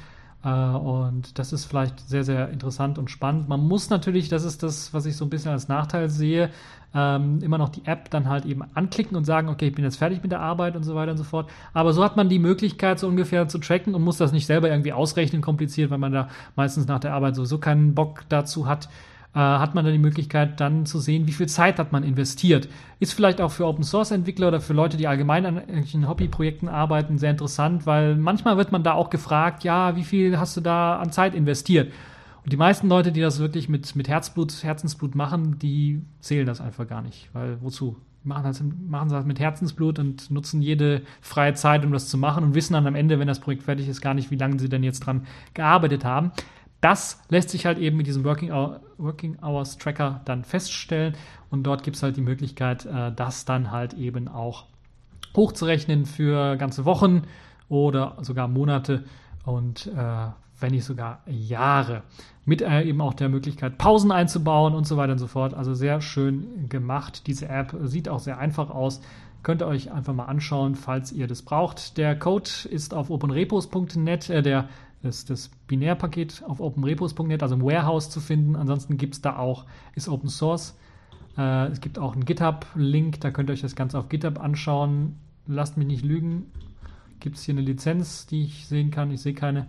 Äh, 0.45 0.49
und 0.49 1.39
das 1.39 1.53
ist 1.53 1.65
vielleicht 1.65 2.09
sehr, 2.09 2.25
sehr 2.25 2.49
interessant 2.51 2.99
und 2.99 3.11
spannend. 3.11 3.49
Man 3.49 3.61
muss 3.61 3.91
natürlich, 3.91 4.29
das 4.29 4.45
ist 4.45 4.63
das, 4.63 4.95
was 4.95 5.07
ich 5.07 5.17
so 5.17 5.25
ein 5.25 5.31
bisschen 5.31 5.51
als 5.51 5.69
Nachteil 5.69 6.09
sehe, 6.09 6.51
ähm, 6.95 7.41
immer 7.43 7.59
noch 7.59 7.69
die 7.69 7.85
App 7.85 8.11
dann 8.11 8.29
halt 8.29 8.47
eben 8.47 8.63
anklicken 8.75 9.17
und 9.17 9.25
sagen, 9.25 9.49
okay, 9.49 9.69
ich 9.69 9.75
bin 9.75 9.85
jetzt 9.85 9.97
fertig 9.97 10.23
mit 10.23 10.33
der 10.33 10.41
Arbeit 10.41 10.75
und 10.77 10.85
so 10.85 10.95
weiter 10.95 11.11
und 11.11 11.19
so 11.19 11.25
fort. 11.25 11.51
Aber 11.75 11.93
so 11.93 12.03
hat 12.03 12.17
man 12.17 12.29
die 12.29 12.39
Möglichkeit, 12.39 12.99
so 12.99 13.09
ungefähr 13.09 13.49
zu 13.49 13.59
tracken 13.59 13.95
und 13.95 14.03
muss 14.03 14.17
das 14.17 14.33
nicht 14.33 14.47
selber 14.47 14.71
irgendwie 14.71 14.93
ausrechnen, 14.93 15.43
kompliziert, 15.43 15.91
weil 15.91 15.99
man 15.99 16.13
da 16.13 16.29
meistens 16.57 16.87
nach 16.87 17.01
der 17.01 17.13
Arbeit 17.13 17.35
sowieso 17.35 17.59
keinen 17.59 17.95
Bock 17.95 18.25
dazu 18.29 18.67
hat 18.67 18.89
äh, 19.39 19.41
hat 19.41 19.77
man 19.77 19.85
dann 19.85 19.95
die 19.95 20.01
Möglichkeit, 20.01 20.59
dann 20.59 20.85
zu 20.85 20.99
sehen, 20.99 21.29
wie 21.29 21.33
viel 21.33 21.47
Zeit 21.47 21.79
hat 21.79 21.93
man 21.93 22.03
investiert. 22.03 22.69
Ist 22.99 23.13
vielleicht 23.13 23.41
auch 23.41 23.53
für 23.53 23.67
Open 23.69 23.85
Source 23.85 24.11
Entwickler 24.11 24.49
oder 24.49 24.61
für 24.61 24.73
Leute, 24.73 24.97
die 24.97 25.07
allgemein 25.07 25.47
an 25.47 25.59
irgendwelchen 25.59 26.09
Hobbyprojekten 26.09 26.69
arbeiten, 26.69 27.19
sehr 27.19 27.31
interessant, 27.31 27.87
weil 27.87 28.17
manchmal 28.17 28.57
wird 28.57 28.73
man 28.73 28.83
da 28.83 28.95
auch 28.95 29.11
gefragt, 29.11 29.63
ja, 29.63 29.95
wie 29.95 30.03
viel 30.03 30.41
hast 30.41 30.57
du 30.57 30.61
da 30.61 30.97
an 30.97 31.13
Zeit 31.13 31.37
investiert? 31.37 31.93
Und 32.43 32.53
die 32.53 32.57
meisten 32.57 32.89
Leute, 32.89 33.13
die 33.13 33.21
das 33.21 33.39
wirklich 33.39 33.69
mit, 33.69 33.95
mit 33.95 34.09
Herzblut, 34.09 34.65
Herzensblut 34.65 35.15
machen, 35.15 35.61
die 35.61 36.03
zählen 36.19 36.47
das 36.47 36.61
einfach 36.61 36.89
gar 36.89 37.03
nicht. 37.03 37.31
Weil 37.33 37.59
wozu? 37.61 37.97
Machen 38.25 38.43
das, 38.43 38.61
machen 38.89 39.09
das 39.09 39.25
mit 39.25 39.39
Herzensblut 39.39 40.01
und 40.01 40.33
nutzen 40.33 40.61
jede 40.61 41.03
freie 41.21 41.55
Zeit, 41.55 41.85
um 41.85 41.93
das 41.93 42.09
zu 42.09 42.19
machen 42.19 42.43
und 42.43 42.55
wissen 42.57 42.73
dann 42.73 42.89
am 42.89 42.97
Ende, 42.97 43.21
wenn 43.21 43.29
das 43.29 43.39
Projekt 43.39 43.63
fertig 43.63 43.89
ist, 43.89 44.01
gar 44.01 44.15
nicht, 44.15 44.33
wie 44.33 44.37
lange 44.37 44.59
sie 44.59 44.69
denn 44.69 44.83
jetzt 44.83 45.01
dran 45.01 45.27
gearbeitet 45.55 46.05
haben. 46.05 46.33
Das 46.81 47.21
lässt 47.29 47.51
sich 47.51 47.67
halt 47.67 47.79
eben 47.79 47.97
mit 47.97 48.07
diesem 48.07 48.25
Working, 48.25 48.53
Hour, 48.53 48.81
Working 48.99 49.39
Hours 49.43 49.79
Tracker 49.79 50.21
dann 50.25 50.45
feststellen 50.45 51.17
und 51.51 51.65
dort 51.65 51.83
gibt 51.83 51.97
es 51.97 52.03
halt 52.03 52.17
die 52.17 52.23
Möglichkeit, 52.23 52.87
äh, 52.87 53.13
das 53.15 53.45
dann 53.45 53.71
halt 53.71 53.95
eben 53.95 54.29
auch 54.29 54.67
hochzurechnen 55.37 56.07
für 56.07 56.57
ganze 56.57 56.85
Wochen 56.85 57.23
oder 57.69 58.17
sogar 58.21 58.49
Monate 58.49 59.05
und 59.45 59.87
äh, 59.87 60.29
wenn 60.61 60.73
nicht 60.73 60.85
sogar 60.85 61.23
Jahre. 61.27 62.03
Mit 62.45 62.63
äh, 62.63 62.83
eben 62.83 63.01
auch 63.01 63.15
der 63.15 63.29
Möglichkeit, 63.29 63.79
Pausen 63.79 64.11
einzubauen 64.11 64.75
und 64.75 64.87
so 64.87 64.97
weiter 64.97 65.13
und 65.13 65.19
so 65.19 65.27
fort. 65.27 65.55
Also 65.55 65.75
sehr 65.75 66.01
schön 66.01 66.69
gemacht. 66.69 67.27
Diese 67.27 67.49
App 67.49 67.77
sieht 67.85 68.09
auch 68.09 68.21
sehr 68.21 68.39
einfach 68.39 68.71
aus. 68.71 69.01
Könnt 69.43 69.63
ihr 69.63 69.67
euch 69.67 69.93
einfach 69.93 70.15
mal 70.15 70.25
anschauen, 70.25 70.75
falls 70.75 71.13
ihr 71.13 71.27
das 71.27 71.43
braucht. 71.43 71.97
Der 71.97 72.19
Code 72.19 72.51
ist 72.69 72.95
auf 72.95 73.11
openrepos.net, 73.11 74.31
äh, 74.31 74.43
der 74.43 74.69
ist 75.03 75.31
das 75.31 75.51
Binärpaket 75.67 76.43
auf 76.47 76.61
openrepos.net, 76.61 77.43
also 77.43 77.55
im 77.55 77.63
Warehouse 77.63 78.11
zu 78.11 78.21
finden. 78.21 78.57
Ansonsten 78.57 78.97
gibt 78.97 79.15
es 79.15 79.21
da 79.21 79.37
auch, 79.37 79.65
ist 79.95 80.09
Open 80.09 80.29
Source. 80.29 80.77
Äh, 81.37 81.69
es 81.69 81.81
gibt 81.81 81.99
auch 81.99 82.15
einen 82.15 82.25
GitHub-Link, 82.25 83.21
da 83.21 83.31
könnt 83.31 83.51
ihr 83.51 83.53
euch 83.53 83.61
das 83.61 83.77
Ganze 83.77 83.99
auf 83.99 84.09
GitHub 84.09 84.41
anschauen. 84.41 85.17
Lasst 85.47 85.77
mich 85.77 85.87
nicht 85.87 86.05
lügen. 86.05 86.47
Gibt 87.21 87.37
es 87.37 87.45
hier 87.45 87.55
eine 87.55 87.63
Lizenz, 87.63 88.27
die 88.27 88.45
ich 88.45 88.67
sehen 88.67 88.91
kann? 88.91 89.11
Ich 89.11 89.23
sehe 89.23 89.35
keine. 89.35 89.67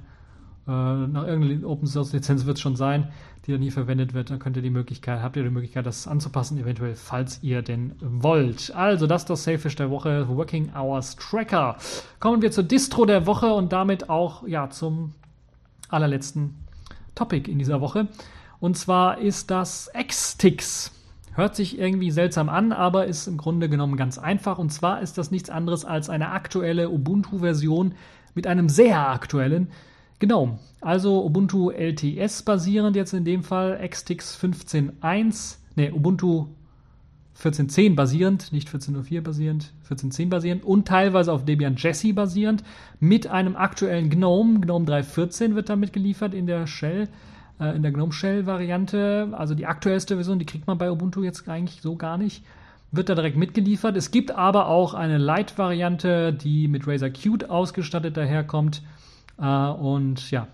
Äh, 0.69 1.07
nach 1.07 1.25
irgendeiner 1.25 1.67
Open 1.67 1.87
Source 1.87 2.13
Lizenz 2.13 2.45
wird 2.45 2.57
es 2.57 2.61
schon 2.61 2.75
sein, 2.75 3.07
die 3.47 3.51
da 3.51 3.57
nie 3.57 3.71
verwendet 3.71 4.13
wird. 4.13 4.29
Dann 4.29 4.37
könnt 4.37 4.55
ihr 4.55 4.61
die 4.61 4.69
Möglichkeit, 4.69 5.23
habt 5.23 5.35
ihr 5.35 5.41
die 5.41 5.49
Möglichkeit, 5.49 5.87
das 5.87 6.07
anzupassen, 6.07 6.59
eventuell, 6.59 6.93
falls 6.93 7.41
ihr 7.41 7.63
denn 7.63 7.95
wollt. 7.99 8.71
Also, 8.75 9.07
das 9.07 9.23
ist 9.23 9.29
das 9.31 9.43
Safish 9.45 9.75
der 9.75 9.89
Woche, 9.89 10.27
Working 10.29 10.71
Hours 10.75 11.15
Tracker. 11.15 11.77
Kommen 12.19 12.43
wir 12.43 12.51
zur 12.51 12.65
Distro 12.65 13.05
der 13.05 13.25
Woche 13.25 13.51
und 13.51 13.73
damit 13.73 14.11
auch 14.11 14.47
ja 14.47 14.69
zum 14.69 15.15
allerletzten 15.89 16.53
Topic 17.15 17.49
in 17.49 17.57
dieser 17.57 17.81
Woche. 17.81 18.07
Und 18.59 18.77
zwar 18.77 19.17
ist 19.17 19.49
das 19.49 19.89
Xtix. 20.07 20.91
Hört 21.33 21.55
sich 21.55 21.79
irgendwie 21.79 22.11
seltsam 22.11 22.47
an, 22.47 22.73
aber 22.73 23.07
ist 23.07 23.25
im 23.25 23.37
Grunde 23.37 23.69
genommen 23.69 23.97
ganz 23.97 24.19
einfach. 24.19 24.59
Und 24.59 24.71
zwar 24.71 25.01
ist 25.01 25.17
das 25.17 25.31
nichts 25.31 25.49
anderes 25.49 25.83
als 25.83 26.11
eine 26.11 26.29
aktuelle 26.29 26.91
Ubuntu-Version 26.91 27.95
mit 28.35 28.45
einem 28.45 28.69
sehr 28.69 29.09
aktuellen 29.09 29.71
Genau, 30.19 30.59
also 30.81 31.25
Ubuntu 31.25 31.71
LTS 31.71 32.43
basierend 32.43 32.95
jetzt 32.97 33.13
in 33.13 33.23
dem 33.23 33.41
Fall, 33.41 33.79
Xtix 33.87 34.37
15.1, 34.37 35.57
ne, 35.75 35.93
Ubuntu 35.93 36.47
14.10 37.41 37.95
basierend, 37.95 38.51
nicht 38.51 38.67
14.04 38.67 39.21
basierend, 39.21 39.71
14.10 39.89 40.29
basierend 40.29 40.65
und 40.65 40.87
teilweise 40.89 41.31
auf 41.31 41.45
Debian 41.45 41.77
Jessie 41.77 42.11
basierend 42.11 42.63
mit 42.99 43.27
einem 43.27 43.55
aktuellen 43.55 44.09
GNOME. 44.09 44.59
GNOME 44.59 44.85
3.14 44.85 45.55
wird 45.55 45.69
damit 45.69 45.93
geliefert 45.93 46.33
in 46.33 46.47
der 46.47 46.67
Shell, 46.67 47.07
äh, 47.61 47.73
in 47.73 47.81
der 47.81 47.93
GNOME 47.93 48.11
Shell 48.11 48.45
Variante. 48.45 49.29
Also 49.31 49.55
die 49.55 49.67
aktuellste 49.67 50.15
Version, 50.15 50.37
die 50.37 50.45
kriegt 50.45 50.67
man 50.67 50.77
bei 50.77 50.91
Ubuntu 50.91 51.23
jetzt 51.23 51.47
eigentlich 51.47 51.81
so 51.81 51.95
gar 51.95 52.17
nicht. 52.17 52.43
Wird 52.91 53.07
da 53.07 53.15
direkt 53.15 53.37
mitgeliefert. 53.37 53.95
Es 53.95 54.11
gibt 54.11 54.31
aber 54.31 54.67
auch 54.67 54.93
eine 54.93 55.17
Lite-Variante, 55.17 56.33
die 56.33 56.67
mit 56.67 56.87
Razer 56.87 57.09
Qt 57.09 57.49
ausgestattet 57.49 58.17
daherkommt. 58.17 58.81
Äh, 59.39 59.45
und 59.45 60.31
ja, 60.31 60.47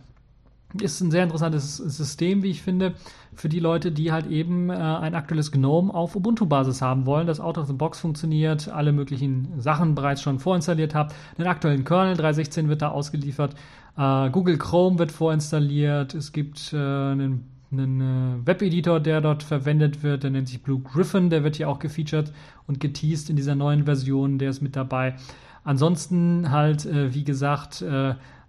ist 0.82 1.02
ein 1.02 1.12
sehr 1.12 1.24
interessantes 1.24 1.78
System, 1.78 2.44
wie 2.44 2.50
ich 2.50 2.62
finde, 2.62 2.94
für 3.34 3.50
die 3.50 3.60
Leute, 3.60 3.92
die 3.92 4.12
halt 4.12 4.28
eben 4.28 4.70
äh, 4.70 4.74
ein 4.74 5.16
aktuelles 5.16 5.52
GNOME 5.52 5.94
auf 5.94 6.16
Ubuntu-Basis 6.16 6.82
haben 6.82 7.06
wollen, 7.06 7.28
das 7.28 7.40
out 7.40 7.58
of 7.58 7.68
the 7.68 7.74
box 7.74 8.00
funktioniert, 8.00 8.70
alle 8.70 8.92
möglichen 8.92 9.60
Sachen 9.60 9.96
bereits 9.96 10.22
schon 10.22 10.40
vorinstalliert 10.40 10.96
habt. 10.96 11.14
Den 11.38 11.48
aktuellen 11.48 11.84
Kernel 11.84 12.16
3.16 12.16 12.68
wird 12.68 12.82
da 12.82 12.90
ausgeliefert, 12.90 13.56
äh, 13.98 14.30
Google 14.30 14.58
Chrome 14.58 15.00
wird 15.00 15.12
vorinstalliert, 15.12 16.14
es 16.14 16.32
gibt 16.32 16.74
äh, 16.74 16.78
einen, 16.78 17.46
einen 17.72 18.02
äh, 18.02 18.48
Webeditor, 18.48 19.00
der 19.00 19.22
dort 19.22 19.44
verwendet 19.44 20.04
wird, 20.04 20.24
der 20.24 20.32
nennt 20.32 20.48
sich 20.48 20.62
Blue 20.64 20.80
Griffin, 20.80 21.30
der 21.30 21.44
wird 21.44 21.58
hier 21.58 21.70
auch 21.70 21.80
gefeatured 21.80 22.32
und 22.68 22.80
geteased 22.80 23.30
in 23.30 23.36
dieser 23.36 23.56
neuen 23.56 23.86
Version, 23.86 24.40
der 24.40 24.50
ist 24.50 24.62
mit 24.62 24.76
dabei. 24.76 25.16
Ansonsten 25.64 26.52
halt, 26.52 26.86
äh, 26.86 27.14
wie 27.14 27.24
gesagt, 27.24 27.84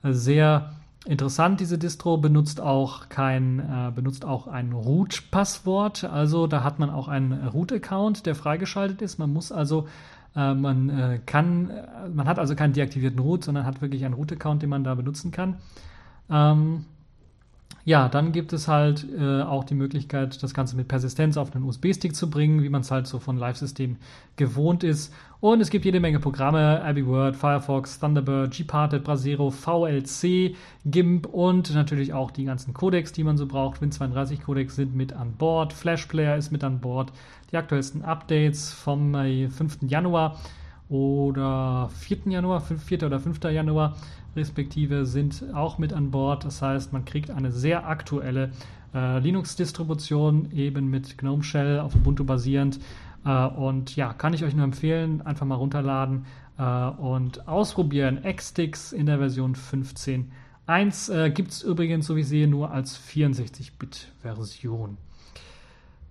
sehr 0.02 0.70
interessant, 1.06 1.60
diese 1.60 1.78
Distro 1.78 2.18
benutzt 2.18 2.60
auch 2.60 3.08
kein, 3.08 3.60
äh, 3.60 3.92
benutzt 3.94 4.24
auch 4.24 4.46
ein 4.46 4.72
Root-Passwort. 4.72 6.04
Also 6.04 6.46
da 6.46 6.62
hat 6.64 6.78
man 6.78 6.90
auch 6.90 7.08
einen 7.08 7.32
Root-Account, 7.32 8.26
der 8.26 8.34
freigeschaltet 8.34 9.02
ist. 9.02 9.18
Man 9.18 9.32
muss 9.32 9.52
also, 9.52 9.86
äh, 10.34 10.54
man 10.54 10.88
äh, 10.88 11.20
kann, 11.24 11.70
äh, 11.70 12.08
man 12.12 12.28
hat 12.28 12.38
also 12.38 12.54
keinen 12.54 12.72
deaktivierten 12.72 13.20
Root, 13.20 13.44
sondern 13.44 13.64
hat 13.64 13.80
wirklich 13.80 14.04
einen 14.04 14.14
Root-Account, 14.14 14.62
den 14.62 14.70
man 14.70 14.84
da 14.84 14.94
benutzen 14.94 15.30
kann. 15.30 15.56
Ähm, 16.28 16.84
ja, 17.86 18.08
dann 18.08 18.32
gibt 18.32 18.52
es 18.52 18.66
halt 18.66 19.06
äh, 19.16 19.42
auch 19.42 19.62
die 19.62 19.76
Möglichkeit, 19.76 20.42
das 20.42 20.54
Ganze 20.54 20.74
mit 20.74 20.88
Persistenz 20.88 21.36
auf 21.36 21.54
einen 21.54 21.64
USB-Stick 21.64 22.16
zu 22.16 22.28
bringen, 22.28 22.64
wie 22.64 22.68
man 22.68 22.80
es 22.80 22.90
halt 22.90 23.06
so 23.06 23.20
von 23.20 23.36
Live-Systemen 23.36 23.98
gewohnt 24.34 24.82
ist. 24.82 25.14
Und 25.38 25.60
es 25.60 25.70
gibt 25.70 25.84
jede 25.84 26.00
Menge 26.00 26.18
Programme, 26.18 26.82
Abbey 26.82 27.06
Word, 27.06 27.36
Firefox, 27.36 28.00
Thunderbird, 28.00 28.56
Gparted, 28.56 29.04
Brasero, 29.04 29.52
VLC, 29.52 30.56
GIMP 30.84 31.26
und 31.26 31.72
natürlich 31.74 32.12
auch 32.12 32.32
die 32.32 32.46
ganzen 32.46 32.74
Codecs, 32.74 33.12
die 33.12 33.22
man 33.22 33.36
so 33.36 33.46
braucht. 33.46 33.80
Win32 33.80 34.42
Codecs 34.42 34.74
sind 34.74 34.96
mit 34.96 35.12
an 35.12 35.34
Bord, 35.34 35.72
Flash 35.72 36.06
Player 36.06 36.36
ist 36.36 36.50
mit 36.50 36.64
an 36.64 36.80
Bord, 36.80 37.12
die 37.52 37.56
aktuellsten 37.56 38.02
Updates 38.02 38.72
vom 38.72 39.14
5. 39.14 39.82
Äh, 39.82 39.86
Januar 39.86 40.40
oder 40.88 41.88
4. 41.96 42.18
Januar, 42.26 42.60
4. 42.62 43.04
oder 43.04 43.20
5. 43.20 43.44
Januar 43.44 43.94
respektive 44.36 45.06
sind 45.06 45.44
auch 45.54 45.78
mit 45.78 45.92
an 45.92 46.10
Bord. 46.10 46.44
Das 46.44 46.62
heißt, 46.62 46.92
man 46.92 47.04
kriegt 47.04 47.30
eine 47.30 47.50
sehr 47.52 47.86
aktuelle 47.88 48.50
äh, 48.94 49.18
Linux-Distribution 49.18 50.52
eben 50.52 50.88
mit 50.88 51.18
GNOME 51.18 51.42
Shell 51.42 51.80
auf 51.80 51.94
Ubuntu 51.94 52.24
basierend. 52.24 52.78
Äh, 53.24 53.46
und 53.46 53.96
ja, 53.96 54.12
kann 54.12 54.34
ich 54.34 54.44
euch 54.44 54.54
nur 54.54 54.64
empfehlen, 54.64 55.22
einfach 55.22 55.46
mal 55.46 55.56
runterladen 55.56 56.26
äh, 56.58 56.62
und 56.62 57.48
ausprobieren. 57.48 58.22
Xtix 58.22 58.92
in 58.92 59.06
der 59.06 59.18
Version 59.18 59.54
15.1 59.54 61.12
äh, 61.12 61.30
gibt 61.30 61.50
es 61.50 61.62
übrigens, 61.62 62.06
so 62.06 62.16
wie 62.16 62.20
ich 62.20 62.28
sehe, 62.28 62.46
nur 62.48 62.70
als 62.70 62.98
64-Bit-Version. 62.98 64.96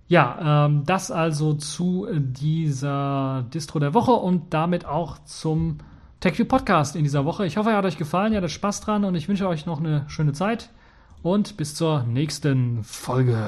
Ja, 0.08 0.66
ähm, 0.66 0.84
das 0.84 1.10
also 1.10 1.54
zu 1.54 2.06
dieser 2.12 3.44
Distro 3.52 3.80
der 3.80 3.92
Woche 3.92 4.12
und 4.12 4.54
damit 4.54 4.84
auch 4.84 5.18
zum 5.24 5.78
TechView 6.20 6.46
Podcast 6.46 6.96
in 6.96 7.04
dieser 7.04 7.24
Woche. 7.24 7.46
Ich 7.46 7.56
hoffe, 7.56 7.70
er 7.70 7.76
hat 7.76 7.84
euch 7.84 7.98
gefallen, 7.98 8.32
ihr 8.32 8.38
hattet 8.38 8.50
Spaß 8.50 8.80
dran 8.80 9.04
und 9.04 9.14
ich 9.14 9.28
wünsche 9.28 9.48
euch 9.48 9.66
noch 9.66 9.80
eine 9.80 10.04
schöne 10.08 10.32
Zeit 10.32 10.70
und 11.22 11.56
bis 11.56 11.74
zur 11.74 12.04
nächsten 12.04 12.82
Folge. 12.84 13.38